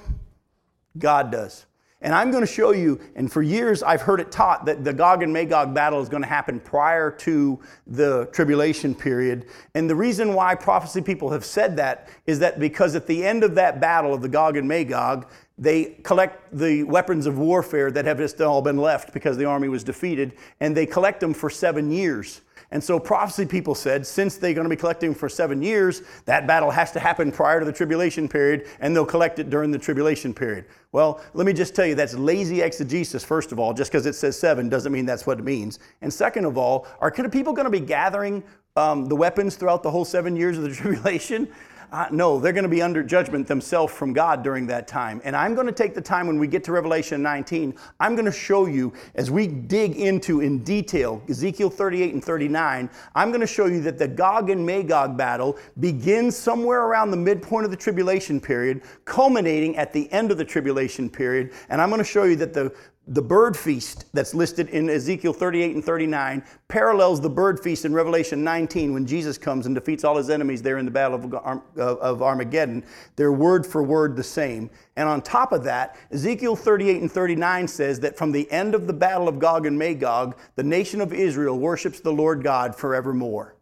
God 0.98 1.32
does. 1.32 1.66
And 2.04 2.14
I'm 2.14 2.32
going 2.32 2.46
to 2.46 2.52
show 2.52 2.72
you, 2.72 3.00
and 3.16 3.32
for 3.32 3.42
years 3.42 3.82
I've 3.82 4.02
heard 4.02 4.20
it 4.20 4.30
taught 4.30 4.66
that 4.66 4.84
the 4.84 4.94
Gog 4.94 5.24
and 5.24 5.32
Magog 5.32 5.74
battle 5.74 6.02
is 6.02 6.10
going 6.10 6.22
to 6.22 6.28
happen 6.28 6.60
prior 6.60 7.10
to 7.10 7.60
the 7.88 8.26
tribulation 8.34 8.94
period. 8.94 9.46
And 9.74 9.90
the 9.90 9.96
reason 9.96 10.34
why 10.34 10.54
prophecy 10.54 11.02
people 11.02 11.32
have 11.32 11.46
said 11.46 11.78
that 11.78 12.10
is 12.28 12.40
that 12.40 12.60
because 12.60 12.96
at 12.96 13.08
the 13.08 13.26
end 13.26 13.44
of 13.44 13.56
that 13.56 13.80
battle 13.80 14.14
of 14.14 14.22
the 14.22 14.28
Gog 14.28 14.58
and 14.58 14.68
Magog, 14.68 15.28
they 15.58 15.98
collect 16.04 16.56
the 16.58 16.84
weapons 16.84 17.26
of 17.26 17.38
warfare 17.38 17.90
that 17.92 18.04
have 18.04 18.18
just 18.18 18.42
all 18.42 18.62
been 18.62 18.78
left 18.78 19.14
because 19.14 19.38
the 19.38 19.46
army 19.46 19.70
was 19.70 19.84
defeated, 19.84 20.34
and 20.60 20.76
they 20.76 20.86
collect 20.86 21.22
them 21.22 21.34
for 21.34 21.50
seven 21.50 21.90
years. 21.90 22.42
And 22.74 22.84
so 22.84 23.00
prophecy 23.00 23.46
people 23.46 23.76
said, 23.76 24.04
since 24.04 24.38
they're 24.38 24.56
going 24.56 24.66
to 24.66 24.70
be 24.70 24.76
collecting 24.76 25.14
for 25.14 25.30
seven 25.30 25.62
years, 25.62 26.02
that 26.26 26.48
battle 26.48 26.72
has 26.72 26.92
to 26.94 27.00
happen 27.00 27.32
prior 27.32 27.60
to 27.60 27.66
the 27.68 27.72
tribulation 27.72 28.28
period, 28.28 28.68
and 28.80 28.96
they'll 28.96 29.06
collect 29.06 29.38
it 29.38 29.52
during 29.52 29.70
the 29.70 29.78
tribulation 29.78 30.34
period. 30.34 30.66
Well, 30.92 31.22
let 31.36 31.46
me 31.46 31.54
just 31.54 31.76
tell 31.76 31.86
you, 31.86 31.94
that's 31.94 32.16
lazy 32.16 32.64
exegesis, 32.64 33.24
first 33.24 33.52
of 33.52 33.60
all. 33.60 33.76
Just 33.76 33.92
because 33.92 34.08
it 34.08 34.16
says 34.16 34.40
seven 34.40 34.70
doesn't 34.70 34.92
mean 34.92 35.06
that's 35.06 35.28
what 35.28 35.38
it 35.38 35.44
means. 35.44 35.78
And 36.02 36.12
second 36.12 36.46
of 36.46 36.58
all, 36.58 36.88
are 37.00 37.12
people 37.12 37.54
going 37.54 37.66
to 37.66 37.70
be 37.72 37.80
gathering 37.80 38.44
um, 38.76 39.06
the 39.06 39.16
weapons 39.16 39.56
throughout 39.56 39.84
the 39.84 39.92
whole 39.92 40.04
seven 40.04 40.36
years 40.36 40.58
of 40.58 40.64
the 40.64 40.72
tribulation? 40.74 41.48
Uh, 41.94 42.08
no, 42.10 42.40
they're 42.40 42.54
going 42.54 42.64
to 42.64 42.70
be 42.70 42.82
under 42.82 43.04
judgment 43.04 43.48
themselves 43.48 43.94
from 43.94 44.14
God 44.14 44.42
during 44.42 44.66
that 44.66 44.88
time. 44.88 45.22
And 45.24 45.36
I'm 45.36 45.54
going 45.54 45.68
to 45.68 45.74
take 45.74 45.94
the 45.94 46.02
time 46.02 46.26
when 46.26 46.40
we 46.40 46.48
get 46.48 46.64
to 46.64 46.72
Revelation 46.72 47.22
19, 47.22 47.76
I'm 48.00 48.16
going 48.16 48.26
to 48.26 48.32
show 48.32 48.66
you, 48.66 48.92
as 49.14 49.30
we 49.30 49.46
dig 49.46 49.96
into 49.96 50.42
in 50.42 50.64
detail 50.64 51.22
Ezekiel 51.30 51.70
38 51.70 52.16
and 52.16 52.24
39, 52.24 52.90
I'm 53.14 53.30
going 53.30 53.42
to 53.42 53.48
show 53.48 53.68
you 53.68 53.80
that 53.82 54.00
the 54.00 54.08
Gog 54.08 54.50
and 54.50 54.66
Magog 54.66 55.16
battle 55.16 55.60
begins 55.80 56.36
somewhere 56.36 56.82
around 56.82 57.12
the 57.12 57.18
midpoint 57.18 57.64
of 57.64 57.70
the 57.70 57.78
tribulation 57.78 58.42
period, 58.42 58.82
culminating 59.06 59.78
at 59.78 59.94
the 59.94 60.12
end 60.12 60.32
of 60.32 60.40
the 60.40 60.46
tribulation 60.46 61.12
period. 61.12 61.54
And 61.70 61.80
I'm 61.80 61.90
going 61.90 62.00
to 62.00 62.04
show 62.04 62.24
you 62.24 62.36
that 62.38 62.56
the 62.56 62.74
the 63.08 63.22
bird 63.22 63.58
feast 63.58 64.06
that's 64.14 64.34
listed 64.34 64.70
in 64.70 64.90
Ezekiel 64.90 65.34
38 65.34 65.76
and 65.76 65.84
39 65.84 66.42
parallels 66.70 67.20
the 67.20 67.30
bird 67.30 67.60
feast 67.60 67.84
in 67.84 67.94
Revelation 67.94 68.44
19 68.46 68.94
when 68.94 69.06
Jesus 69.06 69.38
comes 69.38 69.66
and 69.66 69.76
defeats 69.76 70.06
all 70.06 70.16
his 70.16 70.30
enemies 70.30 70.62
there 70.62 70.78
in 70.78 70.86
the 70.86 70.92
battle 70.92 71.16
of, 71.16 71.34
uh, 71.78 71.96
of 71.98 72.22
Armageddon. 72.22 72.84
They're 73.18 73.34
word 73.34 73.66
for 73.66 73.84
word 73.84 74.16
the 74.16 74.24
same. 74.24 74.70
And 74.96 75.10
on 75.10 75.22
top 75.22 75.52
of 75.52 75.66
that, 75.66 75.98
Ezekiel 76.12 76.56
38 76.56 77.02
and 77.02 77.12
39 77.12 77.68
says 77.68 78.00
that 78.00 78.18
from 78.18 78.32
the 78.32 78.50
end 78.52 78.74
of 78.74 78.88
the 78.88 78.94
battle 78.94 79.28
of 79.28 79.38
Gog 79.38 79.66
and 79.66 79.78
Magog, 79.78 80.38
the 80.56 80.64
nation 80.64 81.02
of 81.02 81.12
Israel 81.12 81.60
worships 81.60 82.00
the 82.00 82.14
Lord 82.14 82.42
God 82.42 82.74
forevermore. 82.74 83.58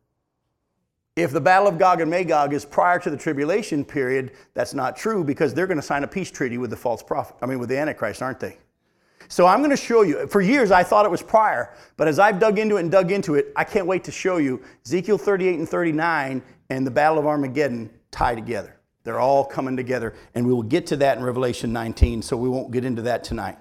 If 1.16 1.32
the 1.32 1.42
battle 1.42 1.68
of 1.68 1.80
Gog 1.80 2.00
and 2.00 2.12
Magog 2.12 2.54
is 2.54 2.64
prior 2.64 3.00
to 3.00 3.10
the 3.10 3.18
tribulation 3.18 3.84
period, 3.84 4.34
that's 4.54 4.76
not 4.76 4.96
true 4.96 5.24
because 5.24 5.54
they're 5.54 5.68
going 5.68 5.80
to 5.80 5.84
sign 5.84 6.04
a 6.04 6.08
peace 6.08 6.30
treaty 6.30 6.60
with 6.60 6.70
the 6.70 6.78
false 6.78 7.02
prophet, 7.02 7.36
I 7.42 7.48
mean, 7.48 7.58
with 7.58 7.70
the 7.70 7.78
Antichrist, 7.78 8.22
aren't 8.22 8.40
they? 8.40 8.58
So 9.32 9.48
I'm 9.48 9.60
going 9.60 9.72
to 9.72 9.78
show 9.78 10.02
you. 10.02 10.28
For 10.28 10.42
years, 10.42 10.72
I 10.72 10.84
thought 10.84 11.06
it 11.06 11.12
was 11.12 11.22
prior, 11.22 11.74
but 11.96 12.10
as 12.10 12.20
I've 12.20 12.38
dug 12.38 12.60
into 12.60 12.76
it 12.76 12.82
and 12.82 12.92
dug 12.92 13.12
into 13.12 13.36
it, 13.36 13.54
I 13.56 13.64
can't 13.64 13.88
wait 13.88 14.04
to 14.04 14.12
show 14.12 14.38
you 14.38 14.62
Ezekiel 14.86 15.18
38 15.18 15.58
and 15.58 15.70
39 15.70 16.42
and 16.70 16.86
the 16.86 16.92
Battle 16.92 17.18
of 17.18 17.26
Armageddon 17.26 17.90
tie 18.12 18.36
together. 18.36 18.76
They're 19.06 19.22
all 19.22 19.46
coming 19.46 19.78
together, 19.78 20.16
and 20.36 20.46
we 20.46 20.54
will 20.54 20.64
get 20.64 20.86
to 20.88 20.98
that 20.98 21.18
in 21.18 21.24
Revelation 21.24 21.72
19, 21.72 22.22
so 22.22 22.36
we 22.36 22.50
won't 22.50 22.72
get 22.72 22.84
into 22.84 23.04
that 23.04 23.24
tonight. 23.24 23.58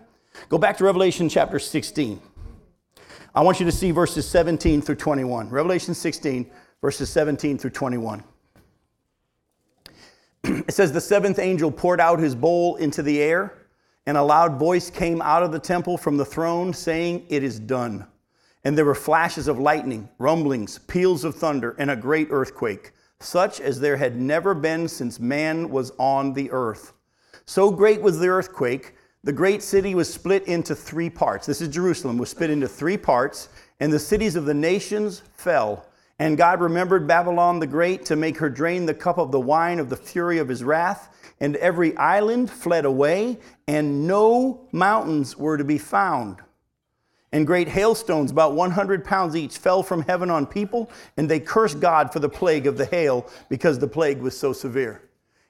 Go 0.48 0.58
back 0.58 0.76
to 0.78 0.84
Revelation 0.84 1.28
chapter 1.28 1.60
16. 1.60 2.20
I 3.32 3.42
want 3.42 3.60
you 3.60 3.66
to 3.66 3.72
see 3.72 3.92
verses 3.92 4.28
17 4.28 4.82
through 4.82 4.96
21. 4.96 5.50
Revelation 5.50 5.94
16, 5.94 6.50
verses 6.80 7.08
17 7.10 7.58
through 7.58 7.70
21. 7.70 8.24
it 10.42 10.74
says, 10.74 10.90
The 10.90 11.00
seventh 11.00 11.38
angel 11.38 11.70
poured 11.70 12.00
out 12.00 12.18
his 12.18 12.34
bowl 12.34 12.74
into 12.74 13.04
the 13.04 13.22
air, 13.22 13.54
and 14.10 14.18
a 14.18 14.22
loud 14.22 14.58
voice 14.58 14.90
came 14.90 15.22
out 15.22 15.44
of 15.44 15.52
the 15.52 15.58
temple 15.60 15.96
from 15.96 16.16
the 16.16 16.24
throne, 16.24 16.74
saying, 16.74 17.24
It 17.28 17.44
is 17.44 17.60
done. 17.60 18.04
And 18.64 18.76
there 18.76 18.84
were 18.84 18.96
flashes 18.96 19.46
of 19.46 19.60
lightning, 19.60 20.08
rumblings, 20.18 20.80
peals 20.80 21.22
of 21.22 21.36
thunder, 21.36 21.76
and 21.78 21.92
a 21.92 21.96
great 21.96 22.26
earthquake, 22.32 22.90
such 23.20 23.60
as 23.60 23.78
there 23.78 23.96
had 23.96 24.20
never 24.20 24.52
been 24.52 24.88
since 24.88 25.20
man 25.20 25.70
was 25.70 25.92
on 25.96 26.32
the 26.32 26.50
earth. 26.50 26.92
So 27.44 27.70
great 27.70 28.02
was 28.02 28.18
the 28.18 28.26
earthquake, 28.26 28.96
the 29.22 29.32
great 29.32 29.62
city 29.62 29.94
was 29.94 30.12
split 30.12 30.44
into 30.48 30.74
three 30.74 31.08
parts. 31.08 31.46
This 31.46 31.60
is 31.60 31.68
Jerusalem, 31.68 32.18
was 32.18 32.30
split 32.30 32.50
into 32.50 32.66
three 32.66 32.96
parts, 32.96 33.48
and 33.78 33.92
the 33.92 34.00
cities 34.00 34.34
of 34.34 34.44
the 34.44 34.54
nations 34.54 35.22
fell. 35.34 35.86
And 36.18 36.36
God 36.36 36.60
remembered 36.60 37.06
Babylon 37.06 37.60
the 37.60 37.66
Great 37.68 38.04
to 38.06 38.16
make 38.16 38.38
her 38.38 38.50
drain 38.50 38.86
the 38.86 38.92
cup 38.92 39.18
of 39.18 39.30
the 39.30 39.38
wine 39.38 39.78
of 39.78 39.88
the 39.88 39.96
fury 39.96 40.38
of 40.38 40.48
his 40.48 40.64
wrath. 40.64 41.14
And 41.40 41.56
every 41.56 41.96
island 41.96 42.50
fled 42.50 42.84
away, 42.84 43.38
and 43.66 44.06
no 44.06 44.68
mountains 44.72 45.36
were 45.36 45.56
to 45.56 45.64
be 45.64 45.78
found. 45.78 46.38
And 47.32 47.46
great 47.46 47.68
hailstones, 47.68 48.30
about 48.30 48.54
100 48.54 49.04
pounds 49.04 49.36
each, 49.36 49.56
fell 49.56 49.82
from 49.82 50.02
heaven 50.02 50.30
on 50.30 50.46
people, 50.46 50.90
and 51.16 51.28
they 51.28 51.40
cursed 51.40 51.80
God 51.80 52.12
for 52.12 52.18
the 52.18 52.28
plague 52.28 52.66
of 52.66 52.76
the 52.76 52.86
hail 52.86 53.26
because 53.48 53.78
the 53.78 53.86
plague 53.86 54.20
was 54.20 54.36
so 54.36 54.52
severe. 54.52 55.02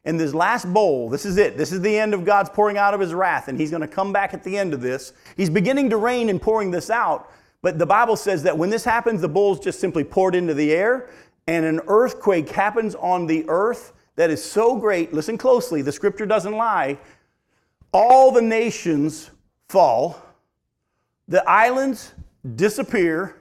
And 0.05 0.19
this 0.19 0.35
last 0.35 0.71
bowl, 0.73 1.09
this 1.09 1.27
is 1.27 1.37
it. 1.37 1.57
This 1.57 1.73
is 1.73 1.81
the 1.81 1.99
end 1.99 2.15
of 2.15 2.25
God's 2.25 2.51
pouring 2.51 2.79
out 2.79 2.95
of 2.95 3.01
his 3.01 3.13
wrath, 3.13 3.49
and 3.49 3.59
he's 3.59 3.71
going 3.71 3.83
to 3.83 3.89
come 3.89 4.13
back 4.13 4.33
at 4.33 4.45
the 4.45 4.57
end 4.57 4.73
of 4.75 4.81
this. 4.81 5.13
He's 5.37 5.51
beginning 5.51 5.91
to 5.91 5.97
reign 5.97 6.29
and 6.29 6.41
pouring 6.41 6.71
this 6.71 6.91
out, 6.91 7.31
but 7.63 7.79
the 7.79 7.87
Bible 7.87 8.17
says 8.17 8.43
that 8.45 8.57
when 8.57 8.71
this 8.71 8.85
happens, 8.85 9.21
the 9.21 9.29
bowl's 9.29 9.61
just 9.61 9.81
simply 9.81 10.05
poured 10.05 10.35
into 10.35 10.55
the 10.55 10.73
air, 10.73 11.11
and 11.47 11.65
an 11.65 11.81
earthquake 11.87 12.49
happens 12.51 12.95
on 12.95 13.27
the 13.27 13.45
earth 13.49 13.93
that 14.21 14.29
is 14.29 14.45
so 14.45 14.77
great. 14.77 15.15
Listen 15.15 15.39
closely, 15.39 15.81
the 15.81 15.91
scripture 15.91 16.27
doesn't 16.27 16.53
lie. 16.53 16.99
All 17.91 18.31
the 18.31 18.43
nations 18.43 19.31
fall, 19.71 20.23
the 21.27 21.43
islands 21.49 22.13
disappear, 22.55 23.37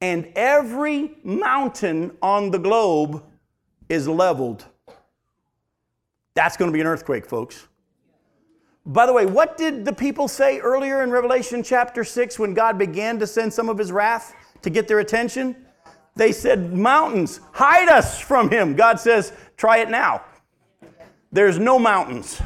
and 0.00 0.26
every 0.34 1.12
mountain 1.22 2.16
on 2.20 2.50
the 2.50 2.58
globe 2.58 3.22
is 3.88 4.08
leveled. 4.08 4.64
That's 6.34 6.56
going 6.56 6.68
to 6.68 6.74
be 6.74 6.80
an 6.80 6.88
earthquake, 6.88 7.26
folks. 7.26 7.68
By 8.84 9.06
the 9.06 9.12
way, 9.12 9.26
what 9.26 9.56
did 9.56 9.84
the 9.84 9.92
people 9.92 10.26
say 10.26 10.58
earlier 10.58 11.04
in 11.04 11.12
Revelation 11.12 11.62
chapter 11.62 12.02
6 12.02 12.40
when 12.40 12.54
God 12.54 12.76
began 12.76 13.20
to 13.20 13.26
send 13.28 13.52
some 13.52 13.68
of 13.68 13.78
his 13.78 13.92
wrath 13.92 14.34
to 14.62 14.68
get 14.68 14.88
their 14.88 14.98
attention? 14.98 15.63
They 16.16 16.32
said, 16.32 16.72
Mountains, 16.72 17.40
hide 17.52 17.88
us 17.88 18.20
from 18.20 18.50
him. 18.50 18.76
God 18.76 19.00
says, 19.00 19.32
Try 19.56 19.78
it 19.78 19.90
now. 19.90 20.22
There's 21.32 21.58
no 21.58 21.78
mountains, 21.78 22.40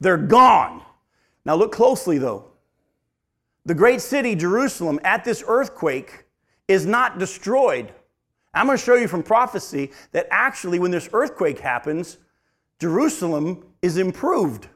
they're 0.00 0.18
gone. 0.18 0.82
Now 1.44 1.54
look 1.54 1.72
closely 1.72 2.18
though. 2.18 2.44
The 3.64 3.74
great 3.74 4.00
city, 4.00 4.34
Jerusalem, 4.34 5.00
at 5.04 5.24
this 5.24 5.42
earthquake 5.46 6.24
is 6.68 6.86
not 6.86 7.18
destroyed. 7.18 7.92
I'm 8.54 8.66
going 8.66 8.78
to 8.78 8.84
show 8.84 8.94
you 8.94 9.08
from 9.08 9.22
prophecy 9.22 9.92
that 10.12 10.26
actually, 10.30 10.78
when 10.78 10.90
this 10.90 11.08
earthquake 11.12 11.58
happens, 11.58 12.18
Jerusalem 12.80 13.64
is 13.82 13.98
improved. 13.98 14.68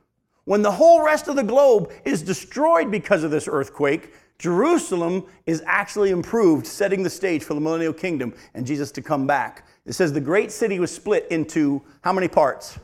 When 0.45 0.63
the 0.63 0.73
whole 0.73 1.05
rest 1.05 1.29
of 1.29 1.37
the 1.37 1.45
globe 1.45 1.93
is 2.05 2.23
destroyed 2.23 2.91
because 2.91 3.23
of 3.23 3.31
this 3.31 3.47
earthquake, 3.47 4.13
Jerusalem 4.39 5.25
is 5.47 5.63
actually 5.67 6.11
improved, 6.11 6.67
setting 6.67 7.05
the 7.05 7.11
stage 7.11 7.45
for 7.45 7.55
the 7.55 7.61
millennial 7.61 7.93
kingdom 7.93 8.35
and 8.55 8.67
Jesus 8.67 8.91
to 8.93 9.03
come 9.03 9.25
back. 9.25 9.69
It 9.87 9.93
says 9.93 10.13
the 10.13 10.21
great 10.21 10.51
city 10.51 10.81
was 10.81 10.93
split 10.93 11.29
into 11.31 11.83
how 12.03 12.13
many 12.13 12.27
parts? 12.27 12.77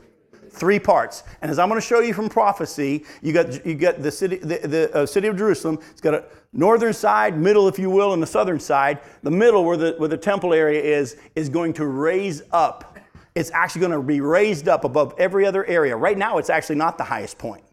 Three 0.51 0.79
parts. 0.79 1.23
And 1.41 1.51
as 1.51 1.59
I'm 1.59 1.67
going 1.67 1.79
to 1.79 1.85
show 1.85 1.99
you 1.99 2.13
from 2.13 2.29
prophecy, 2.29 3.03
you 3.21 3.33
got, 3.33 3.65
you 3.65 3.75
got 3.75 4.01
the 4.01 4.11
city, 4.11 4.37
the, 4.37 4.59
the 4.59 4.95
uh, 4.95 5.05
city 5.05 5.27
of 5.27 5.37
Jerusalem. 5.37 5.79
It's 5.91 6.01
got 6.01 6.13
a 6.13 6.23
northern 6.53 6.93
side, 6.93 7.37
middle, 7.37 7.67
if 7.67 7.77
you 7.77 7.89
will, 7.89 8.13
and 8.13 8.23
the 8.23 8.27
southern 8.27 8.59
side. 8.59 8.99
The 9.23 9.31
middle, 9.31 9.65
where 9.65 9.77
the, 9.77 9.95
where 9.97 10.09
the 10.09 10.17
temple 10.17 10.53
area 10.53 10.81
is, 10.81 11.17
is 11.35 11.49
going 11.49 11.73
to 11.73 11.85
raise 11.85 12.41
up 12.51 12.98
it's 13.35 13.51
actually 13.51 13.81
going 13.81 13.91
to 13.93 14.01
be 14.01 14.21
raised 14.21 14.67
up 14.67 14.83
above 14.83 15.13
every 15.17 15.45
other 15.45 15.65
area. 15.65 15.95
Right 15.95 16.17
now, 16.17 16.37
it's 16.37 16.49
actually 16.49 16.77
not 16.77 16.97
the 16.97 17.03
highest 17.03 17.37
point. 17.37 17.63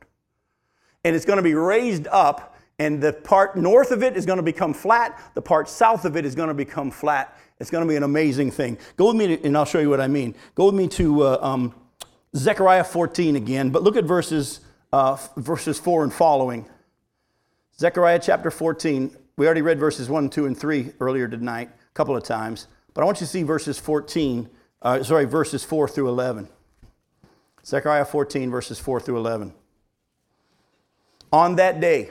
And 1.05 1.15
it's 1.15 1.25
going 1.25 1.39
to 1.39 1.43
be 1.43 1.55
raised 1.55 2.07
up, 2.09 2.57
and 2.79 3.01
the 3.01 3.13
part 3.13 3.57
north 3.57 3.91
of 3.91 4.03
it 4.03 4.17
is 4.17 4.27
going 4.27 4.39
to 4.39 4.43
become 4.43 4.75
flat. 4.75 5.19
The 5.35 5.43
part 5.43 5.69
south 5.69 6.05
of 6.05 6.17
it 6.17 6.25
is 6.25 6.35
going 6.35 6.49
to 6.49 6.55
become 6.55 6.91
flat. 6.91 7.39
It's 7.59 7.71
going 7.71 7.85
to 7.85 7.89
be 7.89 7.97
an 7.97 8.03
amazing 8.03 8.51
thing. 8.51 8.77
Go 8.97 9.07
with 9.09 9.17
me, 9.17 9.37
to, 9.37 9.45
and 9.45 9.57
I'll 9.57 9.65
show 9.65 9.79
you 9.79 9.89
what 9.89 10.01
I 10.01 10.09
mean. 10.09 10.35
Go 10.55 10.67
with 10.67 10.75
me 10.75 10.89
to 10.89 11.23
uh, 11.23 11.39
um, 11.41 11.75
Zechariah 12.35 12.85
14 12.85 13.37
again, 13.37 13.71
but 13.71 13.83
look 13.83 13.97
at 13.97 14.05
verses, 14.05 14.61
uh, 14.93 15.17
verses 15.37 15.79
4 15.79 16.05
and 16.05 16.13
following. 16.13 16.67
Zechariah 17.79 18.21
chapter 18.23 18.51
14. 18.51 19.17
We 19.39 19.47
already 19.47 19.63
read 19.63 19.79
verses 19.79 20.09
1, 20.09 20.31
2, 20.31 20.47
and 20.47 20.57
3 20.57 20.93
earlier 21.01 21.29
tonight, 21.29 21.71
a 21.71 21.95
couple 21.95 22.17
of 22.17 22.25
times. 22.25 22.69
But 22.95 23.03
I 23.03 23.05
want 23.05 23.21
you 23.21 23.27
to 23.27 23.31
see 23.31 23.43
verses 23.43 23.79
14 23.79 24.49
uh, 24.87 25.03
sorry, 25.03 25.25
verses 25.25 25.65
4 25.65 25.89
through 25.89 26.09
11. 26.09 26.49
Zechariah 27.65 28.05
14, 28.05 28.53
verses 28.53 28.79
4 28.79 29.01
through 29.01 29.17
11. 29.17 29.53
On 31.33 31.57
that 31.57 31.81
day, 31.81 32.11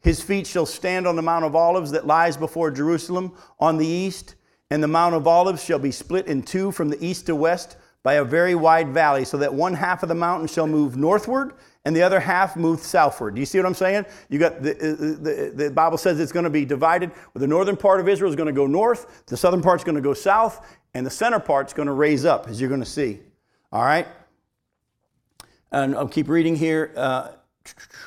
his 0.00 0.22
feet 0.22 0.46
shall 0.46 0.64
stand 0.64 1.06
on 1.06 1.16
the 1.16 1.20
Mount 1.22 1.44
of 1.44 1.54
Olives 1.54 1.90
that 1.90 2.06
lies 2.06 2.38
before 2.38 2.70
Jerusalem 2.70 3.36
on 3.60 3.76
the 3.76 3.86
east, 3.86 4.34
and 4.70 4.82
the 4.82 4.88
Mount 4.88 5.14
of 5.14 5.26
Olives 5.26 5.62
shall 5.62 5.78
be 5.78 5.90
split 5.90 6.26
in 6.26 6.42
two 6.42 6.72
from 6.72 6.88
the 6.88 7.04
east 7.04 7.26
to 7.26 7.36
west 7.36 7.76
by 8.02 8.14
a 8.14 8.24
very 8.24 8.54
wide 8.54 8.94
valley, 8.94 9.26
so 9.26 9.36
that 9.36 9.52
one 9.52 9.74
half 9.74 10.02
of 10.02 10.08
the 10.08 10.14
mountain 10.14 10.48
shall 10.48 10.66
move 10.66 10.96
northward 10.96 11.52
and 11.84 11.94
the 11.94 12.02
other 12.02 12.18
half 12.18 12.56
move 12.56 12.80
southward. 12.80 13.34
Do 13.34 13.40
you 13.40 13.46
see 13.46 13.58
what 13.58 13.66
I'm 13.66 13.74
saying? 13.74 14.06
You 14.28 14.40
got 14.40 14.60
the, 14.60 14.72
uh, 14.72 14.96
the, 15.22 15.52
the 15.54 15.70
Bible 15.70 15.96
says 15.96 16.18
it's 16.18 16.32
going 16.32 16.44
to 16.44 16.50
be 16.50 16.64
divided. 16.64 17.12
The 17.34 17.46
northern 17.46 17.76
part 17.76 18.00
of 18.00 18.08
Israel 18.08 18.28
is 18.28 18.36
going 18.36 18.48
to 18.48 18.52
go 18.52 18.66
north, 18.66 19.24
the 19.26 19.36
southern 19.36 19.62
part 19.62 19.80
is 19.80 19.84
going 19.84 19.94
to 19.94 20.00
go 20.00 20.12
south, 20.12 20.66
and 20.96 21.04
the 21.06 21.10
center 21.10 21.38
part's 21.38 21.74
going 21.74 21.86
to 21.86 21.92
raise 21.92 22.24
up, 22.24 22.48
as 22.48 22.58
you're 22.58 22.70
going 22.70 22.80
to 22.80 22.88
see. 22.88 23.20
All 23.70 23.82
right? 23.82 24.08
And 25.70 25.94
I'll 25.94 26.08
keep 26.08 26.28
reading 26.28 26.56
here. 26.56 26.92
Uh, 26.96 27.28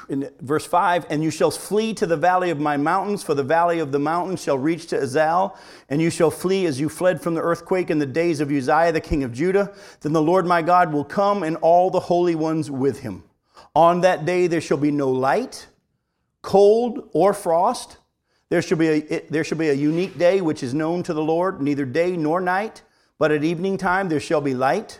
in 0.07 0.29
verse 0.39 0.65
5 0.65 1.07
and 1.09 1.21
you 1.21 1.29
shall 1.29 1.51
flee 1.51 1.93
to 1.95 2.07
the 2.07 2.15
valley 2.15 2.49
of 2.49 2.61
my 2.61 2.77
mountains 2.77 3.23
for 3.23 3.33
the 3.33 3.43
valley 3.43 3.79
of 3.79 3.91
the 3.91 3.99
mountains 3.99 4.41
shall 4.41 4.57
reach 4.57 4.87
to 4.87 4.95
azal 4.95 5.57
and 5.89 6.01
you 6.01 6.09
shall 6.09 6.31
flee 6.31 6.65
as 6.65 6.79
you 6.79 6.87
fled 6.87 7.21
from 7.21 7.33
the 7.33 7.41
earthquake 7.41 7.89
in 7.89 7.99
the 7.99 8.05
days 8.05 8.39
of 8.39 8.49
uzziah 8.49 8.93
the 8.93 9.01
king 9.01 9.21
of 9.21 9.33
judah 9.33 9.73
then 9.99 10.13
the 10.13 10.21
lord 10.21 10.45
my 10.45 10.61
god 10.61 10.93
will 10.93 11.03
come 11.03 11.43
and 11.43 11.57
all 11.57 11.89
the 11.89 11.99
holy 11.99 12.35
ones 12.35 12.71
with 12.71 13.01
him 13.01 13.21
on 13.75 13.99
that 13.99 14.23
day 14.23 14.47
there 14.47 14.61
shall 14.61 14.77
be 14.77 14.91
no 14.91 15.11
light 15.11 15.67
cold 16.41 17.09
or 17.11 17.33
frost 17.33 17.97
there 18.49 18.61
shall, 18.61 18.77
be 18.77 18.87
a, 18.87 19.19
there 19.29 19.43
shall 19.43 19.57
be 19.57 19.69
a 19.69 19.73
unique 19.73 20.17
day 20.17 20.41
which 20.41 20.63
is 20.63 20.73
known 20.73 21.03
to 21.03 21.13
the 21.13 21.21
Lord, 21.21 21.61
neither 21.61 21.85
day 21.85 22.17
nor 22.17 22.41
night, 22.41 22.81
but 23.17 23.31
at 23.31 23.43
evening 23.43 23.77
time 23.77 24.09
there 24.09 24.19
shall 24.19 24.41
be 24.41 24.53
light. 24.53 24.99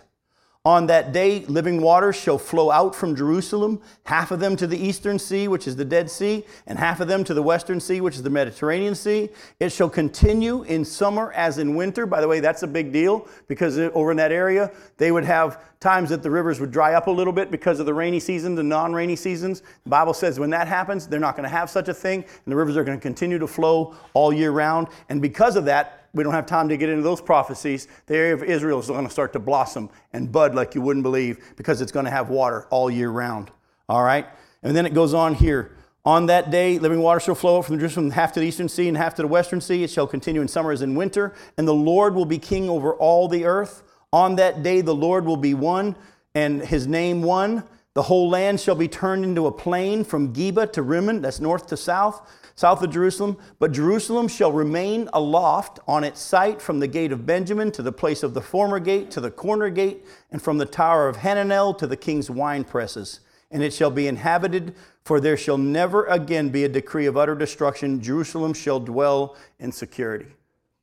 On 0.70 0.86
that 0.86 1.12
day, 1.12 1.46
living 1.46 1.82
waters 1.82 2.16
shall 2.16 2.38
flow 2.38 2.70
out 2.70 2.94
from 2.94 3.16
Jerusalem, 3.16 3.82
half 4.04 4.30
of 4.30 4.40
them 4.40 4.56
to 4.58 4.68
the 4.68 4.78
eastern 4.78 5.18
sea, 5.18 5.48
which 5.48 5.68
is 5.68 5.76
the 5.76 5.84
Dead 5.84 6.12
Sea, 6.12 6.46
and 6.68 6.78
half 6.78 7.00
of 7.00 7.08
them 7.08 7.24
to 7.24 7.34
the 7.34 7.42
western 7.42 7.80
sea, 7.80 8.02
which 8.02 8.14
is 8.14 8.22
the 8.22 8.30
Mediterranean 8.30 8.94
Sea. 8.94 9.30
It 9.60 9.72
shall 9.72 9.90
continue 9.90 10.62
in 10.62 10.86
summer 10.86 11.32
as 11.34 11.58
in 11.58 11.74
winter. 11.74 12.06
By 12.06 12.22
the 12.22 12.28
way, 12.28 12.40
that's 12.40 12.62
a 12.62 12.68
big 12.68 12.94
deal 12.94 13.28
because 13.48 13.80
over 13.80 14.12
in 14.12 14.18
that 14.18 14.32
area, 14.32 14.72
they 14.98 15.12
would 15.12 15.26
have 15.26 15.60
times 15.80 16.12
that 16.12 16.22
the 16.22 16.30
rivers 16.30 16.60
would 16.60 16.70
dry 16.70 16.94
up 16.94 17.08
a 17.08 17.12
little 17.12 17.34
bit 17.34 17.50
because 17.50 17.80
of 17.80 17.88
the 17.88 17.94
rainy 17.96 18.20
season, 18.20 18.54
the 18.54 18.62
non 18.62 18.94
rainy 18.94 19.16
seasons. 19.16 19.64
The 19.86 19.90
Bible 19.90 20.14
says 20.14 20.40
when 20.40 20.52
that 20.52 20.68
happens, 20.68 21.08
they're 21.08 21.20
not 21.20 21.36
going 21.36 21.50
to 21.50 21.56
have 21.56 21.72
such 21.72 21.88
a 21.88 21.96
thing, 21.96 22.24
and 22.24 22.52
the 22.52 22.56
rivers 22.56 22.78
are 22.78 22.84
going 22.84 22.96
to 22.96 23.02
continue 23.02 23.40
to 23.40 23.48
flow 23.48 23.96
all 24.14 24.32
year 24.32 24.52
round. 24.52 24.90
And 25.10 25.20
because 25.20 25.56
of 25.56 25.66
that, 25.66 25.99
we 26.14 26.24
don't 26.24 26.34
have 26.34 26.46
time 26.46 26.70
to 26.70 26.78
get 26.78 26.90
into 26.90 27.04
those 27.04 27.22
prophecies. 27.22 27.88
The 28.08 28.16
area 28.16 28.34
of 28.34 28.44
Israel 28.44 28.80
is 28.80 28.88
going 28.88 29.06
to 29.06 29.12
start 29.12 29.34
to 29.34 29.40
blossom 29.40 29.90
and 30.14 30.32
bud 30.32 30.56
like 30.56 30.76
you 30.76 30.82
wouldn't 30.82 31.04
believe 31.04 31.54
because 31.56 31.82
it's 31.82 31.92
going 31.92 32.06
to 32.06 32.12
have 32.12 32.30
water 32.30 32.68
all 32.70 32.90
year 32.90 33.10
round. 33.10 33.52
All 33.88 34.04
right? 34.04 34.28
And 34.64 34.76
then 34.76 34.86
it 34.86 34.94
goes 34.94 35.14
on 35.14 35.36
here. 35.36 35.76
On 36.06 36.26
that 36.28 36.50
day, 36.50 36.80
living 36.80 37.02
water 37.02 37.20
shall 37.20 37.36
flow 37.36 37.62
from 37.62 37.78
Jerusalem 37.78 38.12
half 38.12 38.32
to 38.34 38.40
the 38.40 38.48
eastern 38.48 38.70
sea 38.70 38.88
and 38.88 38.98
half 38.98 39.16
to 39.16 39.22
the 39.22 39.28
western 39.28 39.62
sea. 39.62 39.84
It 39.84 39.90
shall 39.90 40.08
continue 40.08 40.42
in 40.42 40.48
summer 40.48 40.72
as 40.72 40.82
in 40.82 40.96
winter. 40.96 41.34
And 41.58 41.68
the 41.68 41.74
Lord 41.74 42.16
will 42.16 42.26
be 42.26 42.40
king 42.40 42.70
over 42.70 42.94
all 42.94 43.28
the 43.28 43.46
earth. 43.46 43.84
On 44.12 44.36
that 44.38 44.64
day, 44.64 44.82
the 44.82 44.96
Lord 44.96 45.26
will 45.26 45.38
be 45.38 45.54
one, 45.54 45.96
and 46.34 46.62
his 46.62 46.88
name 46.88 47.22
one. 47.22 47.64
The 47.94 48.02
whole 48.04 48.30
land 48.30 48.60
shall 48.60 48.76
be 48.76 48.88
turned 48.88 49.24
into 49.24 49.46
a 49.46 49.52
plain 49.52 50.04
from 50.04 50.34
Geba 50.34 50.72
to 50.74 50.82
Rimmon, 50.82 51.22
that's 51.22 51.40
north 51.40 51.68
to 51.68 51.78
south 51.78 52.28
south 52.60 52.84
of 52.84 52.92
Jerusalem. 52.92 53.38
But 53.58 53.72
Jerusalem 53.72 54.28
shall 54.28 54.52
remain 54.52 55.10
aloft 55.14 55.80
on 55.88 56.04
its 56.04 56.20
site 56.20 56.62
from 56.62 56.80
the 56.80 56.88
gate 56.88 57.14
of 57.14 57.26
Benjamin 57.26 57.72
to 57.72 57.82
the 57.82 57.94
place 57.94 58.22
of 58.22 58.34
the 58.34 58.42
former 58.42 58.80
gate 58.80 59.10
to 59.12 59.22
the 59.22 59.32
corner 59.32 59.70
gate, 59.70 60.06
and 60.32 60.42
from 60.42 60.58
the 60.58 60.66
tower 60.66 61.08
of 61.08 61.18
Hananel 61.18 61.78
to 61.78 61.88
the 61.88 61.96
king's 61.96 62.30
wine 62.30 62.66
presses. 62.66 63.22
And 63.50 63.64
it 63.64 63.74
shall 63.74 63.90
be 63.90 64.08
inhabited, 64.08 64.76
for 65.06 65.20
there 65.20 65.38
shall 65.38 65.58
never 65.58 66.06
again 66.06 66.50
be 66.50 66.66
a 66.66 66.70
decree 66.70 67.06
of 67.06 67.16
utter 67.16 67.34
destruction. 67.34 68.02
Jerusalem 68.02 68.54
shall 68.54 68.80
dwell 68.80 69.38
in 69.60 69.72
security. 69.72 70.28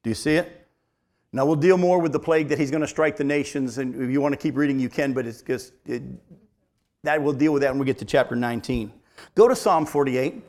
Do 0.02 0.10
you 0.10 0.14
see 0.14 0.36
it? 0.36 0.66
Now, 1.32 1.44
we'll 1.44 1.56
deal 1.56 1.76
more 1.76 2.00
with 2.00 2.12
the 2.12 2.18
plague 2.18 2.48
that 2.48 2.58
he's 2.58 2.70
going 2.70 2.80
to 2.80 2.88
strike 2.88 3.16
the 3.16 3.24
nations. 3.24 3.76
And 3.76 3.94
if 4.02 4.10
you 4.10 4.22
want 4.22 4.32
to 4.32 4.38
keep 4.38 4.56
reading, 4.56 4.80
you 4.80 4.88
can, 4.88 5.12
but 5.12 5.26
it's 5.26 5.42
just 5.42 5.74
it, 5.84 6.02
that 7.02 7.22
we'll 7.22 7.34
deal 7.34 7.52
with 7.52 7.62
that 7.62 7.70
when 7.72 7.78
we 7.78 7.84
get 7.84 7.98
to 7.98 8.06
chapter 8.06 8.34
19. 8.34 8.90
Go 9.34 9.46
to 9.46 9.54
Psalm 9.54 9.84
48. 9.84 10.42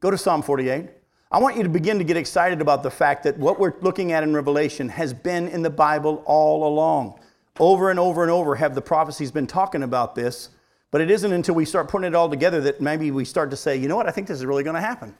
Go 0.00 0.10
to 0.10 0.18
Psalm 0.18 0.42
48. 0.42 0.88
I 1.30 1.38
want 1.38 1.56
you 1.56 1.62
to 1.62 1.68
begin 1.68 1.98
to 1.98 2.04
get 2.04 2.16
excited 2.16 2.60
about 2.60 2.82
the 2.82 2.90
fact 2.90 3.22
that 3.24 3.38
what 3.38 3.60
we're 3.60 3.74
looking 3.82 4.12
at 4.12 4.22
in 4.22 4.34
Revelation 4.34 4.88
has 4.88 5.12
been 5.12 5.46
in 5.48 5.62
the 5.62 5.70
Bible 5.70 6.22
all 6.26 6.66
along. 6.66 7.20
Over 7.60 7.90
and 7.90 8.00
over 8.00 8.22
and 8.22 8.30
over 8.30 8.54
have 8.54 8.74
the 8.74 8.80
prophecies 8.80 9.30
been 9.30 9.46
talking 9.46 9.82
about 9.82 10.14
this, 10.14 10.48
but 10.90 11.00
it 11.02 11.10
isn't 11.10 11.32
until 11.32 11.54
we 11.54 11.66
start 11.66 11.88
putting 11.88 12.08
it 12.08 12.14
all 12.14 12.30
together 12.30 12.60
that 12.62 12.80
maybe 12.80 13.10
we 13.10 13.24
start 13.24 13.50
to 13.50 13.56
say, 13.56 13.76
you 13.76 13.86
know 13.86 13.96
what, 13.96 14.08
I 14.08 14.10
think 14.10 14.26
this 14.26 14.38
is 14.38 14.46
really 14.46 14.64
going 14.64 14.74
to 14.74 14.80
happen. 14.80 15.14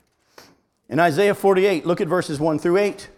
In 0.88 0.98
Isaiah 0.98 1.34
48, 1.34 1.86
look 1.86 2.00
at 2.00 2.08
verses 2.08 2.40
1 2.40 2.58
through 2.58 2.78
8. 2.78 3.08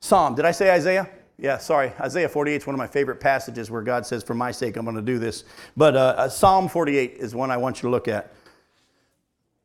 Psalm, 0.00 0.34
did 0.34 0.44
I 0.44 0.52
say 0.52 0.70
Isaiah? 0.70 1.08
Yeah, 1.38 1.58
sorry. 1.58 1.92
Isaiah 1.98 2.28
48 2.28 2.56
is 2.56 2.66
one 2.66 2.74
of 2.74 2.78
my 2.78 2.86
favorite 2.86 3.18
passages 3.18 3.70
where 3.70 3.82
God 3.82 4.06
says, 4.06 4.22
For 4.22 4.34
my 4.34 4.52
sake, 4.52 4.76
I'm 4.76 4.84
going 4.84 4.96
to 4.96 5.02
do 5.02 5.18
this. 5.18 5.44
But 5.76 5.96
uh, 5.96 6.14
uh, 6.16 6.28
Psalm 6.28 6.68
48 6.68 7.14
is 7.14 7.34
one 7.34 7.50
I 7.50 7.56
want 7.56 7.78
you 7.78 7.88
to 7.88 7.90
look 7.90 8.06
at. 8.06 8.32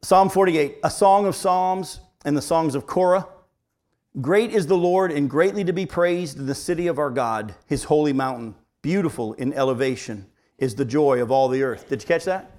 Psalm 0.07 0.29
48, 0.29 0.77
a 0.85 0.89
song 0.89 1.25
of 1.25 1.35
Psalms 1.35 1.99
and 2.23 2.37
the 2.37 2.41
songs 2.41 2.75
of 2.75 2.87
Korah. 2.87 3.27
Great 4.21 4.51
is 4.51 4.65
the 4.65 4.77
Lord 4.77 5.11
and 5.11 5.29
greatly 5.29 5.65
to 5.65 5.73
be 5.73 5.85
praised 5.85 6.37
the 6.37 6.55
city 6.55 6.87
of 6.87 6.97
our 6.97 7.09
God, 7.09 7.53
his 7.65 7.83
holy 7.83 8.13
mountain. 8.13 8.55
Beautiful 8.81 9.33
in 9.33 9.51
elevation 9.51 10.25
is 10.57 10.75
the 10.75 10.85
joy 10.85 11.21
of 11.21 11.29
all 11.29 11.49
the 11.49 11.61
earth. 11.61 11.89
Did 11.89 12.01
you 12.01 12.07
catch 12.07 12.23
that? 12.23 12.55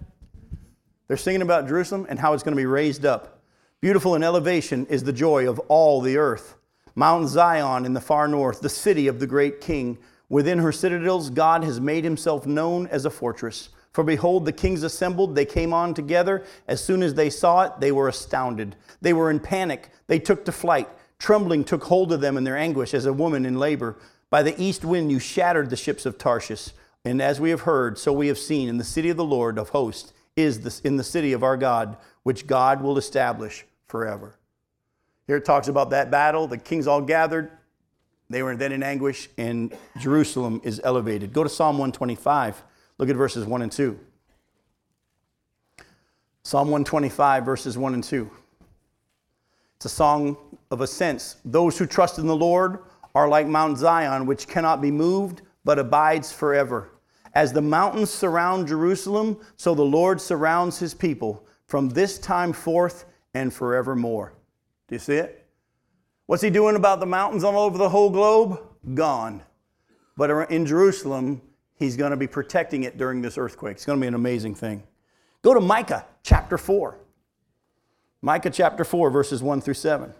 They're 1.06 1.16
singing 1.16 1.40
about 1.40 1.66
Jerusalem 1.66 2.06
and 2.10 2.18
how 2.18 2.34
it's 2.34 2.42
going 2.42 2.54
to 2.54 2.60
be 2.60 2.66
raised 2.66 3.06
up. 3.06 3.40
Beautiful 3.80 4.14
in 4.14 4.22
elevation 4.22 4.84
is 4.90 5.04
the 5.04 5.10
joy 5.14 5.48
of 5.48 5.58
all 5.68 6.02
the 6.02 6.18
earth. 6.18 6.54
Mount 6.94 7.28
Zion 7.30 7.86
in 7.86 7.94
the 7.94 8.00
far 8.02 8.28
north, 8.28 8.60
the 8.60 8.68
city 8.68 9.08
of 9.08 9.20
the 9.20 9.26
great 9.26 9.62
king. 9.62 9.96
Within 10.28 10.58
her 10.58 10.70
citadels, 10.70 11.30
God 11.30 11.64
has 11.64 11.80
made 11.80 12.04
himself 12.04 12.46
known 12.46 12.86
as 12.88 13.06
a 13.06 13.10
fortress. 13.10 13.70
For 13.92 14.04
behold, 14.04 14.44
the 14.44 14.52
kings 14.52 14.82
assembled, 14.82 15.34
they 15.34 15.44
came 15.44 15.72
on 15.72 15.94
together. 15.94 16.44
As 16.66 16.84
soon 16.84 17.02
as 17.02 17.14
they 17.14 17.30
saw 17.30 17.62
it, 17.62 17.72
they 17.80 17.90
were 17.90 18.08
astounded. 18.08 18.76
They 19.00 19.12
were 19.12 19.30
in 19.30 19.40
panic, 19.40 19.90
they 20.06 20.18
took 20.18 20.44
to 20.44 20.52
flight. 20.52 20.88
Trembling 21.18 21.64
took 21.64 21.84
hold 21.84 22.12
of 22.12 22.20
them 22.20 22.36
in 22.36 22.44
their 22.44 22.56
anguish 22.56 22.94
as 22.94 23.06
a 23.06 23.12
woman 23.12 23.44
in 23.44 23.58
labor. 23.58 23.96
By 24.30 24.42
the 24.42 24.60
east 24.62 24.84
wind 24.84 25.10
you 25.10 25.18
shattered 25.18 25.70
the 25.70 25.76
ships 25.76 26.06
of 26.06 26.16
Tarshish. 26.16 26.70
And 27.04 27.22
as 27.22 27.40
we 27.40 27.50
have 27.50 27.62
heard, 27.62 27.98
so 27.98 28.12
we 28.12 28.28
have 28.28 28.38
seen 28.38 28.68
in 28.68 28.78
the 28.78 28.84
city 28.84 29.10
of 29.10 29.16
the 29.16 29.24
Lord 29.24 29.58
of 29.58 29.70
hosts 29.70 30.12
is 30.36 30.60
this, 30.60 30.80
in 30.80 30.96
the 30.96 31.04
city 31.04 31.32
of 31.32 31.42
our 31.42 31.56
God, 31.56 31.96
which 32.22 32.46
God 32.46 32.82
will 32.82 32.98
establish 32.98 33.64
forever. 33.86 34.36
Here 35.26 35.36
it 35.36 35.44
talks 35.44 35.68
about 35.68 35.90
that 35.90 36.10
battle. 36.10 36.46
The 36.46 36.58
kings 36.58 36.86
all 36.86 37.00
gathered. 37.00 37.50
They 38.30 38.42
were 38.42 38.54
then 38.56 38.72
in 38.72 38.82
anguish, 38.82 39.28
and 39.38 39.74
Jerusalem 39.98 40.60
is 40.62 40.80
elevated. 40.84 41.32
Go 41.32 41.42
to 41.42 41.48
Psalm 41.48 41.78
125. 41.78 42.62
Look 42.98 43.08
at 43.08 43.16
verses 43.16 43.44
1 43.46 43.62
and 43.62 43.70
2. 43.70 43.98
Psalm 46.42 46.68
125, 46.68 47.44
verses 47.44 47.78
1 47.78 47.94
and 47.94 48.02
2. 48.02 48.30
It's 49.76 49.84
a 49.84 49.88
song 49.88 50.36
of 50.70 50.80
ascents. 50.80 51.36
Those 51.44 51.78
who 51.78 51.86
trust 51.86 52.18
in 52.18 52.26
the 52.26 52.34
Lord 52.34 52.80
are 53.14 53.28
like 53.28 53.46
Mount 53.46 53.78
Zion, 53.78 54.26
which 54.26 54.48
cannot 54.48 54.80
be 54.80 54.90
moved, 54.90 55.42
but 55.64 55.78
abides 55.78 56.32
forever. 56.32 56.90
As 57.34 57.52
the 57.52 57.62
mountains 57.62 58.10
surround 58.10 58.66
Jerusalem, 58.66 59.38
so 59.56 59.74
the 59.74 59.82
Lord 59.84 60.20
surrounds 60.20 60.78
his 60.78 60.94
people 60.94 61.46
from 61.66 61.90
this 61.90 62.18
time 62.18 62.52
forth 62.52 63.04
and 63.34 63.52
forevermore. 63.52 64.32
Do 64.88 64.94
you 64.94 64.98
see 64.98 65.16
it? 65.16 65.46
What's 66.26 66.42
he 66.42 66.50
doing 66.50 66.74
about 66.74 66.98
the 66.98 67.06
mountains 67.06 67.44
all 67.44 67.58
over 67.58 67.78
the 67.78 67.88
whole 67.88 68.10
globe? 68.10 68.58
Gone. 68.94 69.42
But 70.16 70.50
in 70.50 70.66
Jerusalem, 70.66 71.42
he's 71.78 71.96
going 71.96 72.10
to 72.10 72.16
be 72.16 72.26
protecting 72.26 72.84
it 72.84 72.98
during 72.98 73.22
this 73.22 73.38
earthquake. 73.38 73.76
It's 73.76 73.84
going 73.84 73.98
to 73.98 74.00
be 74.00 74.08
an 74.08 74.14
amazing 74.14 74.54
thing. 74.54 74.82
Go 75.42 75.54
to 75.54 75.60
Micah 75.60 76.04
chapter 76.22 76.58
4. 76.58 76.98
Micah 78.20 78.50
chapter 78.50 78.84
4, 78.84 79.10
verses 79.10 79.42
1 79.42 79.60
through 79.60 79.74
7. 79.74 80.12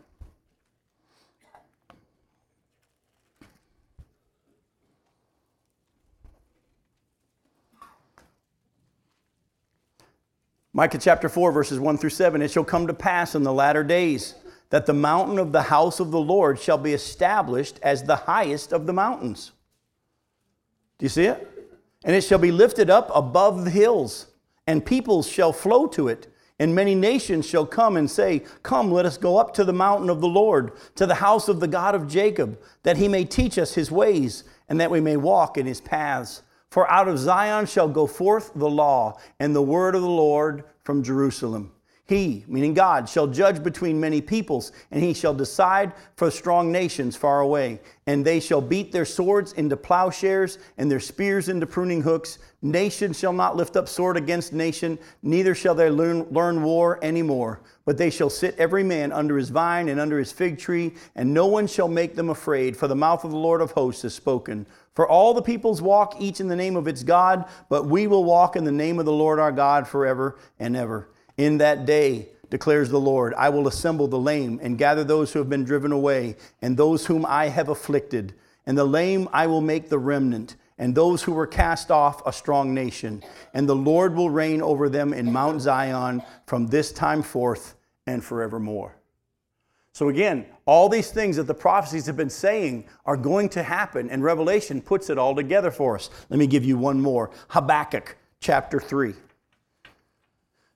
Micah 10.73 10.99
chapter 10.99 11.29
4, 11.29 11.51
verses 11.51 11.81
1 11.81 11.99
through 11.99 12.11
7. 12.11 12.41
It 12.41 12.53
shall 12.53 12.63
come 12.63 12.87
to 12.87 12.95
pass 12.95 13.35
in 13.35 13.43
the 13.43 13.53
latter 13.53 13.83
days 13.83 14.37
that 14.71 14.87
the 14.87 14.93
mountain 14.93 15.41
of 15.41 15.51
the 15.51 15.63
house 15.63 15.99
of 15.99 16.13
the 16.13 16.21
Lord 16.21 16.61
shall 16.61 16.79
be 16.79 16.93
established 16.93 17.81
as 17.83 18.05
the 18.05 18.15
highest 18.15 18.73
of 18.73 18.87
the 18.87 18.93
mountains. 18.93 19.51
Do 20.99 21.05
you 21.05 21.11
see 21.11 21.25
it? 21.25 21.71
And 22.05 22.15
it 22.15 22.23
shall 22.23 22.39
be 22.39 22.53
lifted 22.53 22.91
up 22.91 23.11
above 23.15 23.65
the 23.65 23.71
hills, 23.71 24.27
and 24.67 24.85
peoples 24.85 25.29
shall 25.29 25.53
flow 25.53 25.87
to 25.89 26.09
it. 26.09 26.29
And 26.61 26.75
many 26.75 26.97
nations 26.97 27.47
shall 27.47 27.67
come 27.67 27.97
and 27.97 28.11
say, 28.11 28.43
Come, 28.65 28.91
let 28.91 29.07
us 29.07 29.17
go 29.17 29.37
up 29.37 29.55
to 29.55 29.65
the 29.65 29.73
mountain 29.73 30.11
of 30.11 30.21
the 30.21 30.29
Lord, 30.29 30.73
to 30.97 31.07
the 31.07 31.15
house 31.15 31.49
of 31.49 31.61
the 31.61 31.69
God 31.69 31.95
of 31.95 32.09
Jacob, 32.09 32.59
that 32.83 32.97
he 32.97 33.07
may 33.07 33.25
teach 33.25 33.59
us 33.59 33.75
his 33.75 33.93
ways, 33.93 34.43
and 34.69 34.81
that 34.81 34.91
we 34.91 35.01
may 35.01 35.17
walk 35.17 35.57
in 35.57 35.67
his 35.67 35.81
paths. 35.81 36.43
For 36.71 36.91
out 36.91 37.09
of 37.09 37.19
Zion 37.19 37.67
shall 37.67 37.89
go 37.89 38.07
forth 38.07 38.53
the 38.55 38.69
law, 38.69 39.19
and 39.39 39.55
the 39.55 39.63
word 39.63 39.95
of 39.95 40.03
the 40.03 40.09
Lord 40.09 40.65
from 40.83 41.05
Jerusalem. 41.05 41.73
He, 42.09 42.43
meaning 42.49 42.73
God, 42.73 43.07
shall 43.07 43.27
judge 43.27 43.63
between 43.63 44.01
many 44.01 44.23
peoples, 44.23 44.73
and 44.91 45.05
he 45.05 45.13
shall 45.13 45.35
decide 45.35 45.93
for 46.17 46.31
strong 46.31 46.73
nations 46.73 47.17
far 47.17 47.41
away. 47.41 47.83
And 48.07 48.25
they 48.25 48.41
shall 48.41 48.63
beat 48.63 48.93
their 48.93 49.05
swords 49.05 49.53
into 49.53 49.77
plowshares, 49.77 50.59
and 50.79 50.91
their 50.91 51.01
spears 51.01 51.51
into 51.51 51.67
pruning 51.67 52.01
hooks. 52.01 52.39
Nation 52.63 53.13
shall 53.13 53.35
not 53.35 53.57
lift 53.57 53.77
up 53.77 53.91
sword 53.91 54.17
against 54.17 54.55
nation, 54.55 54.99
neither 55.23 55.55
shall 55.55 55.75
they 55.75 55.91
learn, 55.91 56.23
learn 56.31 56.63
war 56.63 56.99
any 57.03 57.21
more. 57.21 57.61
But 57.85 57.99
they 57.99 58.09
shall 58.09 58.31
sit 58.31 58.57
every 58.57 58.83
man 58.83 59.13
under 59.13 59.37
his 59.37 59.51
vine 59.51 59.91
and 59.91 60.01
under 60.01 60.19
his 60.19 60.33
fig 60.33 60.59
tree, 60.59 60.95
and 61.15 61.35
no 61.35 61.47
one 61.47 61.67
shall 61.67 61.89
make 61.89 62.15
them 62.15 62.31
afraid, 62.31 62.75
for 62.75 62.89
the 62.89 62.97
mouth 62.97 63.23
of 63.23 63.33
the 63.33 63.37
Lord 63.37 63.61
of 63.61 63.73
hosts 63.73 64.01
has 64.01 64.15
spoken. 64.15 64.65
For 64.95 65.07
all 65.07 65.35
the 65.35 65.43
peoples 65.43 65.83
walk 65.83 66.19
each 66.19 66.41
in 66.41 66.49
the 66.49 66.57
name 66.57 66.75
of 66.75 66.89
its 66.89 67.03
God, 67.03 67.45
but 67.69 67.85
we 67.85 68.07
will 68.07 68.25
walk 68.25 68.57
in 68.57 68.65
the 68.65 68.73
name 68.73 68.99
of 68.99 69.05
the 69.05 69.13
Lord 69.13 69.39
our 69.39 69.53
God 69.53 69.87
forever 69.87 70.39
and 70.59 70.75
ever. 70.75 71.11
In 71.39 71.59
that 71.59 71.87
day, 71.87 72.29
declares 72.51 72.91
the 72.91 73.01
Lord, 73.01 73.33
I 73.35 73.49
will 73.49 73.69
assemble 73.69 74.09
the 74.09 74.19
lame 74.19 74.59
and 74.61 74.77
gather 74.77 75.05
those 75.05 75.33
who 75.33 75.39
have 75.39 75.49
been 75.49 75.65
driven 75.65 75.93
away, 75.93 76.37
and 76.61 76.77
those 76.77 77.07
whom 77.07 77.25
I 77.25 77.49
have 77.49 77.69
afflicted. 77.69 78.35
And 78.67 78.77
the 78.77 78.85
lame 78.85 79.29
I 79.33 79.47
will 79.47 79.61
make 79.61 79.89
the 79.89 80.01
remnant, 80.01 80.57
and 80.79 80.95
those 80.95 81.23
who 81.23 81.33
were 81.33 81.47
cast 81.47 81.91
off 81.91 82.27
a 82.27 82.33
strong 82.33 82.75
nation. 82.75 83.23
And 83.55 83.69
the 83.69 83.77
Lord 83.77 84.15
will 84.15 84.31
reign 84.31 84.61
over 84.61 84.89
them 84.89 85.15
in 85.15 85.33
Mount 85.33 85.63
Zion 85.63 86.23
from 86.47 86.67
this 86.67 86.93
time 86.93 87.23
forth 87.23 87.77
and 88.07 88.23
forevermore. 88.23 88.97
So, 89.93 90.09
again, 90.09 90.47
all 90.65 90.89
these 90.89 91.11
things 91.11 91.37
that 91.37 91.47
the 91.47 91.55
prophecies 91.55 92.07
have 92.07 92.17
been 92.17 92.31
saying 92.31 92.85
are 93.07 93.17
going 93.17 93.49
to 93.51 93.63
happen, 93.63 94.11
and 94.11 94.23
Revelation 94.25 94.81
puts 94.81 95.09
it 95.09 95.19
all 95.19 95.35
together 95.35 95.71
for 95.71 95.95
us. 95.95 96.11
Let 96.31 96.39
me 96.39 96.47
give 96.47 96.65
you 96.65 96.77
one 96.79 97.01
more 97.01 97.31
Habakkuk 97.49 98.17
chapter 98.41 98.81
3. 98.81 99.15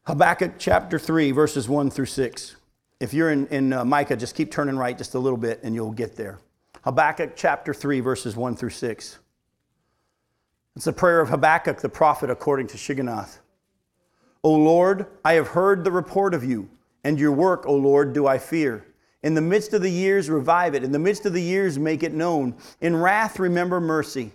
Habakkuk 0.04 0.54
chapter 0.58 0.98
3, 0.98 1.30
verses 1.30 1.68
1 1.68 1.88
through 1.88 2.06
6. 2.06 2.56
If 2.98 3.14
you're 3.14 3.30
in, 3.30 3.46
in 3.48 3.72
uh, 3.72 3.84
Micah, 3.84 4.16
just 4.16 4.34
keep 4.34 4.50
turning 4.50 4.76
right 4.76 4.98
just 4.98 5.14
a 5.14 5.18
little 5.20 5.36
bit 5.36 5.60
and 5.62 5.76
you'll 5.76 5.92
get 5.92 6.16
there. 6.16 6.40
Habakkuk 6.82 7.34
chapter 7.36 7.72
3, 7.72 8.00
verses 8.00 8.34
1 8.34 8.56
through 8.56 8.70
6. 8.70 9.18
It's 10.74 10.84
the 10.84 10.92
prayer 10.92 11.20
of 11.20 11.28
Habakkuk 11.28 11.80
the 11.80 11.88
prophet 11.88 12.30
according 12.30 12.66
to 12.68 12.76
Shigionoth. 12.76 13.38
O 14.42 14.52
Lord, 14.52 15.06
I 15.24 15.34
have 15.34 15.46
heard 15.46 15.84
the 15.84 15.92
report 15.92 16.34
of 16.34 16.42
you, 16.42 16.68
and 17.04 17.16
your 17.16 17.30
work, 17.30 17.64
O 17.68 17.74
Lord, 17.76 18.12
do 18.12 18.26
I 18.26 18.38
fear. 18.38 18.84
In 19.22 19.34
the 19.34 19.40
midst 19.40 19.72
of 19.72 19.82
the 19.82 19.90
years, 19.90 20.28
revive 20.28 20.74
it. 20.74 20.82
In 20.82 20.90
the 20.90 20.98
midst 20.98 21.26
of 21.26 21.32
the 21.32 21.42
years, 21.42 21.78
make 21.78 22.02
it 22.02 22.12
known. 22.12 22.56
In 22.80 22.96
wrath, 22.96 23.38
remember 23.38 23.80
mercy. 23.80 24.32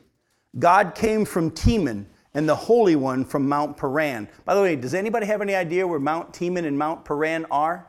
God 0.58 0.96
came 0.96 1.26
from 1.26 1.52
Teman 1.52 2.06
and 2.38 2.48
the 2.48 2.56
Holy 2.56 2.96
One 2.96 3.26
from 3.26 3.50
Mount 3.50 3.78
Paran. 3.78 4.30
By 4.46 4.54
the 4.54 4.62
way, 4.62 4.76
does 4.76 4.94
anybody 4.94 5.26
have 5.26 5.42
any 5.42 5.56
idea 5.56 5.88
where 5.88 6.00
Mount 6.00 6.34
Teman 6.34 6.68
and 6.68 6.78
Mount 6.78 7.04
Paran 7.04 7.48
are? 7.50 7.88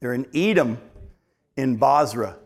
They're 0.00 0.14
in 0.14 0.26
Edom 0.34 0.78
in 1.58 1.76
Bozrah, 1.76 2.36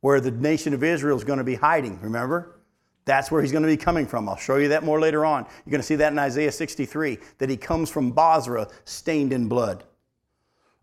where 0.00 0.18
the 0.18 0.30
nation 0.30 0.72
of 0.72 0.82
Israel 0.82 1.14
is 1.14 1.24
going 1.24 1.36
to 1.36 1.44
be 1.44 1.56
hiding, 1.56 2.00
remember? 2.00 2.56
That's 3.04 3.30
where 3.30 3.42
he's 3.42 3.52
going 3.52 3.64
to 3.64 3.68
be 3.68 3.76
coming 3.76 4.06
from. 4.06 4.30
I'll 4.30 4.36
show 4.38 4.56
you 4.56 4.68
that 4.68 4.82
more 4.82 4.98
later 4.98 5.26
on. 5.26 5.44
You're 5.44 5.70
going 5.70 5.82
to 5.82 5.86
see 5.86 5.96
that 5.96 6.14
in 6.14 6.18
Isaiah 6.18 6.50
63, 6.50 7.18
that 7.36 7.50
he 7.50 7.58
comes 7.58 7.90
from 7.90 8.12
Bozrah 8.12 8.68
stained 8.86 9.34
in 9.34 9.46
blood. 9.46 9.84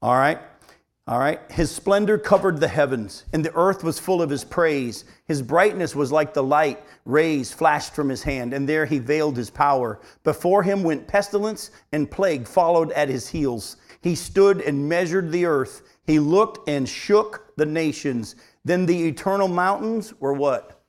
All 0.04 0.14
right? 0.14 0.38
All 1.08 1.20
right. 1.20 1.40
His 1.52 1.72
splendor 1.72 2.18
covered 2.18 2.60
the 2.60 2.68
heavens, 2.68 3.26
and 3.34 3.44
the 3.44 3.54
earth 3.56 3.84
was 3.84 4.00
full 4.00 4.22
of 4.22 4.30
his 4.30 4.44
praise. 4.44 5.04
His 5.26 5.42
brightness 5.42 5.96
was 5.96 6.12
like 6.12 6.34
the 6.34 6.44
light 6.44 6.84
rays 7.06 7.52
flashed 7.52 7.96
from 7.96 8.08
his 8.08 8.24
hand, 8.24 8.54
and 8.54 8.70
there 8.70 8.86
he 8.86 9.00
veiled 9.00 9.36
his 9.36 9.50
power. 9.50 10.00
Before 10.24 10.62
him 10.62 10.84
went 10.84 11.08
pestilence, 11.08 11.72
and 11.92 12.10
plague 12.10 12.48
followed 12.48 12.92
at 12.92 13.10
his 13.10 13.28
heels. 13.28 13.78
He 14.02 14.16
stood 14.16 14.62
and 14.62 14.88
measured 14.88 15.32
the 15.32 15.46
earth. 15.46 15.82
He 16.06 16.20
looked 16.20 16.70
and 16.70 16.88
shook 16.88 17.54
the 17.58 17.66
nations. 17.66 18.36
Then 18.64 18.86
the 18.86 19.08
eternal 19.08 19.48
mountains 19.48 20.14
were 20.20 20.34
what? 20.34 20.84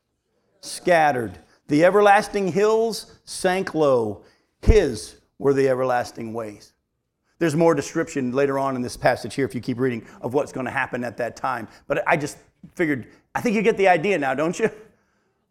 Scattered. 0.60 1.38
The 1.68 1.84
everlasting 1.84 2.52
hills 2.52 3.18
sank 3.24 3.74
low. 3.74 4.24
His 4.60 5.16
were 5.38 5.54
the 5.54 5.68
everlasting 5.68 6.34
ways. 6.34 6.74
There's 7.42 7.56
more 7.56 7.74
description 7.74 8.30
later 8.30 8.56
on 8.56 8.76
in 8.76 8.82
this 8.82 8.96
passage 8.96 9.34
here, 9.34 9.44
if 9.44 9.52
you 9.52 9.60
keep 9.60 9.80
reading, 9.80 10.06
of 10.20 10.32
what's 10.32 10.52
going 10.52 10.64
to 10.64 10.70
happen 10.70 11.02
at 11.02 11.16
that 11.16 11.34
time. 11.34 11.66
But 11.88 12.04
I 12.06 12.16
just 12.16 12.38
figured, 12.76 13.08
I 13.34 13.40
think 13.40 13.56
you 13.56 13.62
get 13.62 13.76
the 13.76 13.88
idea 13.88 14.16
now, 14.16 14.32
don't 14.32 14.56
you? 14.56 14.70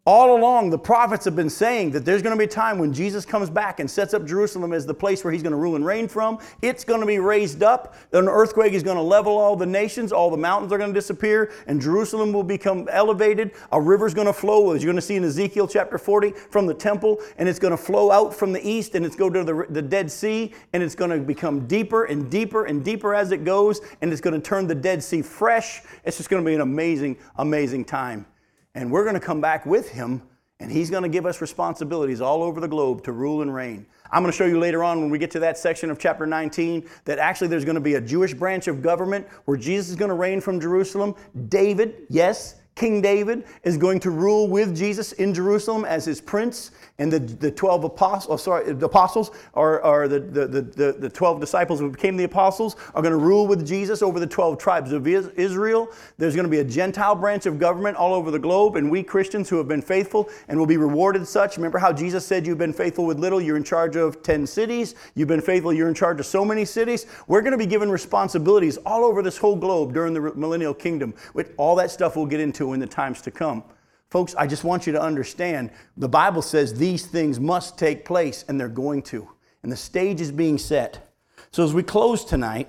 All 0.04 0.36
along, 0.36 0.70
the 0.70 0.78
prophets 0.80 1.24
have 1.26 1.36
been 1.36 1.48
saying 1.48 1.92
that 1.92 2.04
there's 2.04 2.22
going 2.22 2.36
to 2.36 2.38
be 2.38 2.46
a 2.46 2.52
time 2.52 2.80
when 2.80 2.92
Jesus 2.92 3.24
comes 3.24 3.48
back 3.48 3.78
and 3.78 3.88
sets 3.88 4.14
up 4.14 4.26
Jerusalem 4.26 4.72
as 4.72 4.84
the 4.84 4.92
place 4.92 5.22
where 5.22 5.32
he's 5.32 5.44
going 5.44 5.52
to 5.52 5.56
rule 5.56 5.76
and 5.76 5.86
reign 5.86 6.08
from. 6.08 6.40
It's 6.60 6.82
going 6.82 6.98
to 6.98 7.06
be 7.06 7.20
raised 7.20 7.62
up. 7.62 7.94
An 8.10 8.26
earthquake 8.26 8.72
is 8.72 8.82
going 8.82 8.96
to 8.96 9.02
level 9.02 9.38
all 9.38 9.54
the 9.54 9.64
nations. 9.64 10.10
All 10.10 10.28
the 10.28 10.36
mountains 10.36 10.72
are 10.72 10.78
going 10.78 10.92
to 10.92 10.98
disappear, 10.98 11.52
and 11.68 11.80
Jerusalem 11.80 12.32
will 12.32 12.42
become 12.42 12.88
elevated. 12.90 13.52
A 13.70 13.80
river's 13.80 14.12
going 14.12 14.26
to 14.26 14.32
flow, 14.32 14.72
as 14.72 14.82
you're 14.82 14.92
going 14.92 15.00
to 15.00 15.06
see 15.06 15.14
in 15.14 15.22
Ezekiel 15.22 15.68
chapter 15.68 15.98
40, 15.98 16.32
from 16.32 16.66
the 16.66 16.74
temple, 16.74 17.20
and 17.38 17.48
it's 17.48 17.60
going 17.60 17.70
to 17.70 17.76
flow 17.76 18.10
out 18.10 18.34
from 18.34 18.52
the 18.52 18.68
east, 18.68 18.96
and 18.96 19.06
it's 19.06 19.14
go 19.14 19.30
to 19.30 19.44
the, 19.44 19.66
the 19.70 19.82
Dead 19.82 20.10
Sea, 20.10 20.52
and 20.72 20.82
it's 20.82 20.96
going 20.96 21.12
to 21.12 21.20
become 21.20 21.68
deeper 21.68 22.06
and 22.06 22.28
deeper 22.28 22.64
and 22.64 22.84
deeper 22.84 23.14
as 23.14 23.30
it 23.30 23.44
goes, 23.44 23.80
and 24.00 24.10
it's 24.10 24.20
going 24.20 24.34
to 24.34 24.40
turn 24.40 24.66
the 24.66 24.74
Dead 24.74 25.00
Sea 25.00 25.22
fresh. 25.22 25.80
It's 26.02 26.16
just 26.16 26.28
going 26.28 26.42
to 26.42 26.48
be 26.48 26.56
an 26.56 26.60
amazing, 26.60 27.18
amazing 27.36 27.84
time. 27.84 28.26
And 28.74 28.90
we're 28.90 29.04
going 29.04 29.14
to 29.14 29.20
come 29.20 29.40
back 29.40 29.66
with 29.66 29.90
him, 29.90 30.22
and 30.60 30.70
he's 30.70 30.90
going 30.90 31.02
to 31.02 31.08
give 31.08 31.26
us 31.26 31.40
responsibilities 31.40 32.20
all 32.20 32.42
over 32.42 32.60
the 32.60 32.68
globe 32.68 33.04
to 33.04 33.12
rule 33.12 33.42
and 33.42 33.54
reign. 33.54 33.86
I'm 34.10 34.22
going 34.22 34.32
to 34.32 34.36
show 34.36 34.46
you 34.46 34.58
later 34.58 34.84
on 34.84 35.00
when 35.00 35.10
we 35.10 35.18
get 35.18 35.30
to 35.32 35.40
that 35.40 35.58
section 35.58 35.90
of 35.90 35.98
chapter 35.98 36.26
19 36.26 36.88
that 37.04 37.18
actually 37.18 37.48
there's 37.48 37.64
going 37.64 37.76
to 37.76 37.80
be 37.80 37.94
a 37.94 38.00
Jewish 38.00 38.34
branch 38.34 38.68
of 38.68 38.82
government 38.82 39.26
where 39.46 39.56
Jesus 39.56 39.90
is 39.90 39.96
going 39.96 40.10
to 40.10 40.14
reign 40.14 40.40
from 40.40 40.60
Jerusalem. 40.60 41.14
David, 41.48 42.06
yes, 42.08 42.56
King 42.74 43.02
David 43.02 43.44
is 43.64 43.76
going 43.76 44.00
to 44.00 44.10
rule 44.10 44.48
with 44.48 44.74
Jesus 44.74 45.12
in 45.12 45.34
Jerusalem 45.34 45.84
as 45.84 46.06
his 46.06 46.22
prince, 46.22 46.70
and 46.98 47.12
the, 47.12 47.18
the 47.18 47.50
12 47.50 47.84
apostles, 47.84 48.32
oh, 48.32 48.36
sorry, 48.36 48.72
the 48.72 48.86
apostles, 48.86 49.30
or, 49.52 49.84
or 49.84 50.08
the, 50.08 50.20
the, 50.20 50.46
the, 50.46 50.92
the 50.92 51.08
12 51.10 51.38
disciples 51.38 51.80
who 51.80 51.90
became 51.90 52.16
the 52.16 52.24
apostles, 52.24 52.76
are 52.94 53.02
going 53.02 53.12
to 53.12 53.18
rule 53.18 53.46
with 53.46 53.66
Jesus 53.66 54.00
over 54.00 54.18
the 54.18 54.26
12 54.26 54.56
tribes 54.56 54.92
of 54.92 55.06
Israel. 55.06 55.90
There's 56.16 56.34
going 56.34 56.46
to 56.46 56.50
be 56.50 56.60
a 56.60 56.64
Gentile 56.64 57.14
branch 57.14 57.44
of 57.44 57.58
government 57.58 57.96
all 57.96 58.14
over 58.14 58.30
the 58.30 58.38
globe, 58.38 58.76
and 58.76 58.90
we 58.90 59.02
Christians 59.02 59.50
who 59.50 59.58
have 59.58 59.68
been 59.68 59.82
faithful 59.82 60.30
and 60.48 60.58
will 60.58 60.66
be 60.66 60.78
rewarded 60.78 61.26
such. 61.28 61.56
Remember 61.58 61.78
how 61.78 61.92
Jesus 61.92 62.24
said, 62.24 62.46
You've 62.46 62.58
been 62.58 62.72
faithful 62.72 63.04
with 63.04 63.18
little, 63.18 63.40
you're 63.40 63.58
in 63.58 63.64
charge 63.64 63.96
of 63.96 64.22
10 64.22 64.46
cities. 64.46 64.94
You've 65.14 65.28
been 65.28 65.42
faithful, 65.42 65.74
you're 65.74 65.88
in 65.88 65.94
charge 65.94 66.20
of 66.20 66.26
so 66.26 66.42
many 66.42 66.64
cities. 66.64 67.06
We're 67.26 67.42
going 67.42 67.52
to 67.52 67.58
be 67.58 67.66
given 67.66 67.90
responsibilities 67.90 68.78
all 68.78 69.04
over 69.04 69.22
this 69.22 69.36
whole 69.36 69.56
globe 69.56 69.92
during 69.92 70.14
the 70.14 70.32
millennial 70.34 70.72
kingdom, 70.74 71.12
all 71.58 71.76
that 71.76 71.90
stuff 71.90 72.16
we'll 72.16 72.26
get 72.26 72.40
into 72.40 72.61
in 72.70 72.80
the 72.80 72.86
times 72.86 73.20
to 73.22 73.30
come. 73.30 73.64
Folks, 74.08 74.34
I 74.36 74.46
just 74.46 74.62
want 74.62 74.86
you 74.86 74.92
to 74.92 75.02
understand 75.02 75.70
the 75.96 76.08
Bible 76.08 76.42
says 76.42 76.74
these 76.74 77.06
things 77.06 77.40
must 77.40 77.78
take 77.78 78.04
place, 78.04 78.44
and 78.46 78.60
they're 78.60 78.68
going 78.68 79.02
to. 79.04 79.28
And 79.62 79.72
the 79.72 79.76
stage 79.76 80.20
is 80.20 80.30
being 80.30 80.58
set. 80.58 81.12
So 81.50 81.64
as 81.64 81.74
we 81.74 81.82
close 81.82 82.24
tonight, 82.24 82.68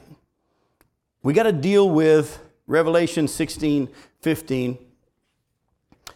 we 1.22 1.34
got 1.34 1.44
to 1.44 1.52
deal 1.52 1.89
with 1.89 2.39
Revelation 2.66 3.28
16, 3.28 3.89
15, 4.22 4.78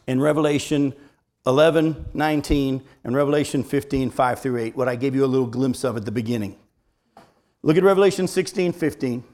and 0.07 0.21
Revelation 0.21 0.93
11, 1.45 2.07
19, 2.13 2.82
and 3.03 3.15
Revelation 3.15 3.63
15, 3.63 4.09
5 4.09 4.39
through 4.39 4.57
8, 4.57 4.75
what 4.75 4.88
I 4.88 4.95
gave 4.95 5.15
you 5.15 5.23
a 5.23 5.28
little 5.28 5.47
glimpse 5.47 5.84
of 5.84 5.97
at 5.97 6.05
the 6.05 6.11
beginning. 6.11 6.57
Look 7.63 7.78
at 7.78 7.84
Revelation 7.84 8.28
16, 8.28 8.73
15. 8.73 9.19
It 9.19 9.25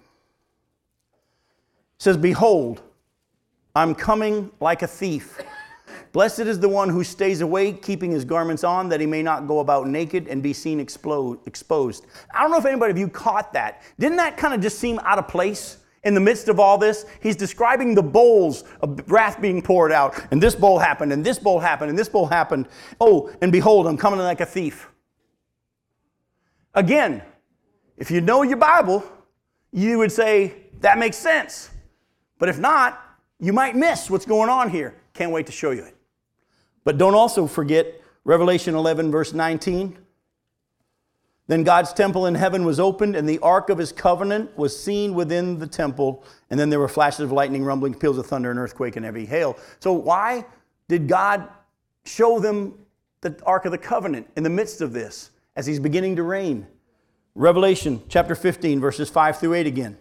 says, 1.97 2.17
Behold, 2.17 2.81
I'm 3.75 3.95
coming 3.95 4.51
like 4.59 4.81
a 4.81 4.87
thief. 4.87 5.39
Blessed 6.11 6.41
is 6.41 6.59
the 6.59 6.69
one 6.69 6.89
who 6.89 7.03
stays 7.03 7.41
awake, 7.41 7.81
keeping 7.81 8.11
his 8.11 8.23
garments 8.23 8.63
on, 8.63 8.87
that 8.89 8.99
he 8.99 9.07
may 9.07 9.23
not 9.23 9.47
go 9.47 9.59
about 9.59 9.87
naked 9.87 10.27
and 10.27 10.43
be 10.43 10.53
seen 10.53 10.79
exposed. 10.79 12.05
I 12.33 12.41
don't 12.41 12.51
know 12.51 12.57
if 12.57 12.65
anybody 12.65 12.91
of 12.91 12.99
you 12.99 13.07
caught 13.07 13.51
that. 13.53 13.81
Didn't 13.97 14.17
that 14.17 14.37
kind 14.37 14.53
of 14.53 14.61
just 14.61 14.77
seem 14.77 14.99
out 14.99 15.17
of 15.17 15.27
place? 15.27 15.77
In 16.03 16.13
the 16.13 16.19
midst 16.19 16.49
of 16.49 16.59
all 16.59 16.77
this, 16.77 17.05
he's 17.21 17.35
describing 17.35 17.95
the 17.95 18.03
bowls 18.03 18.65
of 18.81 19.09
wrath 19.09 19.41
being 19.41 19.61
poured 19.61 19.91
out. 19.91 20.19
And 20.31 20.43
this 20.43 20.53
bowl 20.53 20.77
happened, 20.77 21.13
and 21.13 21.25
this 21.25 21.39
bowl 21.39 21.59
happened, 21.59 21.89
and 21.89 21.97
this 21.97 22.09
bowl 22.09 22.27
happened. 22.27 22.67
Oh, 22.99 23.31
and 23.41 23.51
behold, 23.51 23.87
I'm 23.87 23.97
coming 23.97 24.19
like 24.19 24.41
a 24.41 24.45
thief. 24.45 24.89
Again, 26.75 27.23
if 27.97 28.11
you 28.11 28.19
know 28.19 28.43
your 28.43 28.57
Bible, 28.57 29.03
you 29.71 29.97
would 29.97 30.11
say, 30.11 30.55
that 30.81 30.97
makes 30.97 31.17
sense. 31.17 31.69
But 32.37 32.49
if 32.49 32.59
not, 32.59 32.99
you 33.39 33.53
might 33.53 33.75
miss 33.75 34.09
what's 34.09 34.25
going 34.25 34.49
on 34.49 34.69
here. 34.69 34.95
Can't 35.13 35.31
wait 35.31 35.45
to 35.47 35.51
show 35.51 35.71
you 35.71 35.83
it. 35.83 35.95
But 36.83 36.97
don't 36.97 37.15
also 37.15 37.47
forget 37.47 38.01
Revelation 38.25 38.75
11, 38.75 39.11
verse 39.11 39.33
19. 39.33 39.97
Then 41.47 41.63
God's 41.63 41.91
temple 41.91 42.25
in 42.25 42.35
heaven 42.35 42.63
was 42.63 42.79
opened, 42.79 43.15
and 43.15 43.27
the 43.27 43.39
ark 43.39 43.69
of 43.69 43.77
his 43.77 43.91
covenant 43.91 44.57
was 44.57 44.81
seen 44.81 45.13
within 45.13 45.59
the 45.59 45.67
temple. 45.67 46.23
And 46.49 46.59
then 46.59 46.69
there 46.69 46.79
were 46.79 46.87
flashes 46.87 47.19
of 47.21 47.31
lightning, 47.31 47.63
rumbling, 47.65 47.93
peals 47.93 48.17
of 48.17 48.25
thunder, 48.25 48.49
and 48.49 48.59
earthquake, 48.59 48.95
and 48.95 49.05
heavy 49.05 49.25
hail. 49.25 49.57
So, 49.79 49.91
why 49.91 50.45
did 50.87 51.07
God 51.07 51.49
show 52.05 52.39
them 52.39 52.75
the 53.21 53.37
ark 53.45 53.65
of 53.65 53.71
the 53.71 53.77
covenant 53.77 54.29
in 54.37 54.43
the 54.43 54.49
midst 54.49 54.79
of 54.79 54.93
this 54.93 55.31
as 55.55 55.65
he's 55.65 55.79
beginning 55.79 56.15
to 56.15 56.23
reign? 56.23 56.65
Revelation 57.35 58.01
chapter 58.07 58.35
15, 58.35 58.79
verses 58.79 59.09
5 59.09 59.39
through 59.39 59.55
8 59.55 59.67
again. 59.67 59.97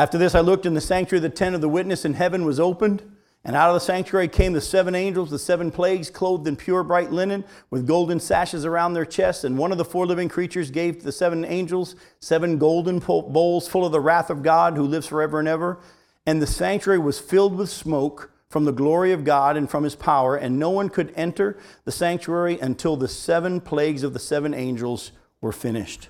After 0.00 0.16
this, 0.16 0.34
I 0.34 0.40
looked 0.40 0.64
in 0.64 0.72
the 0.72 0.80
sanctuary, 0.80 1.20
the 1.20 1.28
tent 1.28 1.54
of 1.54 1.60
the 1.60 1.68
witness 1.68 2.06
in 2.06 2.14
heaven 2.14 2.46
was 2.46 2.58
opened. 2.58 3.02
And 3.44 3.54
out 3.54 3.68
of 3.68 3.74
the 3.74 3.80
sanctuary 3.80 4.28
came 4.28 4.54
the 4.54 4.60
seven 4.62 4.94
angels, 4.94 5.28
the 5.28 5.38
seven 5.38 5.70
plagues, 5.70 6.08
clothed 6.08 6.48
in 6.48 6.56
pure 6.56 6.82
bright 6.82 7.12
linen, 7.12 7.44
with 7.68 7.86
golden 7.86 8.18
sashes 8.18 8.64
around 8.64 8.94
their 8.94 9.04
chests. 9.04 9.44
And 9.44 9.58
one 9.58 9.72
of 9.72 9.76
the 9.76 9.84
four 9.84 10.06
living 10.06 10.30
creatures 10.30 10.70
gave 10.70 11.00
to 11.00 11.04
the 11.04 11.12
seven 11.12 11.44
angels 11.44 11.96
seven 12.18 12.56
golden 12.56 12.98
bowls 12.98 13.68
full 13.68 13.84
of 13.84 13.92
the 13.92 14.00
wrath 14.00 14.30
of 14.30 14.42
God, 14.42 14.74
who 14.74 14.84
lives 14.84 15.06
forever 15.06 15.38
and 15.38 15.46
ever. 15.46 15.78
And 16.24 16.40
the 16.40 16.46
sanctuary 16.46 16.98
was 16.98 17.20
filled 17.20 17.58
with 17.58 17.68
smoke 17.68 18.32
from 18.48 18.64
the 18.64 18.72
glory 18.72 19.12
of 19.12 19.22
God 19.22 19.58
and 19.58 19.68
from 19.68 19.84
his 19.84 19.96
power, 19.96 20.34
and 20.34 20.58
no 20.58 20.70
one 20.70 20.88
could 20.88 21.12
enter 21.14 21.58
the 21.84 21.92
sanctuary 21.92 22.58
until 22.58 22.96
the 22.96 23.06
seven 23.06 23.60
plagues 23.60 24.02
of 24.02 24.14
the 24.14 24.18
seven 24.18 24.54
angels 24.54 25.12
were 25.42 25.52
finished. 25.52 26.08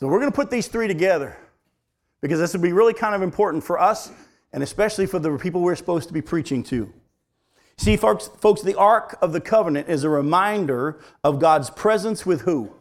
So 0.00 0.08
we're 0.08 0.20
going 0.20 0.32
to 0.32 0.36
put 0.36 0.50
these 0.50 0.68
three 0.68 0.88
together 0.88 1.36
because 2.22 2.38
this 2.38 2.54
would 2.54 2.62
be 2.62 2.72
really 2.72 2.94
kind 2.94 3.14
of 3.14 3.20
important 3.20 3.62
for 3.62 3.78
us 3.78 4.10
and 4.54 4.62
especially 4.62 5.04
for 5.06 5.18
the 5.18 5.36
people 5.36 5.60
we're 5.60 5.76
supposed 5.76 6.08
to 6.08 6.14
be 6.14 6.22
preaching 6.22 6.62
to. 6.62 6.92
See, 7.76 7.96
folks, 7.96 8.30
folks, 8.38 8.62
the 8.62 8.78
Ark 8.78 9.18
of 9.20 9.32
the 9.32 9.40
Covenant 9.40 9.88
is 9.88 10.04
a 10.04 10.08
reminder 10.08 11.00
of 11.24 11.38
God's 11.38 11.68
presence 11.70 12.24
with 12.24 12.42
who? 12.42 12.72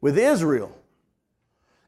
With 0.00 0.18
Israel. 0.18 0.76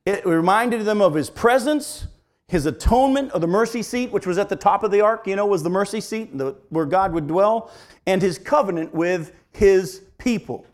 It 0.04 0.26
reminded 0.26 0.84
them 0.84 1.00
of 1.00 1.14
his 1.14 1.30
presence, 1.30 2.06
his 2.46 2.66
atonement 2.66 3.32
of 3.32 3.40
the 3.40 3.46
mercy 3.46 3.82
seat, 3.82 4.12
which 4.12 4.26
was 4.26 4.38
at 4.38 4.48
the 4.48 4.56
top 4.56 4.82
of 4.82 4.90
the 4.90 5.00
ark, 5.00 5.26
you 5.26 5.34
know, 5.34 5.46
was 5.46 5.62
the 5.62 5.70
mercy 5.70 6.00
seat 6.00 6.36
the, 6.36 6.56
where 6.68 6.84
God 6.84 7.12
would 7.12 7.26
dwell, 7.26 7.70
and 8.06 8.20
his 8.20 8.38
covenant 8.38 8.94
with 8.94 9.32
his 9.52 10.02
people. 10.18 10.66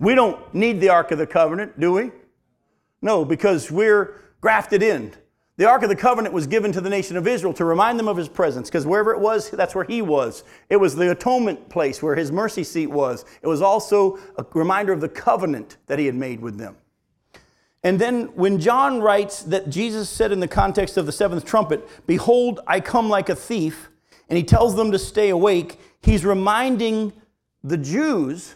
We 0.00 0.16
don't 0.16 0.52
need 0.52 0.80
the 0.80 0.88
Ark 0.88 1.12
of 1.12 1.18
the 1.18 1.26
Covenant, 1.26 1.78
do 1.78 1.92
we? 1.92 2.10
No, 3.00 3.24
because 3.24 3.70
we're 3.70 4.20
grafted 4.42 4.82
in. 4.82 5.14
The 5.56 5.68
Ark 5.68 5.82
of 5.82 5.88
the 5.88 5.96
Covenant 5.96 6.34
was 6.34 6.46
given 6.46 6.72
to 6.72 6.80
the 6.80 6.90
nation 6.90 7.16
of 7.16 7.26
Israel 7.26 7.54
to 7.54 7.64
remind 7.64 7.98
them 7.98 8.08
of 8.08 8.16
his 8.16 8.28
presence, 8.28 8.68
because 8.68 8.84
wherever 8.84 9.12
it 9.12 9.20
was, 9.20 9.50
that's 9.50 9.74
where 9.74 9.84
he 9.84 10.02
was. 10.02 10.44
It 10.68 10.76
was 10.76 10.96
the 10.96 11.10
atonement 11.10 11.68
place 11.68 12.02
where 12.02 12.16
his 12.16 12.32
mercy 12.32 12.64
seat 12.64 12.88
was. 12.88 13.24
It 13.42 13.46
was 13.46 13.62
also 13.62 14.18
a 14.36 14.44
reminder 14.54 14.92
of 14.92 15.00
the 15.00 15.08
covenant 15.08 15.76
that 15.86 15.98
he 15.98 16.06
had 16.06 16.14
made 16.14 16.40
with 16.40 16.58
them. 16.58 16.76
And 17.84 18.00
then 18.00 18.34
when 18.34 18.58
John 18.58 19.00
writes 19.00 19.42
that 19.44 19.68
Jesus 19.68 20.08
said 20.08 20.32
in 20.32 20.40
the 20.40 20.48
context 20.48 20.96
of 20.96 21.06
the 21.06 21.12
seventh 21.12 21.44
trumpet, 21.44 22.06
Behold, 22.06 22.60
I 22.66 22.80
come 22.80 23.08
like 23.08 23.28
a 23.28 23.36
thief, 23.36 23.90
and 24.28 24.36
he 24.36 24.44
tells 24.44 24.74
them 24.74 24.90
to 24.92 24.98
stay 24.98 25.28
awake, 25.28 25.78
he's 26.00 26.24
reminding 26.24 27.12
the 27.62 27.76
Jews 27.76 28.54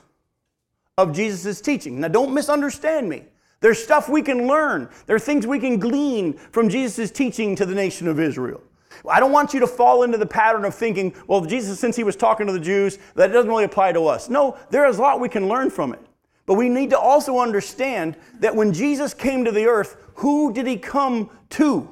of 0.96 1.14
Jesus' 1.14 1.60
teaching. 1.60 2.00
Now, 2.00 2.08
don't 2.08 2.32
misunderstand 2.32 3.08
me. 3.08 3.24
There's 3.60 3.82
stuff 3.82 4.08
we 4.08 4.22
can 4.22 4.46
learn. 4.46 4.88
There 5.06 5.16
are 5.16 5.20
things 5.20 5.46
we 5.46 5.58
can 5.58 5.78
glean 5.78 6.34
from 6.34 6.68
Jesus' 6.68 7.10
teaching 7.10 7.56
to 7.56 7.66
the 7.66 7.74
nation 7.74 8.06
of 8.06 8.20
Israel. 8.20 8.62
I 9.08 9.20
don't 9.20 9.32
want 9.32 9.54
you 9.54 9.60
to 9.60 9.66
fall 9.66 10.02
into 10.02 10.18
the 10.18 10.26
pattern 10.26 10.64
of 10.64 10.74
thinking, 10.74 11.14
well, 11.26 11.44
Jesus, 11.44 11.78
since 11.78 11.96
he 11.96 12.04
was 12.04 12.16
talking 12.16 12.46
to 12.46 12.52
the 12.52 12.60
Jews, 12.60 12.98
that 13.14 13.28
doesn't 13.28 13.48
really 13.48 13.64
apply 13.64 13.92
to 13.92 14.06
us. 14.06 14.28
No, 14.28 14.56
there 14.70 14.86
is 14.86 14.98
a 14.98 15.02
lot 15.02 15.20
we 15.20 15.28
can 15.28 15.48
learn 15.48 15.70
from 15.70 15.92
it. 15.92 16.00
But 16.46 16.54
we 16.54 16.68
need 16.68 16.90
to 16.90 16.98
also 16.98 17.38
understand 17.38 18.16
that 18.40 18.54
when 18.54 18.72
Jesus 18.72 19.12
came 19.12 19.44
to 19.44 19.52
the 19.52 19.66
earth, 19.66 19.96
who 20.14 20.52
did 20.52 20.66
he 20.66 20.76
come 20.76 21.30
to? 21.50 21.88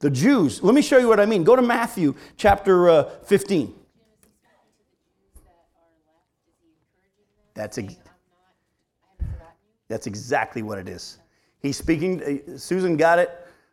The 0.00 0.10
Jews. 0.10 0.62
Let 0.62 0.74
me 0.74 0.82
show 0.82 0.98
you 0.98 1.08
what 1.08 1.20
I 1.20 1.26
mean. 1.26 1.44
Go 1.44 1.56
to 1.56 1.62
Matthew 1.62 2.14
chapter 2.36 2.88
uh, 2.88 3.04
15. 3.24 3.74
That's 7.54 7.78
a, 7.78 7.88
That's 9.88 10.06
exactly 10.06 10.62
what 10.62 10.78
it 10.78 10.88
is. 10.88 11.18
He's 11.60 11.76
speaking, 11.76 12.22
uh, 12.22 12.58
Susan 12.58 12.96
got 12.96 13.18
it, 13.18 13.30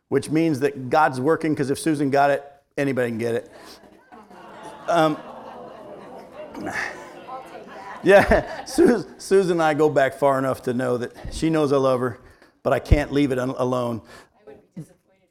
which 0.08 0.30
means 0.30 0.60
that 0.60 0.90
God's 0.90 1.20
working 1.20 1.52
because 1.52 1.70
if 1.70 1.78
Susan 1.78 2.10
got 2.10 2.30
it, 2.30 2.44
anybody 2.76 3.10
can 3.10 3.18
get 3.18 3.34
it. 3.34 3.50
Um, 4.88 5.16
yeah, 8.02 8.64
Susan, 8.66 9.52
and 9.52 9.62
I 9.62 9.74
go 9.74 9.88
back 9.88 10.14
far 10.14 10.38
enough 10.38 10.62
to 10.62 10.74
know 10.74 10.98
that 10.98 11.12
she 11.32 11.50
knows 11.50 11.72
I 11.72 11.76
love 11.76 12.00
her, 12.00 12.18
but 12.62 12.72
I 12.72 12.78
can't 12.78 13.12
leave 13.12 13.32
it 13.32 13.38
alone. 13.38 14.02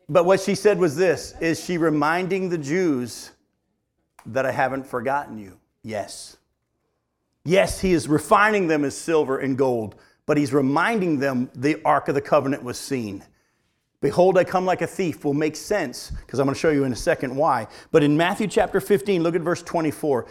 But 0.09 0.25
what 0.25 0.41
she 0.41 0.55
said 0.55 0.77
was 0.77 0.95
this 0.95 1.33
is 1.39 1.63
she 1.63 1.77
reminding 1.77 2.49
the 2.49 2.57
Jews 2.57 3.31
that 4.25 4.45
I 4.45 4.51
haven't 4.51 4.85
forgotten 4.85 5.37
you? 5.37 5.57
Yes. 5.83 6.37
Yes, 7.43 7.81
he 7.81 7.93
is 7.93 8.07
refining 8.07 8.67
them 8.67 8.83
as 8.83 8.95
silver 8.95 9.39
and 9.39 9.57
gold, 9.57 9.95
but 10.31 10.37
he's 10.37 10.53
reminding 10.53 11.19
them 11.19 11.49
the 11.53 11.75
Ark 11.83 12.07
of 12.07 12.15
the 12.15 12.21
Covenant 12.21 12.63
was 12.63 12.77
seen. 12.77 13.21
Behold, 13.99 14.37
I 14.37 14.45
come 14.45 14.63
like 14.63 14.81
a 14.81 14.87
thief 14.87 15.25
will 15.25 15.33
make 15.33 15.57
sense, 15.57 16.09
because 16.25 16.39
I'm 16.39 16.45
going 16.45 16.55
to 16.55 16.57
show 16.57 16.69
you 16.69 16.85
in 16.85 16.93
a 16.93 16.95
second 16.95 17.35
why. 17.35 17.67
But 17.91 18.01
in 18.01 18.15
Matthew 18.15 18.47
chapter 18.47 18.79
15, 18.79 19.23
look 19.23 19.35
at 19.35 19.41
verse 19.41 19.61
24. 19.61 20.27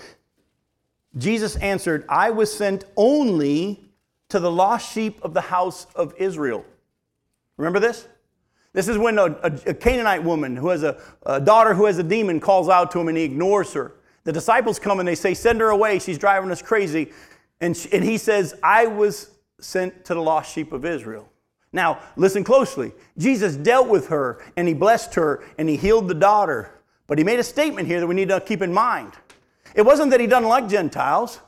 Jesus 1.18 1.56
answered, 1.56 2.06
I 2.08 2.30
was 2.30 2.50
sent 2.50 2.84
only 2.96 3.90
to 4.30 4.40
the 4.40 4.50
lost 4.50 4.90
sheep 4.90 5.22
of 5.22 5.34
the 5.34 5.42
house 5.42 5.86
of 5.94 6.14
Israel. 6.16 6.64
Remember 7.58 7.78
this? 7.78 8.08
This 8.72 8.88
is 8.88 8.96
when 8.96 9.18
a, 9.18 9.24
a, 9.24 9.74
Canaanite 9.74 10.24
woman 10.24 10.56
who 10.56 10.70
has 10.70 10.82
a, 10.82 10.98
a 11.26 11.42
daughter 11.42 11.74
who 11.74 11.84
has 11.84 11.98
a 11.98 12.02
demon 12.02 12.40
calls 12.40 12.70
out 12.70 12.90
to 12.92 13.00
him 13.00 13.08
and 13.08 13.18
he 13.18 13.24
ignores 13.24 13.74
her. 13.74 13.96
The 14.24 14.32
disciples 14.32 14.78
come 14.78 14.98
and 14.98 15.06
they 15.06 15.14
say, 15.14 15.34
Send 15.34 15.60
her 15.60 15.68
away. 15.68 15.98
She's 15.98 16.16
driving 16.16 16.50
us 16.50 16.62
crazy. 16.62 17.12
And, 17.60 17.76
she, 17.76 17.92
and 17.92 18.02
he 18.02 18.16
says, 18.16 18.54
I 18.62 18.86
was 18.86 19.32
sent 19.60 20.04
to 20.06 20.14
the 20.14 20.22
lost 20.22 20.54
sheep 20.54 20.72
of 20.72 20.84
Israel. 20.84 21.28
Now, 21.72 22.00
listen 22.16 22.42
closely. 22.42 22.92
Jesus 23.16 23.56
dealt 23.56 23.88
with 23.88 24.08
her 24.08 24.42
and 24.56 24.66
he 24.66 24.74
blessed 24.74 25.14
her 25.14 25.44
and 25.58 25.68
he 25.68 25.76
healed 25.76 26.08
the 26.08 26.14
daughter. 26.14 26.72
But 27.06 27.18
he 27.18 27.24
made 27.24 27.38
a 27.38 27.44
statement 27.44 27.86
here 27.86 28.00
that 28.00 28.06
we 28.06 28.14
need 28.14 28.28
to 28.28 28.40
keep 28.40 28.62
in 28.62 28.72
mind. 28.72 29.12
It 29.74 29.82
wasn't 29.82 30.10
that 30.10 30.20
he 30.20 30.26
doesn't 30.26 30.48
like 30.48 30.68
Gentiles, 30.68 31.40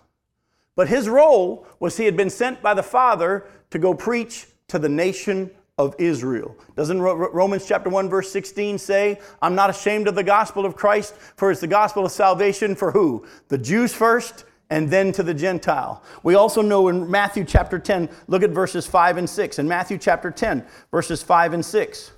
but 0.77 0.89
his 0.89 1.09
role 1.09 1.67
was 1.81 1.97
he 1.97 2.05
had 2.05 2.17
been 2.17 2.31
sent 2.31 2.63
by 2.63 2.75
the 2.75 2.83
Father 2.83 3.47
to 3.71 3.79
go 3.79 3.95
preach 3.95 4.47
to 4.69 4.79
the 4.79 4.89
nation 4.89 5.51
of 5.79 5.95
Israel. 5.99 6.57
Doesn't 6.77 7.01
Romans 7.01 7.67
chapter 7.67 7.91
1 7.91 8.09
verse 8.09 8.31
16 8.31 8.79
say, 8.79 9.19
"I'm 9.41 9.55
not 9.55 9.71
ashamed 9.71 10.07
of 10.07 10.15
the 10.15 10.23
gospel 10.23 10.65
of 10.65 10.77
Christ, 10.77 11.15
for 11.37 11.51
it's 11.51 11.61
the 11.61 11.67
gospel 11.67 12.05
of 12.05 12.13
salvation 12.13 12.75
for 12.75 12.93
who? 12.93 13.25
The 13.49 13.59
Jews 13.59 13.93
first 13.93 14.45
and 14.71 14.91
then 14.91 15.13
to 15.13 15.23
the 15.23 15.35
Gentile." 15.35 16.03
We 16.23 16.35
also 16.35 16.63
know 16.63 16.89
in 16.89 17.11
Matthew 17.11 17.45
chapter 17.45 17.79
10, 17.79 18.09
look 18.27 18.43
at 18.43 18.51
verses 18.51 18.87
5 18.87 19.19
and 19.19 19.29
6. 19.29 19.59
In 19.59 19.69
Matthew 19.69 19.99
chapter 19.99 20.31
10, 20.31 20.65
verses 20.91 21.23
5 21.23 21.55
and 21.55 21.65
6. 21.65 22.13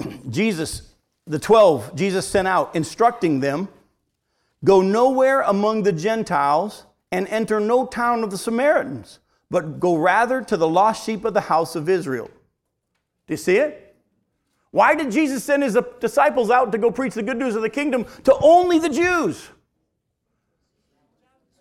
Jesus, 0.30 0.92
the 1.26 1.38
12, 1.38 1.94
Jesus 1.94 2.26
sent 2.26 2.48
out 2.48 2.74
instructing 2.74 3.40
them 3.40 3.68
Go 4.64 4.80
nowhere 4.80 5.40
among 5.40 5.82
the 5.82 5.92
Gentiles 5.92 6.86
and 7.10 7.26
enter 7.28 7.58
no 7.58 7.84
town 7.84 8.22
of 8.22 8.30
the 8.30 8.38
Samaritans, 8.38 9.18
but 9.50 9.80
go 9.80 9.96
rather 9.96 10.40
to 10.42 10.56
the 10.56 10.68
lost 10.68 11.04
sheep 11.04 11.24
of 11.24 11.34
the 11.34 11.42
house 11.42 11.74
of 11.74 11.88
Israel. 11.88 12.30
Do 13.26 13.34
you 13.34 13.36
see 13.36 13.56
it? 13.56 13.96
Why 14.70 14.94
did 14.94 15.10
Jesus 15.10 15.44
send 15.44 15.62
his 15.62 15.76
disciples 16.00 16.48
out 16.48 16.72
to 16.72 16.78
go 16.78 16.90
preach 16.90 17.14
the 17.14 17.22
good 17.22 17.36
news 17.36 17.54
of 17.54 17.62
the 17.62 17.68
kingdom 17.68 18.06
to 18.24 18.34
only 18.40 18.78
the 18.78 18.88
Jews? 18.88 19.50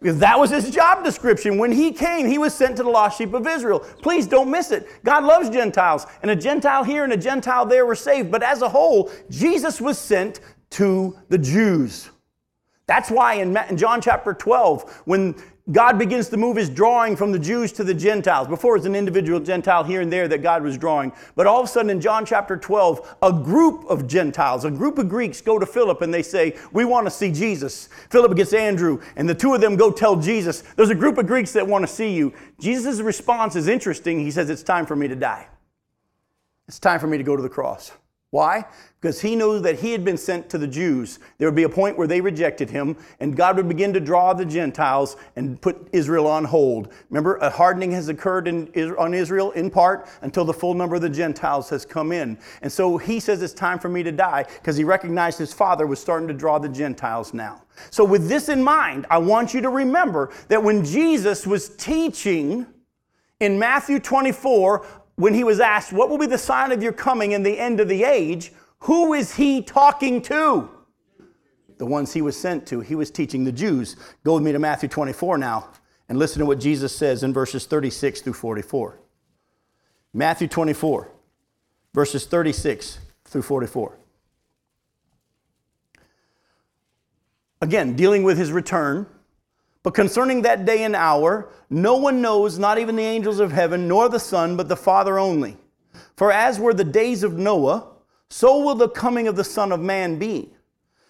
Because 0.02 0.18
that 0.18 0.40
was 0.40 0.50
his 0.50 0.72
job 0.72 1.04
description. 1.04 1.60
When 1.60 1.72
he 1.72 1.92
came, 1.92 2.26
he 2.26 2.40
was 2.40 2.56
sent 2.56 2.78
to 2.78 2.84
the 2.84 2.90
lost 2.90 3.20
sheep 3.20 3.34
of 3.36 3.46
Israel. 3.46 3.80
Please 4.02 4.26
don't 4.26 4.50
miss 4.50 4.72
it. 4.72 4.88
God 5.04 5.24
loves 5.24 5.50
Gentiles, 5.50 6.08
and 6.24 6.32
a 6.32 6.36
Gentile 6.36 6.84
here 6.84 7.04
and 7.04 7.14
a 7.14 7.18
Gentile 7.18 7.68
there 7.68 7.86
were 7.86 7.96
saved. 7.96 8.32
But 8.32 8.42
as 8.42 8.64
a 8.64 8.70
whole, 8.70 9.12
Jesus 9.30 9.80
was 9.80 10.00
sent 10.00 10.40
to 10.72 11.18
the 11.30 11.38
Jews. 11.38 12.10
That's 12.88 13.12
why 13.12 13.36
in 13.36 13.78
John 13.78 14.02
chapter 14.02 14.34
12, 14.34 15.04
when 15.06 15.36
God 15.70 16.00
begins 16.00 16.28
to 16.30 16.38
move 16.38 16.58
his 16.58 16.70
drawing 16.70 17.16
from 17.16 17.32
the 17.32 17.38
Jews 17.38 17.72
to 17.74 17.84
the 17.84 17.94
Gentiles. 17.94 18.48
Before 18.48 18.76
it 18.76 18.80
was 18.80 18.88
an 18.88 18.96
individual 18.96 19.40
Gentile 19.40 19.84
here 19.84 20.02
and 20.02 20.12
there 20.12 20.28
that 20.28 20.42
God 20.42 20.64
was 20.64 20.76
drawing. 20.76 21.12
But 21.36 21.46
all 21.46 21.60
of 21.60 21.66
a 21.66 21.68
sudden 21.68 21.92
in 21.92 22.02
John 22.02 22.26
chapter 22.26 22.58
12, 22.58 23.18
a 23.22 23.32
group 23.32 23.86
of 23.86 24.08
Gentiles, 24.08 24.66
a 24.66 24.72
group 24.72 24.98
of 24.98 25.08
Greeks 25.08 25.40
go 25.40 25.60
to 25.60 25.66
Philip 25.68 26.02
and 26.02 26.12
they 26.12 26.24
say, 26.24 26.58
We 26.72 26.84
want 26.84 27.06
to 27.06 27.12
see 27.12 27.32
Jesus. 27.32 27.90
Philip 28.10 28.36
gets 28.36 28.54
Andrew, 28.54 29.02
and 29.16 29.30
the 29.30 29.36
two 29.36 29.54
of 29.54 29.62
them 29.62 29.76
go 29.76 29.92
tell 29.92 30.16
Jesus, 30.16 30.62
There's 30.76 30.90
a 30.90 30.96
group 30.96 31.20
of 31.20 31.28
Greeks 31.28 31.54
that 31.54 31.68
want 31.68 31.84
to 31.88 31.94
see 31.94 32.12
you. 32.12 32.34
Jesus' 32.60 33.00
response 33.00 33.56
is 33.56 33.68
interesting. 33.68 34.20
He 34.20 34.32
says, 34.32 34.50
It's 34.50 34.64
time 34.64 34.88
for 34.88 34.96
me 34.96 35.08
to 35.10 35.16
die. 35.16 35.48
It's 36.68 36.80
time 36.80 37.00
for 37.00 37.08
me 37.08 37.18
to 37.18 37.24
go 37.24 37.36
to 37.36 37.42
the 37.42 37.50
cross. 37.50 37.92
Why? 38.32 38.64
Because 39.02 39.20
he 39.20 39.36
knew 39.36 39.60
that 39.60 39.80
he 39.80 39.92
had 39.92 40.06
been 40.06 40.18
sent 40.18 40.50
to 40.52 40.58
the 40.58 40.68
Jews. 40.68 41.20
There 41.38 41.50
would 41.50 41.56
be 41.56 41.64
a 41.64 41.70
point 41.70 41.98
where 41.98 42.08
they 42.08 42.22
rejected 42.22 42.70
him, 42.70 42.96
and 43.20 43.36
God 43.36 43.58
would 43.58 43.68
begin 43.68 43.92
to 43.92 44.00
draw 44.00 44.34
the 44.34 44.46
Gentiles 44.46 45.18
and 45.36 45.62
put 45.62 45.90
Israel 45.92 46.28
on 46.28 46.46
hold. 46.46 46.94
Remember, 47.10 47.36
a 47.38 47.50
hardening 47.50 47.92
has 47.92 48.08
occurred 48.08 48.48
in, 48.48 48.70
on 48.98 49.14
Israel 49.14 49.52
in 49.52 49.70
part 49.70 50.08
until 50.22 50.46
the 50.46 50.54
full 50.54 50.74
number 50.74 50.96
of 50.96 51.02
the 51.02 51.10
Gentiles 51.10 51.70
has 51.72 51.86
come 51.86 52.14
in. 52.14 52.38
And 52.62 52.72
so 52.72 52.98
he 52.98 53.20
says 53.20 53.42
it's 53.42 53.54
time 53.54 53.80
for 53.80 53.90
me 53.90 54.02
to 54.02 54.14
die 54.14 54.46
because 54.60 54.78
he 54.78 54.86
recognized 54.86 55.38
his 55.38 55.54
father 55.54 55.86
was 55.86 56.00
starting 56.00 56.30
to 56.30 56.34
draw 56.34 56.58
the 56.58 56.70
Gentiles 56.70 57.34
now. 57.34 57.64
So, 57.90 58.06
with 58.06 58.30
this 58.30 58.48
in 58.48 58.64
mind, 58.64 59.08
I 59.10 59.18
want 59.18 59.54
you 59.54 59.60
to 59.62 59.70
remember 59.70 60.32
that 60.48 60.64
when 60.64 60.86
Jesus 60.86 61.46
was 61.46 61.70
teaching 61.76 62.66
in 63.42 63.58
Matthew 63.60 64.00
24 64.00 64.86
when 65.16 65.34
he 65.34 65.44
was 65.44 65.60
asked, 65.60 65.94
What 65.94 66.10
will 66.10 66.18
be 66.18 66.26
the 66.26 66.38
sign 66.38 66.72
of 66.72 66.82
your 66.82 66.94
coming 66.94 67.32
in 67.32 67.44
the 67.44 67.60
end 67.60 67.80
of 67.80 67.88
the 67.88 68.04
age? 68.04 68.52
Who 68.80 69.14
is 69.14 69.36
he 69.36 69.62
talking 69.62 70.22
to? 70.24 70.70
The 71.78 71.86
ones 71.86 72.14
he 72.14 72.22
was 72.22 72.40
sent 72.40 72.68
to. 72.68 72.80
He 72.82 72.96
was 72.96 73.12
teaching 73.12 73.44
the 73.44 73.52
Jews. 73.52 73.96
Go 74.24 74.36
with 74.36 74.44
me 74.44 74.52
to 74.52 74.60
Matthew 74.60 74.90
24 74.90 75.38
now 75.38 75.70
and 76.10 76.20
listen 76.20 76.40
to 76.40 76.46
what 76.46 76.60
Jesus 76.60 76.96
says 76.96 77.24
in 77.24 77.34
verses 77.34 77.66
36 77.66 78.22
through 78.22 78.34
44. 78.34 79.00
Matthew 80.14 80.48
24, 80.48 81.10
verses 81.94 82.26
36 82.26 83.00
through 83.26 83.42
44. 83.44 83.98
Again, 87.62 87.96
dealing 87.96 88.24
with 88.24 88.38
his 88.38 88.52
return 88.52 89.06
but 89.84 89.94
concerning 89.94 90.44
that 90.44 90.66
day 90.66 90.84
and 90.84 90.96
hour, 90.96 91.50
no 91.70 91.96
one 91.96 92.22
knows, 92.22 92.60
not 92.60 92.78
even 92.78 92.96
the 92.96 93.04
angels 93.04 93.40
of 93.40 93.52
heaven, 93.52 93.88
nor 93.88 94.10
the 94.10 94.20
Son, 94.20 94.56
but 94.56 94.68
the 94.68 94.76
Father 94.76 95.18
only. 95.18 95.58
For 96.16 96.32
as 96.32 96.60
were 96.60 96.74
the 96.74 96.84
days 96.84 97.24
of 97.24 97.38
Noah, 97.38 97.88
so 98.30 98.60
will 98.60 98.76
the 98.76 98.90
coming 98.90 99.28
of 99.28 99.36
the 99.36 99.44
Son 99.44 99.72
of 99.72 99.80
Man 99.80 100.20
be. 100.20 100.54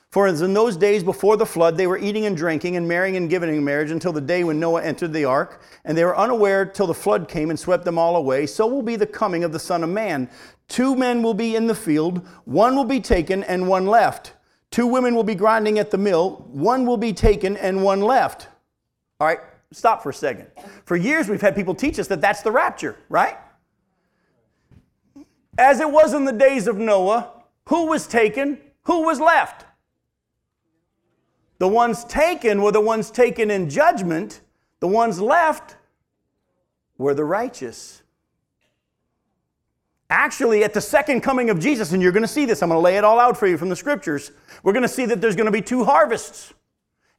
For 0.09 0.27
as 0.27 0.41
in 0.41 0.53
those 0.53 0.75
days 0.75 1.03
before 1.03 1.37
the 1.37 1.45
flood, 1.45 1.77
they 1.77 1.87
were 1.87 1.97
eating 1.97 2.25
and 2.25 2.35
drinking 2.35 2.75
and 2.75 2.85
marrying 2.85 3.15
and 3.15 3.29
giving 3.29 3.49
in 3.49 3.63
marriage 3.63 3.91
until 3.91 4.11
the 4.11 4.19
day 4.19 4.43
when 4.43 4.59
Noah 4.59 4.83
entered 4.83 5.13
the 5.13 5.23
ark, 5.23 5.61
and 5.85 5.97
they 5.97 6.03
were 6.03 6.17
unaware 6.17 6.65
till 6.65 6.87
the 6.87 6.93
flood 6.93 7.29
came 7.29 7.49
and 7.49 7.57
swept 7.57 7.85
them 7.85 7.97
all 7.97 8.17
away. 8.17 8.45
So 8.45 8.67
will 8.67 8.81
be 8.81 8.97
the 8.97 9.05
coming 9.05 9.45
of 9.45 9.53
the 9.53 9.59
Son 9.59 9.83
of 9.83 9.89
Man. 9.89 10.29
Two 10.67 10.95
men 10.95 11.23
will 11.23 11.33
be 11.33 11.55
in 11.55 11.67
the 11.67 11.75
field, 11.75 12.27
one 12.43 12.75
will 12.75 12.85
be 12.85 12.99
taken 12.99 13.43
and 13.43 13.67
one 13.67 13.85
left. 13.85 14.33
Two 14.69 14.87
women 14.87 15.15
will 15.15 15.23
be 15.23 15.35
grinding 15.35 15.79
at 15.79 15.91
the 15.91 15.97
mill, 15.97 16.45
one 16.51 16.85
will 16.85 16.97
be 16.97 17.13
taken 17.13 17.55
and 17.57 17.83
one 17.83 18.01
left. 18.01 18.47
All 19.21 19.27
right, 19.27 19.39
stop 19.71 20.01
for 20.01 20.09
a 20.09 20.13
second. 20.15 20.47
For 20.83 20.97
years, 20.97 21.29
we've 21.29 21.39
had 21.39 21.53
people 21.53 21.75
teach 21.75 21.99
us 21.99 22.07
that 22.07 22.21
that's 22.21 22.41
the 22.41 22.51
rapture, 22.51 22.97
right? 23.07 23.37
As 25.59 25.79
it 25.79 25.91
was 25.91 26.15
in 26.15 26.25
the 26.25 26.31
days 26.31 26.65
of 26.65 26.77
Noah, 26.77 27.31
who 27.67 27.85
was 27.85 28.07
taken? 28.07 28.57
Who 28.85 29.03
was 29.03 29.19
left? 29.19 29.67
The 31.59 31.67
ones 31.67 32.03
taken 32.03 32.63
were 32.63 32.71
the 32.71 32.81
ones 32.81 33.11
taken 33.11 33.51
in 33.51 33.69
judgment, 33.69 34.41
the 34.79 34.87
ones 34.87 35.21
left 35.21 35.75
were 36.97 37.13
the 37.13 37.23
righteous. 37.23 38.01
Actually, 40.09 40.63
at 40.63 40.73
the 40.73 40.81
second 40.81 41.21
coming 41.21 41.51
of 41.51 41.59
Jesus, 41.59 41.91
and 41.91 42.01
you're 42.01 42.11
going 42.11 42.23
to 42.23 42.27
see 42.27 42.45
this, 42.45 42.63
I'm 42.63 42.69
going 42.69 42.79
to 42.79 42.83
lay 42.83 42.97
it 42.97 43.03
all 43.03 43.19
out 43.19 43.37
for 43.37 43.45
you 43.45 43.59
from 43.59 43.69
the 43.69 43.75
scriptures, 43.75 44.31
we're 44.63 44.73
going 44.73 44.81
to 44.81 44.89
see 44.89 45.05
that 45.05 45.21
there's 45.21 45.35
going 45.35 45.45
to 45.45 45.51
be 45.51 45.61
two 45.61 45.83
harvests. 45.83 46.55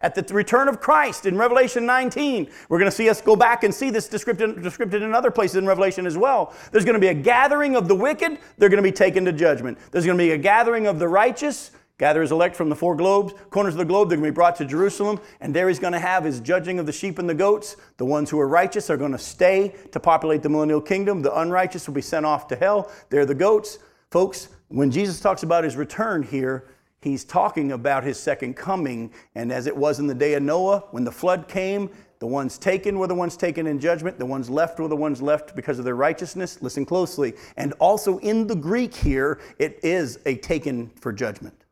At 0.02 0.16
the 0.16 0.34
return 0.34 0.68
of 0.68 0.80
Christ 0.80 1.26
in 1.26 1.38
Revelation 1.38 1.86
19, 1.86 2.50
we're 2.68 2.78
going 2.78 2.90
to 2.90 2.96
see 2.96 3.08
us 3.08 3.20
go 3.20 3.36
back 3.36 3.62
and 3.62 3.72
see 3.72 3.88
this 3.88 4.08
described 4.08 4.42
in 4.42 5.14
other 5.14 5.30
places 5.30 5.56
in 5.56 5.66
Revelation 5.66 6.06
as 6.06 6.18
well. 6.18 6.52
There's 6.72 6.84
going 6.84 6.94
to 6.94 7.00
be 7.00 7.08
a 7.08 7.14
gathering 7.14 7.76
of 7.76 7.86
the 7.86 7.94
wicked, 7.94 8.38
they're 8.58 8.68
going 8.68 8.82
to 8.82 8.88
be 8.88 8.92
taken 8.92 9.24
to 9.26 9.32
judgment. 9.32 9.78
There's 9.92 10.04
going 10.04 10.18
to 10.18 10.24
be 10.24 10.32
a 10.32 10.38
gathering 10.38 10.88
of 10.88 10.98
the 10.98 11.06
righteous, 11.06 11.70
gather 11.98 12.20
his 12.20 12.32
elect 12.32 12.56
from 12.56 12.68
the 12.68 12.74
four 12.74 12.96
globes, 12.96 13.32
corners 13.50 13.74
of 13.74 13.78
the 13.78 13.84
globe, 13.84 14.08
they're 14.08 14.18
going 14.18 14.26
to 14.26 14.32
be 14.32 14.34
brought 14.34 14.56
to 14.56 14.64
Jerusalem, 14.64 15.20
and 15.40 15.54
there 15.54 15.68
he's 15.68 15.78
going 15.78 15.92
to 15.92 16.00
have 16.00 16.24
his 16.24 16.40
judging 16.40 16.80
of 16.80 16.86
the 16.86 16.92
sheep 16.92 17.20
and 17.20 17.28
the 17.28 17.34
goats. 17.34 17.76
The 17.98 18.04
ones 18.04 18.28
who 18.28 18.40
are 18.40 18.48
righteous 18.48 18.90
are 18.90 18.96
going 18.96 19.12
to 19.12 19.18
stay 19.18 19.72
to 19.92 20.00
populate 20.00 20.42
the 20.42 20.48
millennial 20.48 20.80
kingdom. 20.80 21.22
The 21.22 21.38
unrighteous 21.38 21.86
will 21.86 21.94
be 21.94 22.02
sent 22.02 22.26
off 22.26 22.48
to 22.48 22.56
hell. 22.56 22.90
They're 23.10 23.24
the 23.24 23.36
goats. 23.36 23.78
Folks, 24.10 24.48
when 24.66 24.90
Jesus 24.90 25.20
talks 25.20 25.44
about 25.44 25.62
his 25.62 25.76
return 25.76 26.24
here, 26.24 26.64
he's 27.02 27.24
talking 27.24 27.72
about 27.72 28.04
his 28.04 28.18
second 28.18 28.54
coming. 28.54 29.12
And 29.34 29.52
as 29.52 29.66
it 29.66 29.76
was 29.76 29.98
in 29.98 30.06
the 30.06 30.14
day 30.14 30.34
of 30.34 30.42
Noah, 30.42 30.84
when 30.92 31.04
the 31.04 31.12
flood 31.12 31.48
came, 31.48 31.90
The 32.22 32.26
ones 32.28 32.56
taken 32.56 33.00
were 33.00 33.08
the 33.08 33.16
ones 33.16 33.36
taken 33.36 33.66
in 33.66 33.80
judgment. 33.80 34.16
The 34.16 34.24
ones 34.24 34.48
left 34.48 34.78
were 34.78 34.86
the 34.86 34.94
ones 34.94 35.20
left 35.20 35.56
because 35.56 35.80
of 35.80 35.84
their 35.84 35.96
righteousness. 35.96 36.62
Listen 36.62 36.86
closely. 36.86 37.34
And 37.56 37.72
also 37.80 38.18
in 38.18 38.46
the 38.46 38.54
Greek 38.54 38.94
here, 38.94 39.40
it 39.58 39.80
is 39.82 40.20
a 40.24 40.36
taken 40.36 40.90
for 41.00 41.12
judgment. 41.12 41.64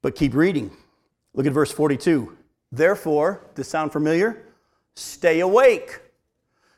But 0.00 0.14
keep 0.14 0.32
reading. 0.32 0.70
Look 1.34 1.44
at 1.44 1.52
verse 1.52 1.70
42. 1.70 2.34
Therefore, 2.72 3.44
does 3.54 3.68
sound 3.68 3.92
familiar? 3.92 4.46
Stay 4.94 5.40
awake 5.40 6.00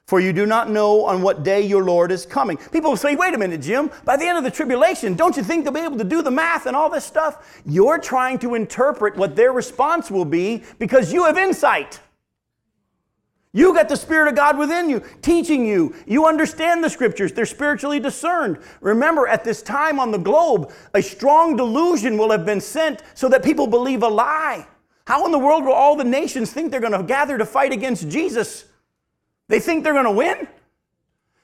for 0.06 0.20
you 0.20 0.32
do 0.32 0.44
not 0.44 0.68
know 0.68 1.04
on 1.06 1.22
what 1.22 1.42
day 1.42 1.62
your 1.62 1.82
Lord 1.82 2.12
is 2.12 2.26
coming. 2.26 2.58
People 2.58 2.90
will 2.90 2.96
say, 2.96 3.16
wait 3.16 3.32
a 3.32 3.38
minute, 3.38 3.62
Jim, 3.62 3.90
by 4.04 4.16
the 4.16 4.26
end 4.26 4.36
of 4.36 4.44
the 4.44 4.50
tribulation, 4.50 5.14
don't 5.14 5.36
you 5.36 5.42
think 5.42 5.64
they'll 5.64 5.72
be 5.72 5.80
able 5.80 5.96
to 5.96 6.04
do 6.04 6.20
the 6.20 6.30
math 6.30 6.66
and 6.66 6.76
all 6.76 6.90
this 6.90 7.04
stuff? 7.04 7.62
You're 7.64 7.98
trying 7.98 8.38
to 8.40 8.54
interpret 8.54 9.16
what 9.16 9.34
their 9.34 9.52
response 9.52 10.10
will 10.10 10.26
be 10.26 10.62
because 10.78 11.12
you 11.12 11.24
have 11.24 11.38
insight. 11.38 12.00
You 13.54 13.72
got 13.72 13.88
the 13.88 13.96
Spirit 13.96 14.28
of 14.28 14.34
God 14.34 14.58
within 14.58 14.90
you, 14.90 15.00
teaching 15.22 15.64
you. 15.64 15.94
You 16.06 16.26
understand 16.26 16.82
the 16.82 16.90
scriptures, 16.90 17.32
they're 17.32 17.46
spiritually 17.46 18.00
discerned. 18.00 18.58
Remember, 18.80 19.28
at 19.28 19.44
this 19.44 19.62
time 19.62 20.00
on 20.00 20.10
the 20.10 20.18
globe, 20.18 20.72
a 20.92 21.00
strong 21.00 21.56
delusion 21.56 22.18
will 22.18 22.32
have 22.32 22.44
been 22.44 22.60
sent 22.60 23.02
so 23.14 23.28
that 23.28 23.44
people 23.44 23.68
believe 23.68 24.02
a 24.02 24.08
lie. 24.08 24.66
How 25.06 25.24
in 25.24 25.32
the 25.32 25.38
world 25.38 25.64
will 25.64 25.72
all 25.72 25.96
the 25.96 26.04
nations 26.04 26.52
think 26.52 26.70
they're 26.72 26.80
going 26.80 26.92
to 26.92 27.04
gather 27.04 27.38
to 27.38 27.46
fight 27.46 27.72
against 27.72 28.08
Jesus? 28.08 28.64
They 29.48 29.60
think 29.60 29.84
they're 29.84 29.92
going 29.92 30.04
to 30.04 30.10
win. 30.10 30.48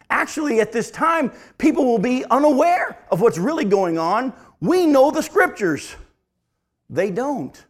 Actually, 0.09 0.61
at 0.61 0.73
this 0.73 0.91
time, 0.91 1.33
people 1.59 1.85
will 1.85 1.99
be 1.99 2.25
unaware 2.31 2.99
of 3.11 3.21
what's 3.21 3.39
really 3.39 3.65
going 3.65 3.99
on. 3.99 4.33
We 4.61 4.87
know 4.87 5.11
the 5.11 5.23
scriptures. 5.23 5.95
They 6.89 7.11
don't. 7.11 7.65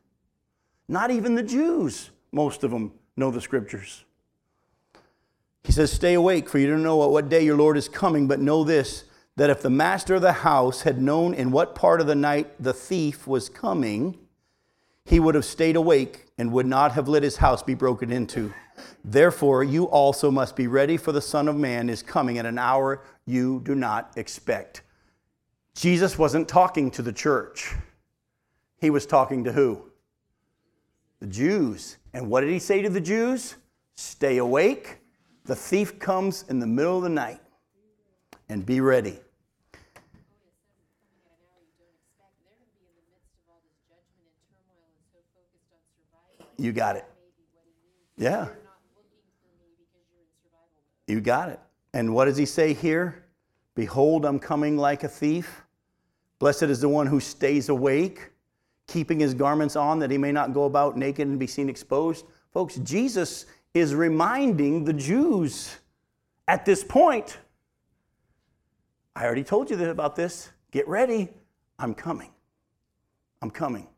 Not 0.89 1.11
even 1.11 1.35
the 1.35 1.43
Jews, 1.43 2.11
most 2.33 2.65
of 2.65 2.71
them 2.71 2.93
know 3.17 3.31
the 3.31 3.41
scriptures. 3.41 4.05
He 5.65 5.73
says, 5.73 5.93
Stay 5.93 6.15
awake, 6.15 6.49
for 6.49 6.59
you 6.59 6.67
don't 6.67 6.83
know 6.83 6.97
what 6.97 7.29
day 7.29 7.45
your 7.45 7.57
Lord 7.57 7.77
is 7.77 7.89
coming, 7.89 8.27
but 8.27 8.41
know 8.41 8.65
this 8.65 9.05
that 9.37 9.51
if 9.51 9.63
the 9.63 9.71
master 9.71 10.17
of 10.17 10.23
the 10.23 10.33
house 10.33 10.83
had 10.83 11.01
known 11.01 11.33
in 11.33 11.51
what 11.51 11.75
part 11.75 12.01
of 12.01 12.07
the 12.07 12.15
night 12.15 12.63
the 12.63 12.75
thief 12.75 13.27
was 13.27 13.49
coming, 13.49 14.19
he 15.05 15.21
would 15.21 15.35
have 15.35 15.45
stayed 15.45 15.77
awake 15.77 16.27
and 16.39 16.53
would 16.53 16.67
not 16.67 16.93
have 16.93 17.09
let 17.09 17.23
his 17.23 17.37
house 17.37 17.63
be 17.63 17.75
broken 17.75 18.13
into. 18.13 18.53
Therefore, 19.05 19.65
you 19.65 19.85
also 19.85 20.31
must 20.31 20.57
be 20.57 20.67
ready, 20.67 20.97
for 20.97 21.13
the 21.13 21.21
Son 21.21 21.49
of 21.49 21.57
Man 21.57 21.89
is 21.89 22.03
coming 22.03 22.39
at 22.39 22.47
an 22.47 22.59
hour 22.59 23.03
you 23.27 23.61
do 23.65 23.75
not 23.75 24.13
expect. 24.17 24.83
Jesus 25.75 26.19
wasn't 26.19 26.49
talking 26.49 26.91
to 26.93 27.03
the 27.03 27.13
church, 27.13 27.75
he 28.79 28.91
was 28.91 29.07
talking 29.07 29.45
to 29.45 29.53
who? 29.53 29.83
The 31.21 31.27
Jews. 31.27 31.99
And 32.13 32.31
what 32.31 32.41
did 32.41 32.51
he 32.51 32.59
say 32.59 32.83
to 32.83 32.89
the 32.89 33.01
Jews? 33.01 33.57
Stay 33.97 34.39
awake. 34.39 34.99
The 35.45 35.55
thief 35.55 35.99
comes 35.99 36.45
in 36.49 36.59
the 36.59 36.67
middle 36.67 36.97
of 36.97 37.03
the 37.03 37.09
night, 37.11 37.41
and 38.49 38.65
be 38.65 38.81
ready. 38.81 39.21
You 46.61 46.73
got 46.73 46.97
it. 46.97 47.07
Yeah. 48.19 48.49
You 51.07 51.21
got 51.21 51.49
it. 51.49 51.59
And 51.95 52.15
what 52.15 52.27
does 52.27 52.37
he 52.37 52.45
say 52.45 52.75
here? 52.75 53.25
Behold, 53.75 54.27
I'm 54.27 54.39
coming 54.39 54.77
like 54.77 55.03
a 55.03 55.09
thief. 55.09 55.63
Blessed 56.39 56.65
is 56.65 56.81
the 56.81 56.89
one 56.89 57.07
who 57.07 57.19
stays 57.19 57.71
awake, 57.71 58.31
keeping 58.87 59.19
his 59.19 59.33
garments 59.33 59.75
on 59.75 59.99
that 60.01 60.11
he 60.11 60.19
may 60.19 60.33
not 60.33 60.53
go 60.53 60.65
about 60.65 60.99
naked 60.99 61.27
and 61.27 61.39
be 61.39 61.47
seen 61.47 61.71
exposed. 61.71 62.27
Folks, 62.53 62.77
Jesus 62.77 63.47
is 63.73 63.95
reminding 63.95 64.85
the 64.85 64.93
Jews 64.93 65.77
at 66.47 66.67
this 66.67 66.85
point 66.85 67.39
I 69.17 69.25
already 69.25 69.45
told 69.45 69.71
you 69.71 69.91
about 69.91 70.15
this. 70.15 70.51
Get 70.71 70.87
ready. 70.87 71.29
I'm 71.79 71.95
coming. 71.95 72.31
I'm 73.43 73.51
coming. 73.51 73.89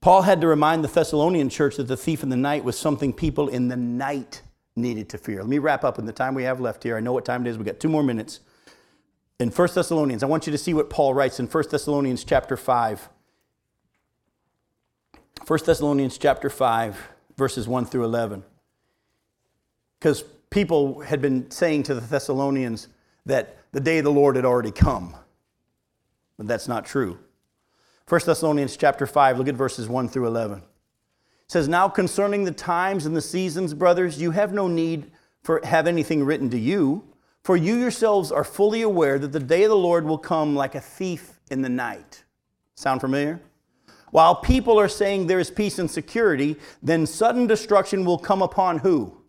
Paul 0.00 0.22
had 0.22 0.40
to 0.40 0.46
remind 0.46 0.82
the 0.82 0.88
Thessalonian 0.88 1.50
church 1.50 1.76
that 1.76 1.88
the 1.88 1.96
thief 1.96 2.22
in 2.22 2.30
the 2.30 2.36
night 2.36 2.64
was 2.64 2.78
something 2.78 3.12
people 3.12 3.48
in 3.48 3.68
the 3.68 3.76
night 3.76 4.42
needed 4.74 5.10
to 5.10 5.18
fear. 5.18 5.40
Let 5.40 5.48
me 5.48 5.58
wrap 5.58 5.84
up 5.84 5.98
in 5.98 6.06
the 6.06 6.12
time 6.12 6.34
we 6.34 6.44
have 6.44 6.60
left 6.60 6.82
here. 6.82 6.96
I 6.96 7.00
know 7.00 7.12
what 7.12 7.26
time 7.26 7.46
it 7.46 7.50
is. 7.50 7.58
We 7.58 7.64
got 7.64 7.80
two 7.80 7.90
more 7.90 8.02
minutes. 8.02 8.40
In 9.38 9.50
1 9.50 9.68
Thessalonians, 9.74 10.22
I 10.22 10.26
want 10.26 10.46
you 10.46 10.52
to 10.52 10.58
see 10.58 10.72
what 10.72 10.88
Paul 10.88 11.12
writes 11.12 11.38
in 11.38 11.46
1 11.46 11.64
Thessalonians 11.70 12.24
chapter 12.24 12.56
5. 12.56 13.08
1 15.46 15.58
Thessalonians 15.64 16.16
chapter 16.16 16.48
5, 16.48 17.08
verses 17.36 17.68
1 17.68 17.86
through 17.86 18.04
11. 18.04 18.42
Because 19.98 20.24
people 20.48 21.00
had 21.00 21.20
been 21.20 21.50
saying 21.50 21.82
to 21.84 21.94
the 21.94 22.00
Thessalonians 22.00 22.88
that 23.26 23.58
the 23.72 23.80
day 23.80 23.98
of 23.98 24.04
the 24.04 24.12
Lord 24.12 24.36
had 24.36 24.46
already 24.46 24.70
come. 24.70 25.14
But 26.38 26.48
that's 26.48 26.68
not 26.68 26.86
true. 26.86 27.18
1 28.10 28.20
Thessalonians 28.26 28.76
chapter 28.76 29.06
5, 29.06 29.38
look 29.38 29.48
at 29.48 29.54
verses 29.54 29.88
1 29.88 30.08
through 30.08 30.26
11 30.26 30.62
says, 31.50 31.68
Now 31.68 31.88
concerning 31.88 32.44
the 32.44 32.52
times 32.52 33.06
and 33.06 33.16
the 33.16 33.20
seasons, 33.20 33.74
brothers, 33.74 34.20
you 34.20 34.30
have 34.30 34.52
no 34.52 34.68
need 34.68 35.10
for 35.42 35.60
have 35.64 35.88
anything 35.88 36.24
written 36.24 36.48
to 36.50 36.58
you, 36.58 37.02
for 37.42 37.56
you 37.56 37.76
yourselves 37.76 38.30
are 38.30 38.44
fully 38.44 38.82
aware 38.82 39.18
that 39.18 39.32
the 39.32 39.40
day 39.40 39.64
of 39.64 39.70
the 39.70 39.76
Lord 39.76 40.04
will 40.04 40.18
come 40.18 40.54
like 40.54 40.76
a 40.76 40.80
thief 40.80 41.40
in 41.50 41.62
the 41.62 41.68
night. 41.68 42.22
Sound 42.76 43.00
familiar? 43.00 43.40
While 44.12 44.36
people 44.36 44.78
are 44.78 44.88
saying 44.88 45.26
there 45.26 45.40
is 45.40 45.50
peace 45.50 45.78
and 45.78 45.90
security, 45.90 46.56
then 46.82 47.06
sudden 47.06 47.46
destruction 47.46 48.04
will 48.04 48.18
come 48.18 48.42
upon 48.42 48.78
who? 48.78 49.22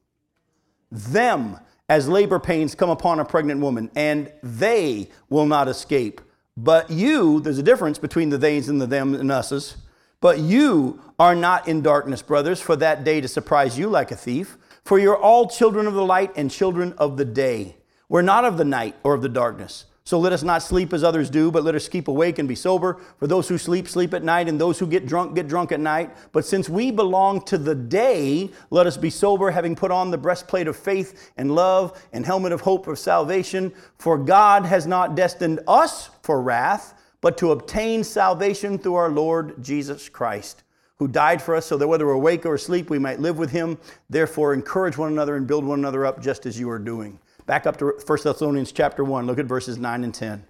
Them, 0.91 1.59
as 1.88 2.07
labor 2.07 2.39
pains 2.39 2.75
come 2.75 2.89
upon 2.89 3.19
a 3.19 3.25
pregnant 3.25 3.61
woman, 3.61 3.89
and 3.95 4.32
they 4.41 5.09
will 5.29 5.45
not 5.45 5.67
escape. 5.67 6.21
But 6.58 6.89
you, 6.89 7.39
there's 7.39 7.58
a 7.58 7.64
difference 7.64 7.97
between 7.97 8.30
the 8.30 8.38
theys 8.38 8.70
and 8.70 8.82
the 8.82 8.88
them 8.88 9.14
and 9.16 9.32
us's. 9.32 9.78
But 10.20 10.39
you 10.39 10.99
are 11.18 11.36
not 11.36 11.68
in 11.68 11.82
darkness, 11.82 12.22
brothers, 12.22 12.62
for 12.62 12.76
that 12.76 13.04
day 13.04 13.22
to 13.22 13.28
surprise 13.28 13.78
you 13.78 13.89
like 13.89 14.12
a 14.12 14.16
thief. 14.16 14.58
For 14.84 14.99
you're 14.99 15.18
all 15.18 15.47
children 15.47 15.88
of 15.88 15.93
the 15.93 16.06
light 16.06 16.32
and 16.36 16.52
children 16.52 16.93
of 16.97 17.18
the 17.18 17.26
day. 17.26 17.78
We're 18.10 18.22
not 18.22 18.45
of 18.45 18.58
the 18.58 18.66
night 18.66 18.95
or 19.04 19.14
of 19.14 19.22
the 19.22 19.30
darkness. 19.30 19.86
So 20.04 20.18
let 20.20 20.34
us 20.34 20.43
not 20.43 20.64
sleep 20.64 20.93
as 20.93 21.04
others 21.04 21.30
do, 21.30 21.52
but 21.52 21.64
let 21.64 21.76
us 21.76 21.88
keep 21.88 22.08
awake 22.08 22.39
and 22.39 22.47
be 22.49 22.56
sober. 22.56 22.99
For 23.20 23.28
those 23.28 23.47
who 23.47 23.58
sleep, 23.58 23.88
sleep 23.88 24.14
at 24.14 24.24
night, 24.24 24.49
and 24.49 24.60
those 24.60 24.80
who 24.80 24.88
get 24.88 25.06
drunk, 25.06 25.36
get 25.36 25.47
drunk 25.47 25.72
at 25.72 25.80
night. 25.80 26.10
But 26.32 26.45
since 26.45 26.68
we 26.68 26.91
belong 26.91 27.41
to 27.45 27.58
the 27.58 27.76
day, 27.76 28.49
let 28.72 28.88
us 28.88 28.97
be 28.97 29.12
sober, 29.12 29.52
having 29.52 29.76
put 29.76 29.91
on 29.91 30.10
the 30.10 30.18
breastplate 30.18 30.68
of 30.68 30.76
faith 30.76 31.32
and 31.38 31.54
love 31.54 32.04
and 32.14 32.26
helmet 32.26 32.52
of 32.52 32.62
hope 32.62 32.88
of 32.88 32.97
salvation. 32.97 33.72
For 33.99 34.18
God 34.18 34.66
has 34.66 34.88
not 34.88 35.16
destined 35.16 35.60
us 35.68 36.10
for 36.24 36.41
wrath 36.41 36.95
but 37.22 37.38
to 37.38 37.52
obtain 37.52 38.04
salvation 38.04 38.78
through 38.78 38.95
our 38.95 39.10
Lord 39.10 39.64
Jesus 39.64 40.10
Christ, 40.10 40.64
who 40.97 41.08
died 41.08 41.41
for 41.41 41.56
us 41.56 41.68
so 41.68 41.78
that 41.78 41.88
whether 41.88 42.08
we're 42.08 42.14
awake 42.14 42.45
or 42.45 42.56
asleep, 42.56 42.89
we 42.89 42.99
might 42.99 43.20
live 43.20 43.38
with 43.38 43.52
him. 43.52 43.78
Therefore, 44.10 44.54
encourage 44.54 44.97
one 44.97 45.12
another 45.12 45.36
and 45.36 45.47
build 45.47 45.64
one 45.64 45.80
another 45.80 46.06
up 46.06 46.22
just 46.22 46.45
as 46.45 46.60
you 46.60 46.70
are 46.70 46.80
doing. 46.80 47.20
Back 47.46 47.66
up 47.66 47.78
to 47.78 47.94
1 48.06 48.20
Thessalonians 48.24 48.72
chapter 48.72 49.04
1, 49.04 49.26
look 49.26 49.39
at 49.39 49.46
verses 49.46 49.78
9 49.78 50.04
and 50.04 50.14
10. 50.14 50.46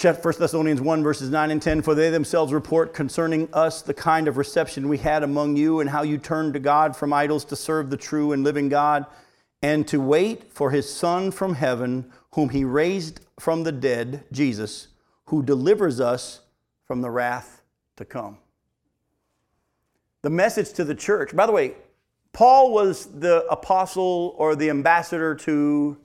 1 0.00 0.16
Thessalonians 0.22 0.80
1, 0.80 1.02
verses 1.02 1.30
9 1.30 1.50
and 1.50 1.62
10 1.62 1.82
For 1.82 1.94
they 1.94 2.10
themselves 2.10 2.52
report 2.52 2.92
concerning 2.92 3.48
us 3.52 3.82
the 3.82 3.94
kind 3.94 4.28
of 4.28 4.36
reception 4.36 4.88
we 4.88 4.98
had 4.98 5.22
among 5.22 5.56
you, 5.56 5.80
and 5.80 5.90
how 5.90 6.02
you 6.02 6.18
turned 6.18 6.54
to 6.54 6.60
God 6.60 6.96
from 6.96 7.12
idols 7.12 7.44
to 7.46 7.56
serve 7.56 7.90
the 7.90 7.96
true 7.96 8.32
and 8.32 8.44
living 8.44 8.68
God, 8.68 9.06
and 9.62 9.86
to 9.88 10.00
wait 10.00 10.52
for 10.52 10.70
his 10.70 10.92
Son 10.92 11.30
from 11.30 11.54
heaven, 11.54 12.12
whom 12.32 12.50
he 12.50 12.64
raised 12.64 13.20
from 13.38 13.64
the 13.64 13.72
dead, 13.72 14.24
Jesus 14.32 14.88
who 15.30 15.44
delivers 15.44 16.00
us 16.00 16.40
from 16.86 17.02
the 17.02 17.10
wrath 17.10 17.62
to 17.94 18.04
come. 18.04 18.36
The 20.22 20.30
message 20.30 20.72
to 20.72 20.82
the 20.82 20.94
church, 20.94 21.36
by 21.36 21.46
the 21.46 21.52
way, 21.52 21.74
Paul 22.32 22.72
was 22.72 23.06
the 23.06 23.44
apostle 23.46 24.34
or 24.38 24.56
the 24.56 24.70
ambassador 24.70 25.34
to 25.36 25.98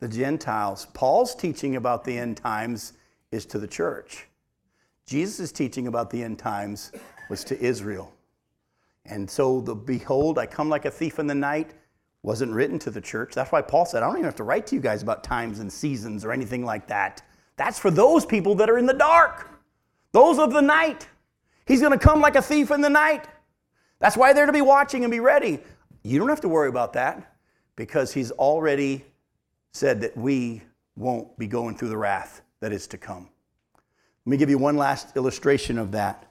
the 0.00 0.08
Gentiles. 0.08 0.86
Paul's 0.94 1.34
teaching 1.34 1.76
about 1.76 2.04
the 2.04 2.16
end 2.16 2.36
times 2.36 2.92
is 3.32 3.44
to 3.46 3.58
the 3.58 3.66
church. 3.66 4.26
Jesus' 5.06 5.52
teaching 5.52 5.86
about 5.86 6.10
the 6.10 6.22
end 6.22 6.38
times 6.38 6.92
was 7.28 7.44
to 7.44 7.60
Israel. 7.60 8.12
And 9.04 9.28
so 9.28 9.60
the 9.60 9.74
behold, 9.74 10.38
I 10.38 10.46
come 10.46 10.68
like 10.68 10.84
a 10.84 10.90
thief 10.90 11.18
in 11.18 11.26
the 11.26 11.34
night 11.34 11.72
wasn't 12.22 12.52
written 12.52 12.78
to 12.80 12.90
the 12.90 13.00
church. 13.00 13.34
That's 13.34 13.50
why 13.52 13.62
Paul 13.62 13.86
said, 13.86 14.02
I 14.02 14.06
don't 14.06 14.16
even 14.16 14.24
have 14.24 14.36
to 14.36 14.44
write 14.44 14.66
to 14.68 14.74
you 14.74 14.80
guys 14.80 15.02
about 15.02 15.24
times 15.24 15.60
and 15.60 15.72
seasons 15.72 16.24
or 16.24 16.32
anything 16.32 16.64
like 16.64 16.86
that. 16.88 17.22
That's 17.56 17.78
for 17.78 17.90
those 17.90 18.26
people 18.26 18.54
that 18.56 18.68
are 18.68 18.78
in 18.78 18.86
the 18.86 18.92
dark, 18.92 19.48
those 20.12 20.38
of 20.38 20.52
the 20.52 20.60
night. 20.60 21.08
He's 21.66 21.80
going 21.80 21.92
to 21.92 21.98
come 21.98 22.20
like 22.20 22.36
a 22.36 22.42
thief 22.42 22.70
in 22.70 22.80
the 22.80 22.90
night. 22.90 23.26
That's 24.00 24.16
why 24.16 24.32
they're 24.32 24.46
to 24.46 24.52
be 24.52 24.62
watching 24.62 25.04
and 25.04 25.10
be 25.10 25.20
ready. 25.20 25.60
You 26.02 26.18
don't 26.18 26.28
have 26.28 26.40
to 26.42 26.48
worry 26.48 26.68
about 26.68 26.92
that 26.94 27.34
because 27.76 28.12
he's 28.12 28.30
already 28.32 29.04
said 29.72 30.00
that 30.00 30.16
we 30.16 30.62
won't 30.96 31.36
be 31.38 31.46
going 31.46 31.76
through 31.76 31.88
the 31.88 31.96
wrath 31.96 32.42
that 32.60 32.72
is 32.72 32.86
to 32.88 32.98
come. 32.98 33.28
Let 34.24 34.30
me 34.30 34.36
give 34.36 34.50
you 34.50 34.58
one 34.58 34.76
last 34.76 35.16
illustration 35.16 35.78
of 35.78 35.92
that. 35.92 36.30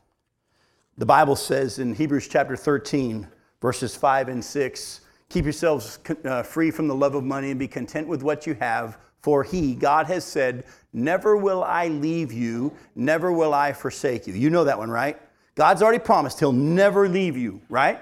The 0.98 1.06
Bible 1.06 1.36
says 1.36 1.80
in 1.80 1.94
Hebrews 1.94 2.28
chapter 2.28 2.56
13, 2.56 3.28
verses 3.62 3.96
5 3.96 4.30
and 4.30 4.44
6 4.44 5.02
keep 5.30 5.44
yourselves 5.44 6.00
uh, 6.26 6.44
free 6.44 6.72
from 6.72 6.88
the 6.88 6.96
love 6.96 7.16
of 7.16 7.24
money 7.24 7.52
and 7.52 7.60
be 7.60 7.68
content 7.68 8.08
with 8.08 8.24
what 8.24 8.48
you 8.48 8.54
have. 8.56 8.98
For 9.22 9.44
he, 9.44 9.76
God 9.76 10.08
has 10.08 10.24
said, 10.24 10.64
Never 10.94 11.36
will 11.36 11.64
I 11.64 11.90
leave 11.90 12.32
you, 12.32 12.74
never 12.96 13.32
will 13.32 13.54
I 13.54 13.74
forsake 13.74 14.26
you. 14.26 14.34
You 14.34 14.50
know 14.50 14.64
that 14.64 14.78
one, 14.78 14.90
right? 14.90 15.20
God's 15.58 15.82
already 15.82 15.98
promised 15.98 16.40
he'll 16.40 16.52
never 16.52 17.10
leave 17.10 17.36
you, 17.36 17.60
right? 17.68 18.00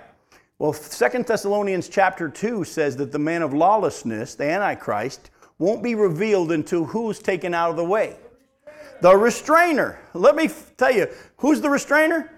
Well, 0.60 0.74
Second 0.74 1.26
Thessalonians 1.26 1.88
chapter 1.88 2.28
2 2.28 2.66
says 2.66 2.97
that 2.97 3.14
the 3.14 3.20
man 3.20 3.41
of 3.41 3.53
lawlessness, 3.53 4.36
the 4.36 4.43
Antichrist, 4.43 5.32
won't 5.58 5.82
be 5.82 5.95
revealed 5.95 6.51
until 6.51 6.84
who's 6.84 7.18
taken 7.18 7.53
out 7.53 7.70
of 7.70 7.78
the 7.78 7.86
way? 7.86 8.18
The 9.01 9.16
restrainer. 9.16 9.97
Let 10.14 10.36
me 10.36 10.49
tell 10.76 10.91
you, 10.91 11.08
who's 11.38 11.62
the 11.62 11.70
restrainer? 11.70 12.30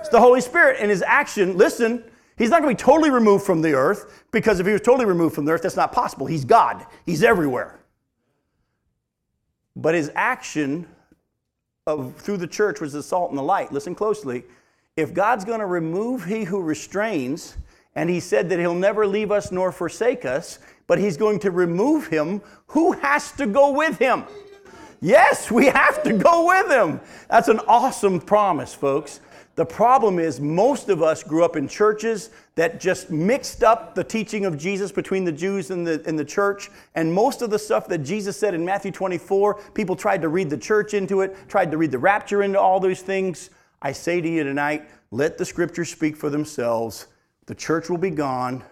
It's 0.00 0.10
the 0.10 0.20
Holy 0.20 0.42
Spirit. 0.42 0.76
And 0.80 0.90
his 0.90 1.00
action, 1.00 1.56
listen, 1.56 2.04
he's 2.36 2.50
not 2.50 2.60
going 2.60 2.76
to 2.76 2.84
be 2.84 2.86
totally 2.86 3.10
removed 3.10 3.46
from 3.46 3.62
the 3.62 3.72
earth 3.72 4.24
because 4.32 4.60
if 4.60 4.66
he 4.66 4.72
was 4.72 4.82
totally 4.82 5.06
removed 5.06 5.34
from 5.34 5.46
the 5.46 5.52
earth, 5.52 5.62
that's 5.62 5.76
not 5.76 5.92
possible. 5.92 6.26
He's 6.26 6.44
God, 6.44 6.84
he's 7.06 7.22
everywhere. 7.22 7.80
But 9.74 9.94
his 9.94 10.10
action 10.14 10.86
of, 11.86 12.14
through 12.16 12.36
the 12.36 12.46
church 12.46 12.80
was 12.80 12.92
the 12.92 13.02
salt 13.02 13.30
and 13.30 13.38
the 13.38 13.42
light. 13.42 13.72
Listen 13.72 13.94
closely. 13.94 14.44
If 14.96 15.12
God's 15.12 15.44
going 15.44 15.58
to 15.58 15.66
remove 15.66 16.24
he 16.24 16.44
who 16.44 16.62
restrains, 16.62 17.56
and 17.96 18.08
he 18.08 18.20
said 18.20 18.48
that 18.50 18.60
he'll 18.60 18.74
never 18.74 19.04
leave 19.06 19.32
us 19.32 19.50
nor 19.50 19.72
forsake 19.72 20.24
us, 20.24 20.60
but 20.86 20.98
he's 20.98 21.16
going 21.16 21.40
to 21.40 21.50
remove 21.50 22.06
him, 22.06 22.40
who 22.68 22.92
has 22.92 23.32
to 23.32 23.46
go 23.46 23.72
with 23.72 23.98
him? 23.98 24.24
Yes, 25.00 25.50
we 25.50 25.66
have 25.66 26.04
to 26.04 26.12
go 26.12 26.46
with 26.46 26.70
him. 26.70 27.00
That's 27.28 27.48
an 27.48 27.58
awesome 27.66 28.20
promise, 28.20 28.72
folks. 28.72 29.20
The 29.54 29.66
problem 29.66 30.18
is, 30.18 30.40
most 30.40 30.88
of 30.88 31.02
us 31.02 31.22
grew 31.22 31.44
up 31.44 31.56
in 31.56 31.68
churches 31.68 32.30
that 32.54 32.80
just 32.80 33.10
mixed 33.10 33.62
up 33.62 33.94
the 33.94 34.02
teaching 34.02 34.46
of 34.46 34.56
Jesus 34.56 34.90
between 34.90 35.24
the 35.24 35.32
Jews 35.32 35.70
and 35.70 35.86
the, 35.86 36.02
and 36.06 36.18
the 36.18 36.24
church. 36.24 36.70
And 36.94 37.12
most 37.12 37.42
of 37.42 37.50
the 37.50 37.58
stuff 37.58 37.86
that 37.88 37.98
Jesus 37.98 38.36
said 38.38 38.54
in 38.54 38.64
Matthew 38.64 38.90
24, 38.92 39.60
people 39.74 39.94
tried 39.94 40.22
to 40.22 40.28
read 40.28 40.48
the 40.48 40.56
church 40.56 40.94
into 40.94 41.20
it, 41.20 41.36
tried 41.48 41.70
to 41.70 41.76
read 41.76 41.90
the 41.90 41.98
rapture 41.98 42.42
into 42.42 42.58
all 42.58 42.80
those 42.80 43.02
things. 43.02 43.50
I 43.82 43.92
say 43.92 44.22
to 44.22 44.28
you 44.28 44.42
tonight, 44.42 44.88
let 45.10 45.36
the 45.36 45.44
scriptures 45.44 45.90
speak 45.90 46.16
for 46.16 46.30
themselves. 46.30 47.08
The 47.44 47.54
church 47.54 47.90
will 47.90 47.98
be 47.98 48.10
gone. 48.10 48.64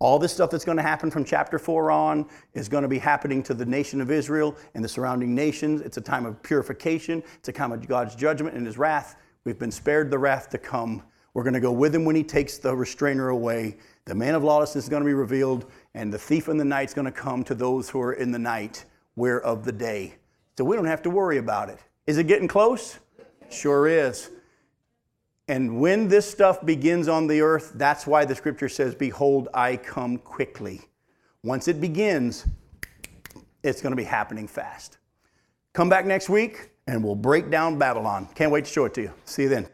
All 0.00 0.18
this 0.18 0.32
stuff 0.32 0.50
that's 0.50 0.64
going 0.64 0.76
to 0.76 0.82
happen 0.82 1.10
from 1.10 1.24
chapter 1.24 1.58
4 1.58 1.90
on 1.90 2.26
is 2.52 2.68
going 2.68 2.82
to 2.82 2.88
be 2.88 2.98
happening 2.98 3.42
to 3.44 3.54
the 3.54 3.64
nation 3.64 4.00
of 4.02 4.10
Israel 4.10 4.54
and 4.74 4.84
the 4.84 4.88
surrounding 4.88 5.34
nations. 5.34 5.80
It's 5.80 5.96
a 5.96 6.02
time 6.02 6.26
of 6.26 6.40
purification, 6.42 7.22
it's 7.38 7.48
a 7.48 7.52
time 7.52 7.72
of 7.72 7.88
God's 7.88 8.14
judgment 8.14 8.54
and 8.56 8.66
his 8.66 8.76
wrath. 8.76 9.16
We've 9.48 9.58
been 9.58 9.70
spared 9.70 10.10
the 10.10 10.18
wrath 10.18 10.50
to 10.50 10.58
come. 10.58 11.02
We're 11.32 11.42
going 11.42 11.54
to 11.54 11.60
go 11.60 11.72
with 11.72 11.94
him 11.94 12.04
when 12.04 12.14
he 12.14 12.22
takes 12.22 12.58
the 12.58 12.76
restrainer 12.76 13.30
away. 13.30 13.78
The 14.04 14.14
man 14.14 14.34
of 14.34 14.44
lawlessness 14.44 14.84
is 14.84 14.90
going 14.90 15.02
to 15.02 15.06
be 15.06 15.14
revealed, 15.14 15.64
and 15.94 16.12
the 16.12 16.18
thief 16.18 16.48
in 16.48 16.58
the 16.58 16.66
night 16.66 16.90
is 16.90 16.94
going 16.94 17.06
to 17.06 17.10
come 17.10 17.42
to 17.44 17.54
those 17.54 17.88
who 17.88 17.98
are 17.98 18.12
in 18.12 18.30
the 18.30 18.38
night, 18.38 18.84
where 19.14 19.40
of 19.40 19.64
the 19.64 19.72
day. 19.72 20.16
So 20.58 20.64
we 20.64 20.76
don't 20.76 20.84
have 20.84 21.00
to 21.00 21.08
worry 21.08 21.38
about 21.38 21.70
it. 21.70 21.78
Is 22.06 22.18
it 22.18 22.24
getting 22.24 22.46
close? 22.46 22.98
Sure 23.48 23.88
is. 23.88 24.28
And 25.48 25.80
when 25.80 26.08
this 26.08 26.30
stuff 26.30 26.62
begins 26.66 27.08
on 27.08 27.26
the 27.26 27.40
earth, 27.40 27.72
that's 27.76 28.06
why 28.06 28.26
the 28.26 28.34
scripture 28.34 28.68
says, 28.68 28.94
Behold, 28.94 29.48
I 29.54 29.78
come 29.78 30.18
quickly. 30.18 30.82
Once 31.42 31.68
it 31.68 31.80
begins, 31.80 32.46
it's 33.62 33.80
going 33.80 33.92
to 33.92 33.96
be 33.96 34.04
happening 34.04 34.46
fast. 34.46 34.98
Come 35.72 35.88
back 35.88 36.04
next 36.04 36.28
week 36.28 36.68
and 36.88 37.04
we'll 37.04 37.14
break 37.14 37.50
down 37.50 37.78
Babylon. 37.78 38.26
Can't 38.34 38.50
wait 38.50 38.64
to 38.64 38.70
show 38.70 38.86
it 38.86 38.94
to 38.94 39.02
you. 39.02 39.12
See 39.26 39.42
you 39.42 39.48
then. 39.48 39.68